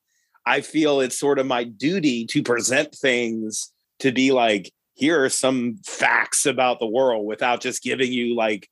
I 0.45 0.61
feel 0.61 1.01
it's 1.01 1.19
sort 1.19 1.39
of 1.39 1.47
my 1.47 1.65
duty 1.65 2.27
to 2.27 2.43
present 2.43 2.95
things 2.95 3.73
to 4.01 4.11
be 4.13 4.33
like, 4.33 4.73
here 4.95 5.25
are 5.25 5.29
some 5.31 5.77
facts 5.87 6.45
about 6.47 6.81
the 6.81 6.87
world 6.87 7.27
without 7.27 7.61
just 7.61 7.83
giving 7.83 8.13
you 8.13 8.35
like 8.35 8.69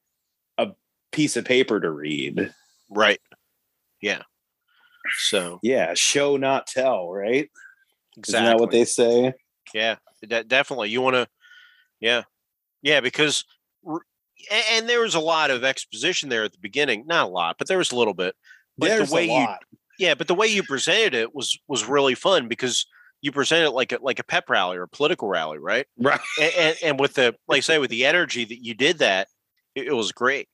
a 0.59 0.73
piece 1.13 1.37
of 1.37 1.45
paper 1.45 1.81
to 1.81 1.91
read. 1.91 2.53
right 2.91 3.21
yeah 4.03 4.23
so 5.17 5.59
Yeah, 5.63 5.95
show 5.95 6.37
not 6.37 6.67
tell, 6.67 7.11
right? 7.11 7.51
exactly 8.17 8.45
Isn't 8.45 8.45
that 8.45 8.61
what 8.61 8.71
they 8.71 8.85
say? 8.85 9.33
Yeah, 9.75 9.97
de- 10.27 10.45
definitely. 10.45 10.91
You 10.91 11.01
want 11.01 11.17
to, 11.17 11.29
yeah, 12.01 12.23
yeah, 12.83 13.01
because 13.01 13.45
and 14.51 14.89
there 14.89 15.01
was 15.01 15.15
a 15.15 15.21
lot 15.21 15.51
of 15.51 15.65
exposition 15.65 16.29
there 16.29 16.45
at 16.45 16.53
the 16.53 16.59
beginning. 16.59 17.05
Not 17.07 17.27
a 17.27 17.31
lot, 17.31 17.57
but 17.59 17.69
there 17.69 17.79
was 17.79 17.93
a 17.93 17.97
little 17.97 18.15
bit. 18.15 18.35
But 18.79 18.89
There's 18.89 19.11
the 19.11 19.15
way 19.15 19.29
a 19.29 19.33
lot. 19.33 19.59
you, 19.73 19.79
yeah, 20.07 20.15
but 20.15 20.29
the 20.29 20.35
way 20.35 20.47
you 20.47 20.63
presented 20.63 21.15
it 21.15 21.35
was 21.35 21.59
was 21.69 21.85
really 21.85 22.15
fun 22.15 22.49
because 22.49 22.87
you 23.21 23.33
presented 23.33 23.67
it 23.67 23.73
like 23.73 23.93
a 23.93 23.99
like 24.01 24.19
a 24.19 24.25
pep 24.25 24.49
rally 24.49 24.79
or 24.79 24.85
a 24.85 24.89
political 24.89 25.29
rally, 25.29 25.59
right? 25.59 25.87
Right. 25.99 26.21
And 26.41 26.53
and, 26.57 26.77
and 26.83 27.01
with 27.01 27.15
the 27.15 27.37
like 27.49 27.59
I 27.59 27.61
say 27.61 27.79
with 27.79 27.91
the 27.91 28.07
energy 28.07 28.45
that 28.45 28.65
you 28.65 28.75
did 28.75 28.99
that, 28.99 29.29
it, 29.75 29.89
it 29.89 29.93
was 29.93 30.13
great, 30.13 30.49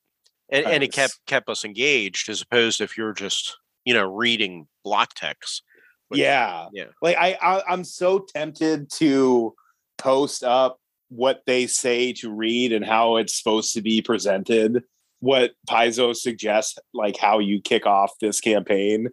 and 0.49 0.65
and 0.65 0.83
it 0.83 0.91
kept 0.91 1.19
kept 1.25 1.49
us 1.49 1.63
engaged 1.63 2.29
as 2.29 2.41
opposed 2.41 2.79
to 2.79 2.83
if 2.83 2.97
you're 2.97 3.13
just 3.13 3.57
you 3.85 3.93
know 3.93 4.03
reading 4.03 4.67
block 4.83 5.13
text. 5.15 5.63
Which- 6.07 6.19
yeah 6.19 6.67
yeah. 6.73 6.85
like 7.01 7.17
I, 7.17 7.37
I 7.41 7.63
i'm 7.67 7.83
so 7.83 8.19
tempted 8.19 8.89
to 8.93 9.53
post 9.97 10.43
up 10.43 10.79
what 11.09 11.41
they 11.45 11.67
say 11.67 12.13
to 12.13 12.31
read 12.31 12.73
and 12.73 12.85
how 12.85 13.17
it's 13.17 13.37
supposed 13.37 13.73
to 13.73 13.81
be 13.81 14.01
presented 14.01 14.83
what 15.19 15.51
paizo 15.69 16.15
suggests 16.15 16.77
like 16.93 17.17
how 17.17 17.39
you 17.39 17.61
kick 17.61 17.85
off 17.85 18.11
this 18.21 18.39
campaign 18.39 19.09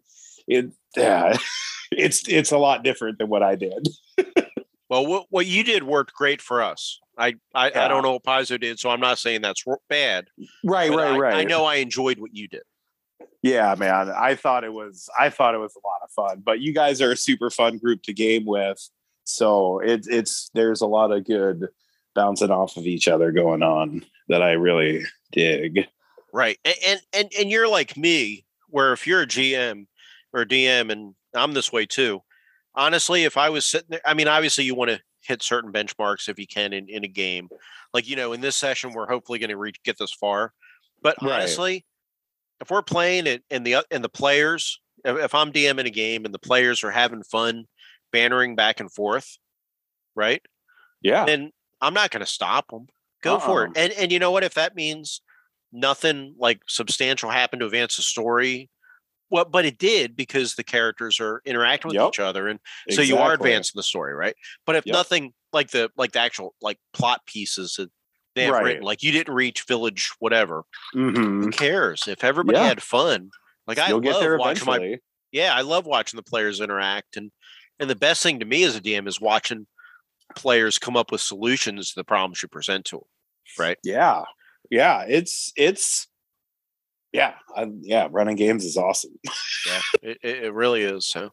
it 0.46 0.70
yeah 0.96 1.36
it's 1.92 2.28
it's 2.28 2.52
a 2.52 2.58
lot 2.58 2.84
different 2.84 3.18
than 3.18 3.28
what 3.28 3.42
i 3.42 3.54
did 3.54 3.88
Well, 4.90 5.06
what 5.06 5.26
what 5.30 5.46
you 5.46 5.64
did 5.64 5.82
worked 5.82 6.14
great 6.14 6.40
for 6.42 6.62
us. 6.62 7.00
I 7.16 7.34
I, 7.54 7.66
I 7.74 7.88
don't 7.88 8.02
know 8.02 8.12
what 8.12 8.22
Paizo 8.24 8.60
did, 8.60 8.78
so 8.78 8.90
I'm 8.90 9.00
not 9.00 9.18
saying 9.18 9.40
that's 9.40 9.64
bad. 9.88 10.26
right 10.64 10.90
right, 10.90 11.34
I, 11.34 11.40
I 11.40 11.44
know 11.44 11.64
I 11.64 11.76
enjoyed 11.76 12.18
what 12.18 12.34
you 12.34 12.48
did. 12.48 12.62
Yeah 13.42 13.74
man 13.78 14.10
i 14.10 14.34
thought 14.34 14.64
it 14.64 14.72
was 14.72 15.08
i 15.18 15.28
thought 15.28 15.54
it 15.54 15.58
was 15.58 15.76
a 15.76 15.86
lot 15.86 16.00
of 16.02 16.10
fun 16.10 16.42
but 16.44 16.60
you 16.60 16.72
guys 16.72 17.00
are 17.00 17.12
a 17.12 17.16
super 17.16 17.50
fun 17.50 17.78
group 17.78 18.02
to 18.02 18.12
game 18.12 18.44
with 18.44 18.88
so 19.24 19.78
it, 19.80 20.06
it's 20.08 20.50
there's 20.54 20.80
a 20.80 20.86
lot 20.86 21.12
of 21.12 21.24
good 21.24 21.68
bouncing 22.14 22.50
off 22.50 22.76
of 22.76 22.86
each 22.86 23.08
other 23.08 23.32
going 23.32 23.62
on 23.62 24.04
that 24.28 24.42
i 24.42 24.52
really 24.52 25.04
dig 25.32 25.86
Right. 26.34 26.58
And, 26.64 26.74
and 26.84 27.00
and 27.12 27.32
and 27.38 27.50
you're 27.50 27.68
like 27.68 27.96
me, 27.96 28.44
where 28.68 28.92
if 28.92 29.06
you're 29.06 29.22
a 29.22 29.26
GM 29.26 29.86
or 30.32 30.40
a 30.40 30.46
DM, 30.46 30.90
and 30.90 31.14
I'm 31.32 31.54
this 31.54 31.72
way 31.72 31.86
too. 31.86 32.22
Honestly, 32.74 33.22
if 33.22 33.36
I 33.36 33.50
was 33.50 33.64
sitting 33.64 33.86
there, 33.90 34.00
I 34.04 34.14
mean, 34.14 34.26
obviously 34.26 34.64
you 34.64 34.74
want 34.74 34.90
to 34.90 35.00
hit 35.20 35.44
certain 35.44 35.72
benchmarks 35.72 36.28
if 36.28 36.40
you 36.40 36.48
can 36.48 36.72
in, 36.72 36.88
in 36.88 37.04
a 37.04 37.08
game. 37.08 37.48
Like, 37.94 38.08
you 38.08 38.16
know, 38.16 38.32
in 38.32 38.40
this 38.40 38.56
session, 38.56 38.92
we're 38.92 39.06
hopefully 39.06 39.38
going 39.38 39.50
to 39.50 39.56
reach 39.56 39.80
get 39.84 39.96
this 39.96 40.12
far. 40.12 40.52
But 41.02 41.16
Right. 41.22 41.84
If 42.64 42.70
we're 42.70 42.82
playing 42.82 43.26
it 43.26 43.44
and 43.50 43.66
the 43.66 43.84
and 43.90 44.02
the 44.02 44.08
players, 44.08 44.80
if, 45.04 45.34
I'm 45.34 45.52
DMing 45.52 45.86
a 45.86 45.90
game 45.90 46.24
and 46.24 46.34
the 46.34 46.38
players 46.38 46.82
are 46.82 46.90
having 46.90 47.22
fun 47.22 47.66
bantering 48.12 48.56
back 48.56 48.80
and 48.80 48.92
forth, 48.92 49.38
right? 50.14 50.42
yeah 51.02 51.26
then 51.26 51.50
I'm 51.80 51.94
not 51.94 52.10
going 52.10 52.24
to 52.24 52.26
stop 52.26 52.68
them. 52.70 52.86
Go 53.22 53.38
for 53.38 53.64
it. 53.64 53.68
Uh-uh. 53.68 53.84
And 53.84 53.92
and 53.92 54.12
you 54.12 54.18
know 54.18 54.30
what? 54.30 54.44
If 54.44 54.54
that 54.54 54.74
means 54.74 55.20
nothing 55.72 56.34
like 56.38 56.60
substantial 56.66 57.30
happened 57.30 57.60
to 57.60 57.66
advance 57.66 57.96
the 57.96 58.02
story, 58.02 58.70
well, 59.30 59.44
but 59.44 59.64
it 59.64 59.78
did 59.78 60.16
because 60.16 60.54
the 60.54 60.64
characters 60.64 61.20
are 61.20 61.42
interacting 61.44 61.88
with 61.88 61.96
Yep. 61.96 62.08
each 62.08 62.20
other, 62.20 62.48
and 62.48 62.60
so 62.90 63.02
you 63.02 63.18
are 63.18 63.34
advancing 63.34 63.72
the 63.76 63.82
story, 63.82 64.14
right? 64.14 64.34
But 64.66 64.76
if 64.76 64.86
Yep. 64.86 64.94
nothing 64.94 65.32
like 65.52 65.70
the 65.70 65.90
like 65.96 66.12
the 66.12 66.20
actual 66.20 66.54
like 66.60 66.78
plot 66.92 67.20
pieces 67.26 67.78
they 68.34 68.44
have 68.44 68.54
Right. 68.54 68.64
written, 68.64 68.82
like 68.82 69.02
you 69.02 69.12
didn't 69.12 69.34
reach 69.34 69.62
village, 69.66 70.10
whatever, 70.18 70.64
Mhm. 70.94 71.44
who 71.44 71.50
cares? 71.50 72.06
If 72.08 72.24
everybody 72.24 72.58
Yeah. 72.58 72.66
had 72.68 72.82
fun, 72.82 73.30
like 73.66 73.78
I 73.78 73.88
You'll 73.88 74.00
love 74.02 74.38
watching 74.38 74.66
my 74.66 74.98
yeah, 75.32 75.54
I 75.54 75.62
love 75.62 75.84
watching 75.86 76.16
the 76.16 76.22
players 76.22 76.60
interact, 76.60 77.16
and 77.16 77.30
and 77.80 77.90
the 77.90 77.96
best 77.96 78.22
thing 78.22 78.38
to 78.40 78.44
me 78.44 78.62
as 78.64 78.76
a 78.76 78.80
DM 78.80 79.08
is 79.08 79.20
watching 79.20 79.66
players 80.36 80.78
come 80.78 80.96
up 80.96 81.10
with 81.12 81.20
solutions 81.20 81.90
to 81.90 81.94
the 82.00 82.04
problems 82.04 82.40
you 82.42 82.48
present 82.48 82.84
to 82.86 82.96
them. 82.96 83.04
Right? 83.58 83.78
Yeah, 83.82 84.22
yeah. 84.70 85.04
It's 85.08 85.52
it's 85.56 86.06
yeah, 87.12 87.34
I, 87.56 87.68
yeah. 87.82 88.08
Running 88.10 88.36
games 88.36 88.64
is 88.64 88.76
awesome. 88.76 89.18
Yeah, 89.66 89.80
it, 90.02 90.18
it 90.22 90.52
really 90.52 90.82
is. 90.82 91.06
So 91.06 91.30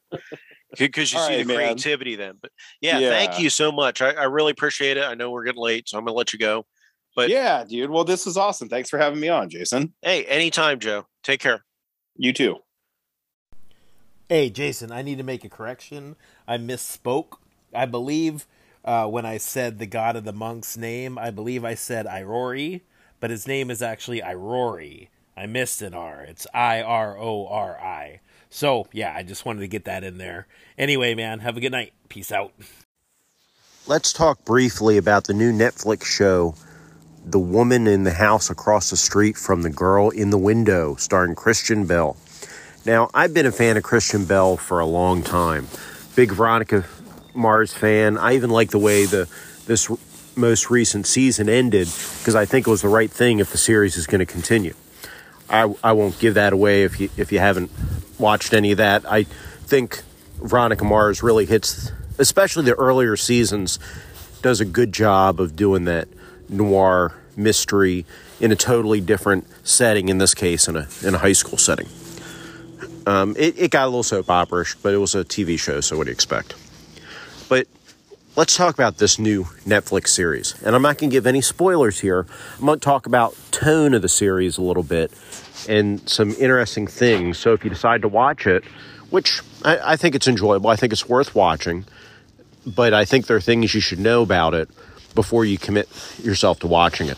because 0.78 1.12
you 1.12 1.20
All 1.20 1.28
see 1.28 1.34
right, 1.36 1.38
the 1.40 1.54
man. 1.54 1.58
creativity 1.58 2.16
then. 2.16 2.38
But 2.42 2.52
yeah, 2.80 2.98
thank 3.00 3.40
you 3.40 3.50
so 3.50 3.74
much. 3.74 4.02
I, 4.02 4.12
I 4.12 4.24
really 4.24 4.52
appreciate 4.54 4.96
it. 4.96 5.04
I 5.04 5.16
know 5.16 5.32
we're 5.32 5.44
getting 5.44 5.62
late, 5.62 5.90
so 5.90 5.98
I'm 5.98 6.06
gonna 6.06 6.16
let 6.16 6.32
you 6.32 6.40
go. 6.40 6.66
But- 7.16 7.30
yeah, 7.30 7.64
dude. 7.64 7.90
Well, 7.90 8.04
this 8.04 8.26
is 8.26 8.38
awesome. 8.38 8.70
Thanks 8.70 8.90
for 8.90 8.98
having 8.98 9.20
me 9.20 9.30
on, 9.30 9.50
Jason. 9.50 9.94
Hey, 10.02 10.26
anytime, 10.26 10.80
Joe. 10.80 11.06
Take 11.24 11.42
care. 11.42 11.64
You 12.16 12.34
too. 12.34 12.58
Hey, 14.30 14.50
Jason, 14.50 14.92
I 14.92 15.02
need 15.02 15.18
to 15.18 15.24
make 15.24 15.44
a 15.44 15.50
correction. 15.50 16.16
I 16.48 16.58
misspoke. 16.58 17.34
I 17.74 17.86
believe 17.86 18.48
uh, 18.86 19.08
when 19.08 19.26
I 19.26 19.38
said 19.38 19.78
the 19.78 19.86
god 19.86 20.16
of 20.16 20.24
the 20.24 20.34
monk's 20.34 20.78
name, 20.78 21.18
I 21.18 21.32
believe 21.32 21.66
I 21.66 21.76
said 21.76 22.06
Irori, 22.06 22.82
but 23.20 23.30
his 23.30 23.48
name 23.48 23.70
is 23.70 23.82
actually 23.82 24.22
Irori. 24.22 25.10
I 25.36 25.48
missed 25.48 25.82
an 25.82 25.94
R. 25.94 26.22
It's 26.22 26.48
I 26.54 26.82
R 26.82 27.18
O 27.18 27.48
R 27.48 27.80
I. 27.80 28.22
So, 28.50 28.88
yeah, 28.92 29.14
I 29.16 29.24
just 29.24 29.46
wanted 29.46 29.62
to 29.62 29.68
get 29.68 29.86
that 29.86 30.04
in 30.04 30.18
there. 30.18 30.48
Anyway, 30.78 31.16
man, 31.16 31.40
have 31.40 31.58
a 31.58 31.62
good 31.62 31.72
night. 31.72 31.94
Peace 32.10 32.32
out. 32.32 32.54
Let's 33.88 34.14
talk 34.14 34.44
briefly 34.46 34.98
about 34.98 35.26
the 35.26 35.34
new 35.34 35.52
Netflix 35.52 36.06
show, 36.06 36.56
The 37.26 37.40
Woman 37.40 37.88
in 37.88 38.04
the 38.04 38.14
House 38.14 38.50
Across 38.50 38.90
the 38.90 38.98
Street 38.98 39.38
from 39.38 39.62
the 39.62 39.70
Girl 39.70 40.10
in 40.10 40.32
the 40.32 40.38
Window, 40.38 40.96
starring 40.96 41.36
Kristen 41.36 41.86
Bell. 41.86 42.18
Now, 42.86 43.10
I've 43.14 43.34
been 43.34 43.46
a 43.46 43.52
fan 43.52 43.78
of 43.78 43.84
Kristen 43.84 44.26
Bell 44.26 44.58
for 44.58 44.80
a 44.80 44.86
long 44.86 45.22
time. 45.22 45.68
Big 46.16 46.32
Veronica 46.32 46.84
Mars 47.34 47.74
fan. 47.74 48.18
I 48.18 48.34
even 48.34 48.50
like 48.50 48.72
the 48.72 48.80
way 48.80 49.06
the 49.06 49.30
this 49.68 49.90
most 50.36 50.70
recent 50.70 51.06
season 51.06 51.48
ended 51.48 51.88
because 52.20 52.36
I 52.36 52.46
think 52.46 52.68
it 52.68 52.70
was 52.72 52.82
the 52.82 52.90
right 52.90 53.12
thing 53.12 53.40
if 53.40 53.52
the 53.52 53.58
series 53.58 53.98
is 53.98 54.08
going 54.08 54.20
to 54.20 54.26
continue. 54.26 54.74
I, 55.50 55.74
I 55.84 55.92
won't 55.92 56.18
give 56.20 56.34
that 56.36 56.54
away 56.54 56.84
if 56.84 57.00
you 57.00 57.10
if 57.18 57.32
you 57.32 57.40
haven't 57.40 57.70
watched 58.18 58.54
any 58.54 58.72
of 58.72 58.78
that. 58.78 59.06
I 59.06 59.24
think 59.24 60.02
Veronica 60.42 60.84
Mars 60.84 61.22
really 61.22 61.46
hits, 61.46 61.92
especially 62.18 62.64
the 62.64 62.74
earlier 62.74 63.16
seasons, 63.16 63.78
does 64.42 64.60
a 64.60 64.66
good 64.66 64.92
job 64.92 65.40
of 65.40 65.56
doing 65.56 65.86
that 65.86 66.08
noir 66.52 67.14
mystery 67.36 68.06
in 68.40 68.52
a 68.52 68.56
totally 68.56 69.02
different 69.02 69.48
setting. 69.68 70.10
In 70.10 70.18
this 70.18 70.34
case, 70.34 70.68
in 70.68 70.76
a 70.76 70.88
in 71.04 71.16
a 71.16 71.18
high 71.18 71.34
school 71.34 71.58
setting. 71.58 71.88
Um, 73.08 73.36
it, 73.38 73.58
it 73.58 73.72
got 73.72 73.86
a 73.86 73.88
little 73.88 74.04
soap 74.04 74.30
opera-ish, 74.30 74.76
but 74.76 74.94
it 74.94 74.98
was 74.98 75.16
a 75.16 75.24
TV 75.24 75.60
show, 75.60 75.82
so 75.82 75.98
what 75.98 76.04
do 76.04 76.12
you 76.12 76.14
expect? 76.14 76.54
But 77.50 77.68
let's 78.36 78.56
talk 78.56 78.76
about 78.76 78.98
this 78.98 79.18
new 79.18 79.46
Netflix 79.66 80.10
series. 80.10 80.62
And 80.64 80.76
I'm 80.76 80.82
not 80.82 80.98
going 80.98 81.10
to 81.10 81.14
give 81.14 81.26
any 81.26 81.42
spoilers 81.42 82.00
here. 82.00 82.28
I'm 82.60 82.66
going 82.66 82.80
to 82.80 82.84
talk 82.84 83.08
about 83.08 83.36
tone 83.52 83.94
of 83.94 84.04
the 84.04 84.10
series 84.10 84.58
a 84.58 84.62
little 84.62 84.84
bit 84.84 85.12
and 85.68 86.08
some 86.08 86.32
interesting 86.40 86.88
things. 86.88 87.40
So 87.40 87.54
if 87.54 87.64
you 87.64 87.70
decide 87.70 88.04
to 88.04 88.08
watch 88.08 88.46
it, 88.46 88.64
which 89.10 89.42
I, 89.64 89.94
I 89.94 89.96
think 89.96 90.16
it's 90.16 90.28
enjoyable, 90.28 90.70
I 90.70 90.76
think 90.76 90.94
it's 90.94 91.10
worth 91.10 91.34
watching, 91.34 91.86
but 92.66 92.94
I 92.94 93.06
think 93.06 93.28
there 93.28 93.38
are 93.38 93.42
things 93.42 93.74
you 93.74 93.82
should 93.82 94.00
know 94.00 94.22
about 94.22 94.54
it 94.54 94.70
before 95.14 95.46
you 95.46 95.58
commit 95.58 95.88
yourself 96.22 96.60
to 96.60 96.68
watching 96.68 97.08
it. 97.08 97.18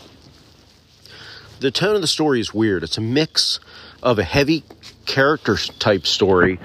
The 1.60 1.70
tone 1.70 1.94
of 1.94 2.00
the 2.00 2.06
story 2.06 2.40
is 2.40 2.52
weird. 2.52 2.82
It's 2.82 2.98
a 2.98 3.00
mix 3.00 3.60
of 4.02 4.18
a 4.18 4.24
heavy 4.24 4.64
character 5.06 5.56
type 5.56 6.06
story 6.06 6.58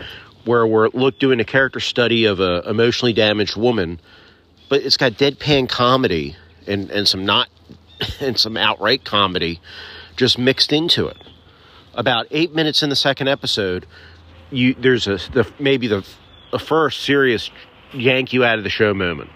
where 0.45 0.65
we're 0.65 0.89
look 0.89 1.19
doing 1.19 1.39
a 1.39 1.45
character 1.45 1.79
study 1.79 2.25
of 2.25 2.39
a 2.39 2.67
emotionally 2.67 3.13
damaged 3.13 3.55
woman, 3.55 3.99
but 4.67 4.81
it's 4.81 4.97
got 4.97 5.13
deadpan 5.13 5.69
comedy 5.69 6.35
and, 6.67 6.89
and 6.91 7.07
some 7.07 7.25
not 7.25 7.49
and 8.19 8.37
some 8.37 8.57
outright 8.57 9.03
comedy 9.03 9.59
just 10.15 10.37
mixed 10.37 10.73
into 10.73 11.07
it. 11.07 11.17
About 11.93 12.27
eight 12.31 12.53
minutes 12.53 12.83
in 12.83 12.89
the 12.89 12.95
second 12.95 13.27
episode, 13.27 13.85
you 14.51 14.73
there's 14.73 15.07
a 15.07 15.17
the, 15.31 15.51
maybe 15.59 15.87
the, 15.87 16.05
the 16.51 16.59
first 16.59 17.01
serious 17.01 17.51
yank 17.93 18.33
you 18.33 18.43
out 18.43 18.57
of 18.57 18.63
the 18.63 18.69
show 18.69 18.93
moment. 18.93 19.29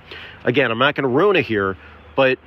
Again, 0.44 0.72
I'm 0.72 0.78
not 0.78 0.96
going 0.96 1.04
to 1.04 1.10
ruin 1.10 1.36
it 1.36 1.46
here, 1.46 1.78
but 2.16 2.40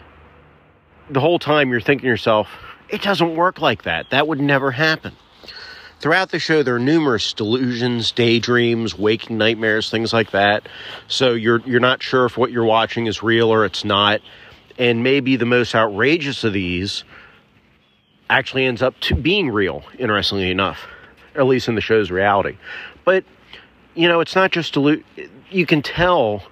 the 1.11 1.21
whole 1.21 1.39
time 1.39 1.71
you're 1.71 1.81
thinking 1.81 2.03
to 2.03 2.09
yourself, 2.09 2.49
it 2.89 3.03
doesn't 3.03 3.37
work 3.37 3.61
like 3.61 3.85
that. 3.85 4.11
That 4.11 4.29
would 4.29 4.41
never 4.41 4.71
happen. 4.71 5.15
Throughout 5.99 6.31
the 6.31 6.39
show, 6.39 6.63
there 6.63 6.75
are 6.75 6.81
numerous 6.81 7.33
delusions, 7.33 8.13
daydreams, 8.13 8.99
waking 8.99 9.39
nightmares, 9.39 9.91
things 9.91 10.13
like 10.13 10.33
that. 10.33 10.69
So 11.09 11.33
you're 11.33 11.61
you're 11.61 11.81
not 11.81 12.03
sure 12.03 12.27
if 12.27 12.37
what 12.37 12.53
you're 12.53 12.67
watching 12.67 13.07
is 13.07 13.23
real 13.23 13.51
or 13.51 13.65
it's 13.65 13.85
not. 13.85 14.21
And 14.79 15.03
maybe 15.03 15.37
the 15.37 15.47
most 15.47 15.75
outrageous 15.75 16.45
of 16.45 16.53
these 16.53 17.03
actually 18.29 18.67
ends 18.67 18.83
up 18.83 18.99
to 19.01 19.15
being 19.15 19.51
real, 19.51 19.85
interestingly 19.99 20.51
enough, 20.51 20.87
at 21.35 21.47
least 21.47 21.67
in 21.67 21.77
the 21.77 21.81
show's 21.81 22.11
reality. 22.11 22.59
But 23.07 23.25
you 23.95 24.07
know, 24.07 24.21
it's 24.21 24.37
not 24.37 24.53
just 24.53 24.75
delu- 24.75 25.03
You 25.51 25.65
can 25.65 25.81
tell 25.81 26.43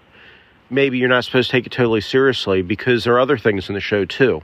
maybe 0.70 0.98
you're 0.98 1.08
not 1.08 1.24
supposed 1.24 1.50
to 1.50 1.56
take 1.56 1.66
it 1.66 1.72
totally 1.72 2.00
seriously 2.00 2.62
because 2.62 3.04
there 3.04 3.14
are 3.14 3.20
other 3.20 3.38
things 3.38 3.68
in 3.68 3.74
the 3.74 3.80
show 3.80 4.04
too. 4.04 4.42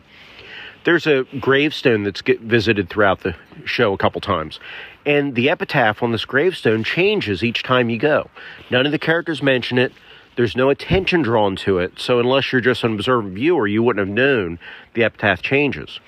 There's 0.84 1.06
a 1.06 1.24
gravestone 1.38 2.04
that's 2.04 2.22
visited 2.22 2.88
throughout 2.88 3.20
the 3.20 3.34
show 3.64 3.92
a 3.92 3.98
couple 3.98 4.20
times. 4.20 4.58
And 5.04 5.34
the 5.34 5.50
epitaph 5.50 6.02
on 6.02 6.12
this 6.12 6.24
gravestone 6.24 6.84
changes 6.84 7.42
each 7.44 7.62
time 7.62 7.90
you 7.90 7.98
go. 7.98 8.30
None 8.70 8.86
of 8.86 8.92
the 8.92 8.98
characters 8.98 9.42
mention 9.42 9.78
it. 9.78 9.92
There's 10.36 10.56
no 10.56 10.70
attention 10.70 11.22
drawn 11.22 11.56
to 11.56 11.78
it. 11.78 11.98
So 11.98 12.18
unless 12.18 12.50
you're 12.50 12.60
just 12.60 12.84
an 12.84 12.94
observant 12.94 13.34
viewer, 13.34 13.66
you 13.66 13.82
wouldn't 13.82 14.06
have 14.06 14.14
known 14.14 14.58
the 14.94 15.04
epitaph 15.04 15.42
changes. 15.42 16.00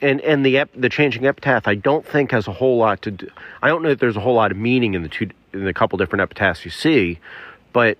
And 0.00 0.20
and 0.20 0.46
the 0.46 0.58
ep- 0.58 0.70
the 0.74 0.88
changing 0.88 1.26
epitaph, 1.26 1.66
I 1.66 1.74
don't 1.74 2.06
think 2.06 2.30
has 2.30 2.46
a 2.46 2.52
whole 2.52 2.78
lot 2.78 3.02
to 3.02 3.10
do. 3.10 3.28
I 3.62 3.68
don't 3.68 3.82
know 3.82 3.90
if 3.90 3.98
there's 3.98 4.16
a 4.16 4.20
whole 4.20 4.34
lot 4.34 4.52
of 4.52 4.56
meaning 4.56 4.94
in 4.94 5.02
the 5.02 5.08
two 5.08 5.30
in 5.52 5.64
the 5.64 5.74
couple 5.74 5.98
different 5.98 6.22
epitaphs 6.22 6.64
you 6.64 6.70
see, 6.70 7.18
but 7.72 7.98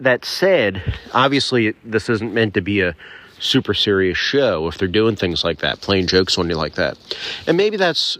that 0.00 0.24
said, 0.24 0.82
obviously 1.12 1.74
this 1.84 2.08
isn't 2.08 2.32
meant 2.32 2.54
to 2.54 2.60
be 2.60 2.80
a 2.80 2.94
super 3.40 3.74
serious 3.74 4.18
show 4.18 4.66
if 4.68 4.78
they're 4.78 4.88
doing 4.88 5.16
things 5.16 5.44
like 5.44 5.58
that, 5.58 5.80
playing 5.80 6.06
jokes 6.06 6.38
on 6.38 6.48
you 6.48 6.56
like 6.56 6.74
that. 6.74 6.98
And 7.46 7.56
maybe 7.56 7.76
that's 7.76 8.18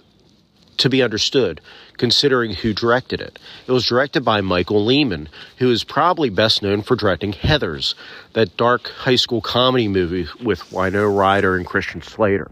to 0.78 0.88
be 0.88 1.02
understood, 1.02 1.60
considering 1.96 2.54
who 2.54 2.72
directed 2.72 3.20
it. 3.20 3.38
It 3.66 3.72
was 3.72 3.86
directed 3.86 4.24
by 4.24 4.40
Michael 4.40 4.84
Lehmann, 4.84 5.28
who 5.58 5.70
is 5.70 5.84
probably 5.84 6.30
best 6.30 6.62
known 6.62 6.82
for 6.82 6.96
directing 6.96 7.32
Heathers, 7.32 7.94
that 8.34 8.56
dark 8.56 8.88
high 8.88 9.16
school 9.16 9.40
comedy 9.40 9.88
movie 9.88 10.28
with 10.42 10.72
Winona 10.72 11.08
Ryder 11.08 11.56
and 11.56 11.66
Christian 11.66 12.00
Slater. 12.00 12.50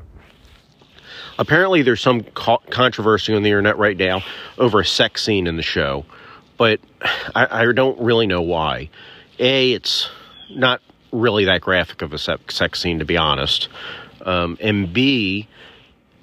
Apparently, 1.38 1.82
there's 1.82 2.00
some 2.00 2.22
co- 2.22 2.62
controversy 2.70 3.34
on 3.34 3.42
the 3.42 3.50
internet 3.50 3.78
right 3.78 3.96
now 3.96 4.22
over 4.58 4.80
a 4.80 4.84
sex 4.84 5.22
scene 5.22 5.46
in 5.46 5.56
the 5.56 5.62
show, 5.62 6.04
but 6.58 6.80
I, 7.34 7.62
I 7.62 7.72
don't 7.72 7.98
really 8.00 8.26
know 8.26 8.42
why. 8.42 8.90
A, 9.38 9.72
it's 9.72 10.08
not 10.50 10.80
really 11.12 11.44
that 11.46 11.60
graphic 11.60 12.02
of 12.02 12.12
a 12.12 12.18
sex 12.18 12.80
scene, 12.80 12.98
to 12.98 13.04
be 13.04 13.16
honest. 13.16 13.68
Um, 14.24 14.58
and 14.60 14.92
B, 14.92 15.48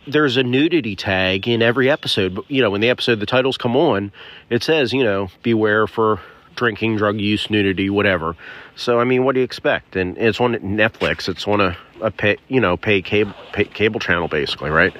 there's 0.05 0.37
a 0.37 0.43
nudity 0.43 0.95
tag 0.95 1.47
in 1.47 1.61
every 1.61 1.89
episode. 1.89 2.35
But, 2.35 2.51
you 2.51 2.61
know, 2.61 2.69
when 2.69 2.81
the 2.81 2.89
episode, 2.89 3.19
the 3.19 3.25
titles 3.25 3.57
come 3.57 3.75
on, 3.75 4.11
it 4.49 4.63
says, 4.63 4.93
you 4.93 5.03
know, 5.03 5.29
beware 5.41 5.87
for 5.87 6.19
drinking, 6.55 6.97
drug 6.97 7.19
use, 7.19 7.49
nudity, 7.49 7.89
whatever. 7.89 8.35
So, 8.75 8.99
I 8.99 9.05
mean, 9.05 9.23
what 9.23 9.33
do 9.33 9.39
you 9.39 9.45
expect? 9.45 9.95
And 9.95 10.17
it's 10.17 10.39
on 10.39 10.53
Netflix. 10.55 11.29
It's 11.29 11.47
on 11.47 11.61
a, 11.61 11.77
a 12.01 12.11
pay, 12.11 12.37
you 12.47 12.59
know, 12.59 12.77
pay 12.77 13.01
cable, 13.01 13.33
pay 13.53 13.65
cable 13.65 13.99
channel, 13.99 14.27
basically, 14.27 14.69
right? 14.69 14.95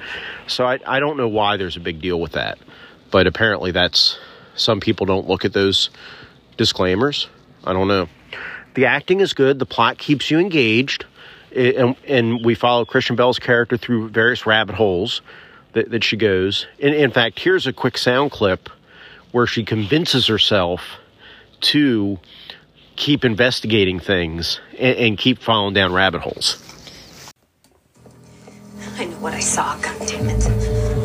So 0.46 0.64
I, 0.64 0.80
I 0.86 1.00
don't 1.00 1.16
know 1.16 1.28
why 1.28 1.56
there's 1.56 1.76
a 1.76 1.80
big 1.80 2.00
deal 2.00 2.20
with 2.20 2.32
that. 2.32 2.58
But 3.10 3.26
apparently 3.26 3.70
that's, 3.70 4.18
some 4.56 4.80
people 4.80 5.06
don't 5.06 5.28
look 5.28 5.44
at 5.44 5.52
those 5.52 5.90
disclaimers. 6.56 7.28
I 7.64 7.72
don't 7.72 7.88
know. 7.88 8.08
The 8.74 8.86
acting 8.86 9.20
is 9.20 9.32
good. 9.32 9.58
The 9.58 9.66
plot 9.66 9.98
keeps 9.98 10.30
you 10.30 10.38
engaged. 10.38 11.06
It- 11.50 11.76
and, 11.76 11.96
and 12.06 12.44
we 12.44 12.54
follow 12.54 12.84
Kristen 12.84 13.16
Bell's 13.16 13.38
character 13.38 13.76
through 13.76 14.10
various 14.10 14.46
rabbit 14.46 14.74
holes 14.74 15.22
that, 15.72 15.90
that 15.90 16.04
she 16.04 16.16
goes. 16.16 16.66
In, 16.78 16.92
in 16.92 17.10
fact, 17.10 17.38
here's 17.38 17.66
a 17.66 17.72
quick 17.72 17.98
sound 17.98 18.30
clip 18.30 18.68
where 19.32 19.46
she 19.46 19.64
convinces 19.64 20.26
herself 20.26 20.82
to 21.60 22.18
keep 22.96 23.24
investigating 23.24 23.98
things 23.98 24.60
and, 24.78 24.96
and 24.96 25.18
keep 25.18 25.40
falling 25.40 25.74
down 25.74 25.92
rabbit 25.92 26.20
holes. 26.20 26.60
I 28.96 29.06
know 29.06 29.16
what 29.18 29.34
I 29.34 29.40
saw, 29.40 29.76
God 29.78 30.06
damn 30.06 30.28
it. 30.28 31.03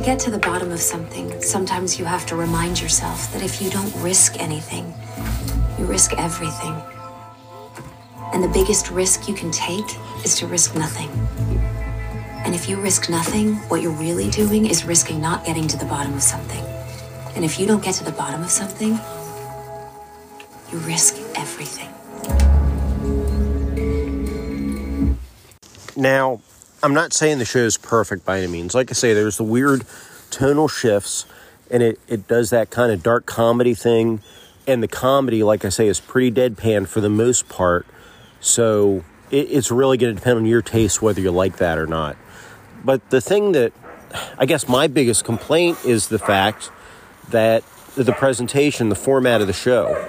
Get 0.00 0.18
to 0.20 0.30
the 0.30 0.38
bottom 0.38 0.70
of 0.70 0.80
something, 0.80 1.40
sometimes 1.40 1.98
you 1.98 2.04
have 2.04 2.26
to 2.26 2.36
remind 2.36 2.80
yourself 2.80 3.32
that 3.32 3.42
if 3.42 3.62
you 3.62 3.70
don't 3.70 3.94
risk 4.02 4.38
anything, 4.40 4.92
you 5.78 5.84
risk 5.84 6.12
everything. 6.18 6.74
And 8.32 8.42
the 8.42 8.48
biggest 8.48 8.90
risk 8.90 9.28
you 9.28 9.34
can 9.34 9.50
take 9.50 9.84
is 10.24 10.34
to 10.36 10.46
risk 10.46 10.74
nothing. 10.74 11.08
And 12.44 12.54
if 12.54 12.68
you 12.68 12.76
risk 12.80 13.08
nothing, 13.08 13.54
what 13.68 13.80
you're 13.80 13.92
really 13.92 14.30
doing 14.30 14.66
is 14.66 14.84
risking 14.84 15.20
not 15.20 15.44
getting 15.44 15.66
to 15.68 15.76
the 15.76 15.84
bottom 15.84 16.14
of 16.14 16.22
something. 16.22 16.64
And 17.34 17.44
if 17.44 17.58
you 17.58 17.66
don't 17.66 17.82
get 17.82 17.94
to 17.94 18.04
the 18.04 18.12
bottom 18.12 18.42
of 18.42 18.50
something, 18.50 18.98
you 20.72 20.78
risk 20.78 21.16
everything. 21.36 21.90
Now, 25.96 26.40
I'm 26.86 26.94
not 26.94 27.12
saying 27.12 27.38
the 27.38 27.44
show 27.44 27.58
is 27.58 27.76
perfect 27.76 28.24
by 28.24 28.38
any 28.38 28.46
means. 28.46 28.72
Like 28.72 28.92
I 28.92 28.94
say, 28.94 29.12
there's 29.12 29.38
the 29.38 29.42
weird 29.42 29.82
tonal 30.30 30.68
shifts, 30.68 31.26
and 31.68 31.82
it, 31.82 31.98
it 32.06 32.28
does 32.28 32.50
that 32.50 32.70
kind 32.70 32.92
of 32.92 33.02
dark 33.02 33.26
comedy 33.26 33.74
thing. 33.74 34.20
And 34.68 34.84
the 34.84 34.86
comedy, 34.88 35.42
like 35.42 35.64
I 35.64 35.70
say, 35.70 35.88
is 35.88 35.98
pretty 35.98 36.30
deadpan 36.30 36.86
for 36.86 37.00
the 37.00 37.08
most 37.08 37.48
part. 37.48 37.86
So 38.38 39.02
it, 39.32 39.50
it's 39.50 39.72
really 39.72 39.96
going 39.96 40.14
to 40.14 40.20
depend 40.20 40.36
on 40.38 40.46
your 40.46 40.62
taste 40.62 41.02
whether 41.02 41.20
you 41.20 41.32
like 41.32 41.56
that 41.56 41.76
or 41.76 41.88
not. 41.88 42.16
But 42.84 43.10
the 43.10 43.20
thing 43.20 43.50
that 43.50 43.72
I 44.38 44.46
guess 44.46 44.68
my 44.68 44.86
biggest 44.86 45.24
complaint 45.24 45.84
is 45.84 46.06
the 46.06 46.20
fact 46.20 46.70
that 47.30 47.64
the 47.96 48.12
presentation, 48.12 48.90
the 48.90 48.94
format 48.94 49.40
of 49.40 49.48
the 49.48 49.52
show, 49.52 50.08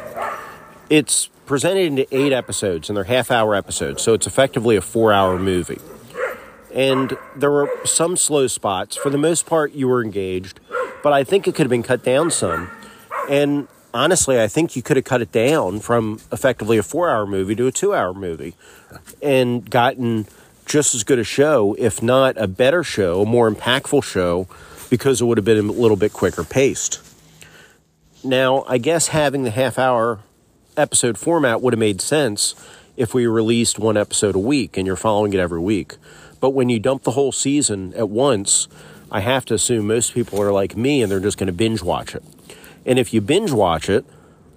it's 0.92 1.26
presented 1.48 1.88
into 1.88 2.16
eight 2.16 2.34
episodes 2.34 2.88
and 2.88 2.96
they're 2.96 3.06
half 3.06 3.32
hour 3.32 3.56
episodes. 3.56 4.04
So 4.04 4.14
it's 4.14 4.28
effectively 4.28 4.76
a 4.76 4.82
four 4.82 5.12
hour 5.12 5.40
movie. 5.40 5.80
And 6.74 7.18
there 7.36 7.52
were 7.52 7.70
some 7.86 8.18
slow 8.18 8.48
spots. 8.48 8.96
For 8.96 9.10
the 9.10 9.18
most 9.18 9.46
part, 9.46 9.74
you 9.74 9.88
were 9.88 10.04
engaged, 10.04 10.60
but 11.04 11.14
I 11.14 11.24
think 11.24 11.48
it 11.48 11.56
could 11.56 11.66
have 11.66 11.70
been 11.70 11.84
cut 11.84 12.04
down 12.04 12.32
some. 12.32 12.70
And 13.30 13.68
honestly, 13.94 14.42
I 14.42 14.48
think 14.48 14.76
you 14.76 14.82
could 14.82 14.98
have 14.98 15.06
cut 15.06 15.22
it 15.22 15.32
down 15.32 15.80
from 15.80 16.20
effectively 16.32 16.78
a 16.78 16.84
four 16.84 17.10
hour 17.10 17.26
movie 17.26 17.56
to 17.56 17.68
a 17.68 17.72
two 17.72 17.94
hour 17.94 18.14
movie 18.14 18.56
and 19.22 19.70
gotten 19.70 20.28
just 20.66 20.94
as 20.94 21.04
good 21.04 21.20
a 21.20 21.24
show, 21.24 21.76
if 21.80 22.04
not 22.04 22.36
a 22.38 22.48
better 22.48 22.84
show, 22.84 23.22
a 23.22 23.26
more 23.26 23.50
impactful 23.50 24.04
show, 24.04 24.48
because 24.90 25.22
it 25.22 25.26
would 25.26 25.38
have 25.38 25.46
been 25.46 25.58
a 25.58 25.72
little 25.72 25.98
bit 25.98 26.14
quicker 26.14 26.44
paced. 26.44 27.02
Now, 28.24 28.66
I 28.68 28.78
guess 28.78 29.08
having 29.08 29.44
the 29.44 29.52
half 29.52 29.80
hour 29.80 30.20
episode 30.76 31.18
format 31.18 31.62
would 31.62 31.74
have 31.74 31.80
made 31.80 32.02
sense 32.02 32.56
if 32.96 33.14
we 33.14 33.28
released 33.28 33.80
one 33.80 33.96
episode 33.96 34.36
a 34.36 34.40
week 34.40 34.78
and 34.78 34.86
you're 34.86 34.96
following 34.96 35.34
it 35.34 35.40
every 35.40 35.60
week. 35.60 35.96
But 36.40 36.52
when 36.52 36.70
you 36.70 36.80
dump 36.80 37.04
the 37.04 37.12
whole 37.12 37.32
season 37.32 37.94
at 37.96 38.10
once, 38.10 38.68
I 39.12 39.22
have 39.22 39.46
to 39.46 39.54
assume 39.54 39.88
most 39.88 40.14
people 40.14 40.42
are 40.42 40.52
like 40.52 40.76
me 40.76 41.02
and 41.02 41.12
they're 41.12 41.20
just 41.20 41.38
going 41.38 41.48
to 41.48 41.54
binge 41.54 41.82
watch 41.82 42.14
it. 42.14 42.24
And 42.86 43.00
if 43.00 43.14
you 43.14 43.22
binge 43.22 43.52
watch 43.52 43.90
it, 43.90 44.06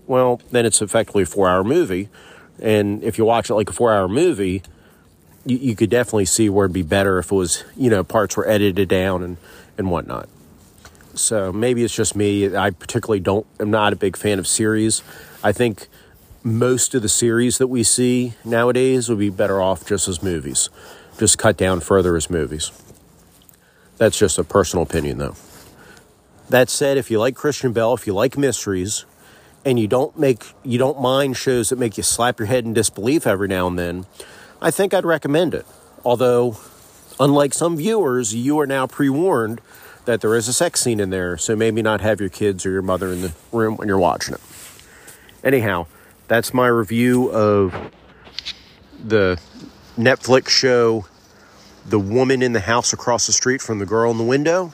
well, 0.07 0.41
then 0.51 0.67
it's 0.67 0.83
effectively 0.83 1.23
a 1.23 1.27
four 1.27 1.49
hour 1.49 1.65
movie. 1.65 2.09
And 2.61 3.03
if 3.03 3.17
you 3.17 3.25
watch 3.25 3.51
it 3.51 3.55
like 3.55 3.71
a 3.71 3.73
four 3.73 3.93
hour 3.93 4.09
movie, 4.09 4.63
you, 5.47 5.57
you 5.57 5.77
could 5.77 5.91
definitely 5.91 6.27
see 6.27 6.49
where 6.49 6.67
it'd 6.67 6.75
be 6.75 6.83
better 6.83 7.19
if 7.19 7.33
it 7.33 7.35
was, 7.35 7.65
you 7.77 7.91
know, 7.91 8.05
parts 8.05 8.37
were 8.37 8.47
edited 8.47 8.89
down 8.89 9.23
and, 9.23 9.37
and 9.79 9.91
whatnot. 9.91 10.29
So 11.15 11.53
maybe 11.53 11.83
it's 11.83 11.95
just 11.95 12.15
me. 12.15 12.55
I 12.57 12.71
particularly 12.71 13.21
don't, 13.21 13.47
I'm 13.59 13.71
not 13.71 13.93
a 13.93 13.97
big 13.97 14.17
fan 14.17 14.39
of 14.39 14.47
series. 14.47 15.03
I 15.43 15.53
think 15.53 15.89
most 16.43 16.95
of 16.95 17.03
the 17.03 17.09
series 17.09 17.59
that 17.59 17.67
we 17.67 17.83
see 17.83 18.35
nowadays 18.45 19.09
would 19.09 19.19
be 19.19 19.31
better 19.31 19.61
off 19.61 19.87
just 19.87 20.09
as 20.09 20.23
movies, 20.23 20.71
just 21.21 21.37
cut 21.37 21.59
down 21.59 21.81
further 21.81 22.17
as 22.17 22.31
movies. 22.31 22.73
That's 23.99 24.19
just 24.19 24.39
a 24.39 24.45
personal 24.45 24.83
opinion, 24.83 25.19
though. 25.19 25.37
That 26.49 26.71
said, 26.71 26.97
if 26.97 27.11
you 27.11 27.21
like 27.21 27.37
Kristen 27.37 27.75
Bell, 27.75 27.93
if 27.93 28.07
you 28.07 28.15
like 28.15 28.39
mysteries, 28.39 29.05
and 29.63 29.79
you 29.79 29.87
don't 29.87 30.19
make 30.19 30.55
you 30.65 30.79
don't 30.79 30.99
mind 30.99 31.37
shows 31.37 31.69
that 31.69 31.79
make 31.79 31.99
you 31.99 32.03
slap 32.03 32.39
your 32.39 32.47
head 32.47 32.65
in 32.65 32.73
disbelief 32.73 33.27
every 33.27 33.49
now 33.49 33.67
and 33.67 33.79
then, 33.79 34.07
I 34.63 34.71
think 34.71 34.95
I'd 34.95 35.05
recommend 35.05 35.53
it. 35.53 35.67
Although, 36.07 36.57
unlike 37.21 37.53
some 37.53 37.77
viewers, 37.77 38.35
you 38.35 38.59
are 38.59 38.67
now 38.67 38.87
pre-warned 38.87 39.61
that 40.07 40.23
there 40.23 40.35
is 40.35 40.49
a 40.49 40.55
sex 40.55 40.81
scene 40.81 40.99
in 40.99 41.11
there, 41.11 41.37
so 41.37 41.55
maybe 41.55 41.83
not 41.83 42.01
have 42.01 42.19
your 42.19 42.31
kids 42.31 42.65
or 42.65 42.71
your 42.71 42.81
mother 42.81 43.13
in 43.13 43.21
the 43.21 43.35
room 43.53 43.77
when 43.77 43.87
you're 43.87 43.99
watching 43.99 44.35
it. 44.35 44.41
Anyhow, 45.45 45.87
that's 46.29 46.55
my 46.55 46.69
review 46.69 47.31
of 47.31 47.75
the 49.05 49.39
Netflix 49.99 50.49
show 50.49 51.05
The 51.87 51.99
Woman 51.99 52.43
in 52.43 52.53
the 52.53 52.61
House 52.61 52.93
Across 52.93 53.27
the 53.27 53.33
Street 53.33 53.61
from 53.61 53.79
the 53.79 53.87
Girl 53.87 54.11
in 54.11 54.19
the 54.19 54.25
Window. 54.25 54.73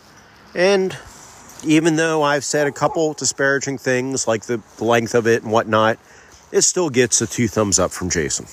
And 0.55 0.97
even 1.65 1.97
though 1.97 2.23
I've 2.23 2.45
said 2.45 2.67
a 2.67 2.73
couple 2.73 3.15
disparaging 3.15 3.79
things 3.79 4.27
like 4.27 4.45
the 4.47 4.61
length 4.79 5.15
of 5.15 5.27
it 5.27 5.43
and 5.43 5.53
whatnot, 5.53 5.99
it 6.53 6.63
still 6.63 6.91
gets 6.91 7.21
a 7.21 7.27
two 7.27 7.49
thumbs 7.49 7.79
up 7.79 7.91
from 7.91 8.11
Jason. 8.11 8.47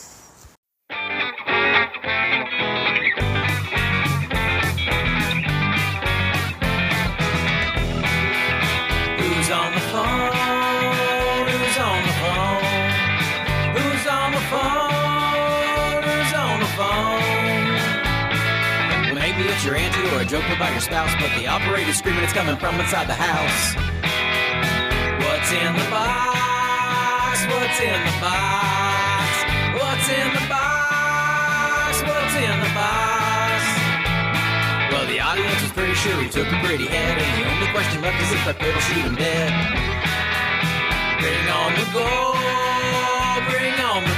Your 19.66 19.76
auntie 19.76 20.04
or 20.12 20.20
a 20.20 20.26
joke 20.26 20.44
about 20.52 20.72
your 20.72 20.82
spouse, 20.82 21.12
but 21.22 21.32
the 21.40 21.48
operator's 21.48 21.96
screaming 21.96 22.24
it's 22.24 22.34
coming 22.34 22.58
from 22.58 22.76
inside 22.80 23.08
the 23.08 23.16
house. 23.16 23.80
What's 25.24 25.52
in 25.56 25.72
the 25.80 25.88
box? 25.88 27.40
What's 27.48 27.80
in 27.80 27.96
the 27.96 28.16
box? 28.20 29.24
What's 29.80 30.10
in 30.12 30.28
the 30.36 30.46
box? 30.52 31.96
What's 32.04 32.36
in 32.44 32.56
the 32.60 32.72
box? 32.76 33.64
Well, 34.92 35.08
the 35.08 35.20
audience 35.24 35.62
was 35.64 35.72
pretty 35.72 35.96
sure 35.96 36.12
he 36.20 36.28
took 36.28 36.48
a 36.52 36.60
pretty 36.60 36.88
head, 36.92 37.16
and 37.16 37.32
the 37.40 37.48
only 37.48 37.68
question 37.72 38.02
left 38.04 38.20
is 38.20 38.36
if 38.36 38.44
it'll 38.44 38.84
shoot 38.84 39.08
him 39.08 39.16
dead. 39.16 39.52
Bring 41.24 41.48
on 41.48 41.72
the 41.80 41.88
gold, 41.96 43.42
bring 43.48 43.80
on 43.80 44.04
the 44.04 44.13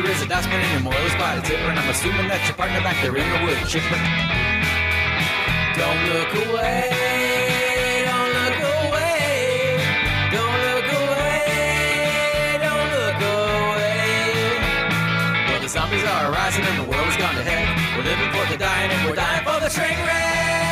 Butcher 0.00 0.12
is 0.12 0.22
a 0.22 0.26
dustman 0.26 0.60
and 0.60 0.72
your 0.72 0.80
moil 0.80 1.04
is 1.04 1.14
quite 1.14 1.36
a 1.36 1.42
tipper, 1.42 1.68
and 1.68 1.78
I'm 1.78 1.90
assuming 1.90 2.28
that 2.28 2.40
your 2.46 2.56
partner 2.56 2.80
back 2.80 2.96
there 3.02 3.14
in 3.14 3.20
the 3.20 3.44
wood 3.44 3.60
chipper. 3.68 4.00
Don't 5.76 6.00
look 6.08 6.32
away, 6.40 6.88
don't 8.08 8.32
look 8.32 8.56
away, 8.80 9.76
don't 10.32 10.56
look 10.72 10.88
away, 11.04 11.44
don't 12.64 12.88
look 12.96 13.20
away. 13.20 14.40
Well, 15.52 15.60
the 15.60 15.68
zombies 15.68 16.04
are 16.04 16.32
rising 16.32 16.64
and 16.64 16.80
the 16.80 16.88
world 16.88 17.04
has 17.04 17.20
gone 17.20 17.36
to 17.36 17.44
heck. 17.44 17.68
We're 17.92 18.08
living 18.08 18.32
for 18.32 18.48
the 18.48 18.56
dying 18.56 18.90
and 18.90 19.04
we're 19.04 19.20
dying 19.20 19.44
for 19.44 19.60
the 19.60 19.68
train 19.68 20.00
wreck. 20.00 20.69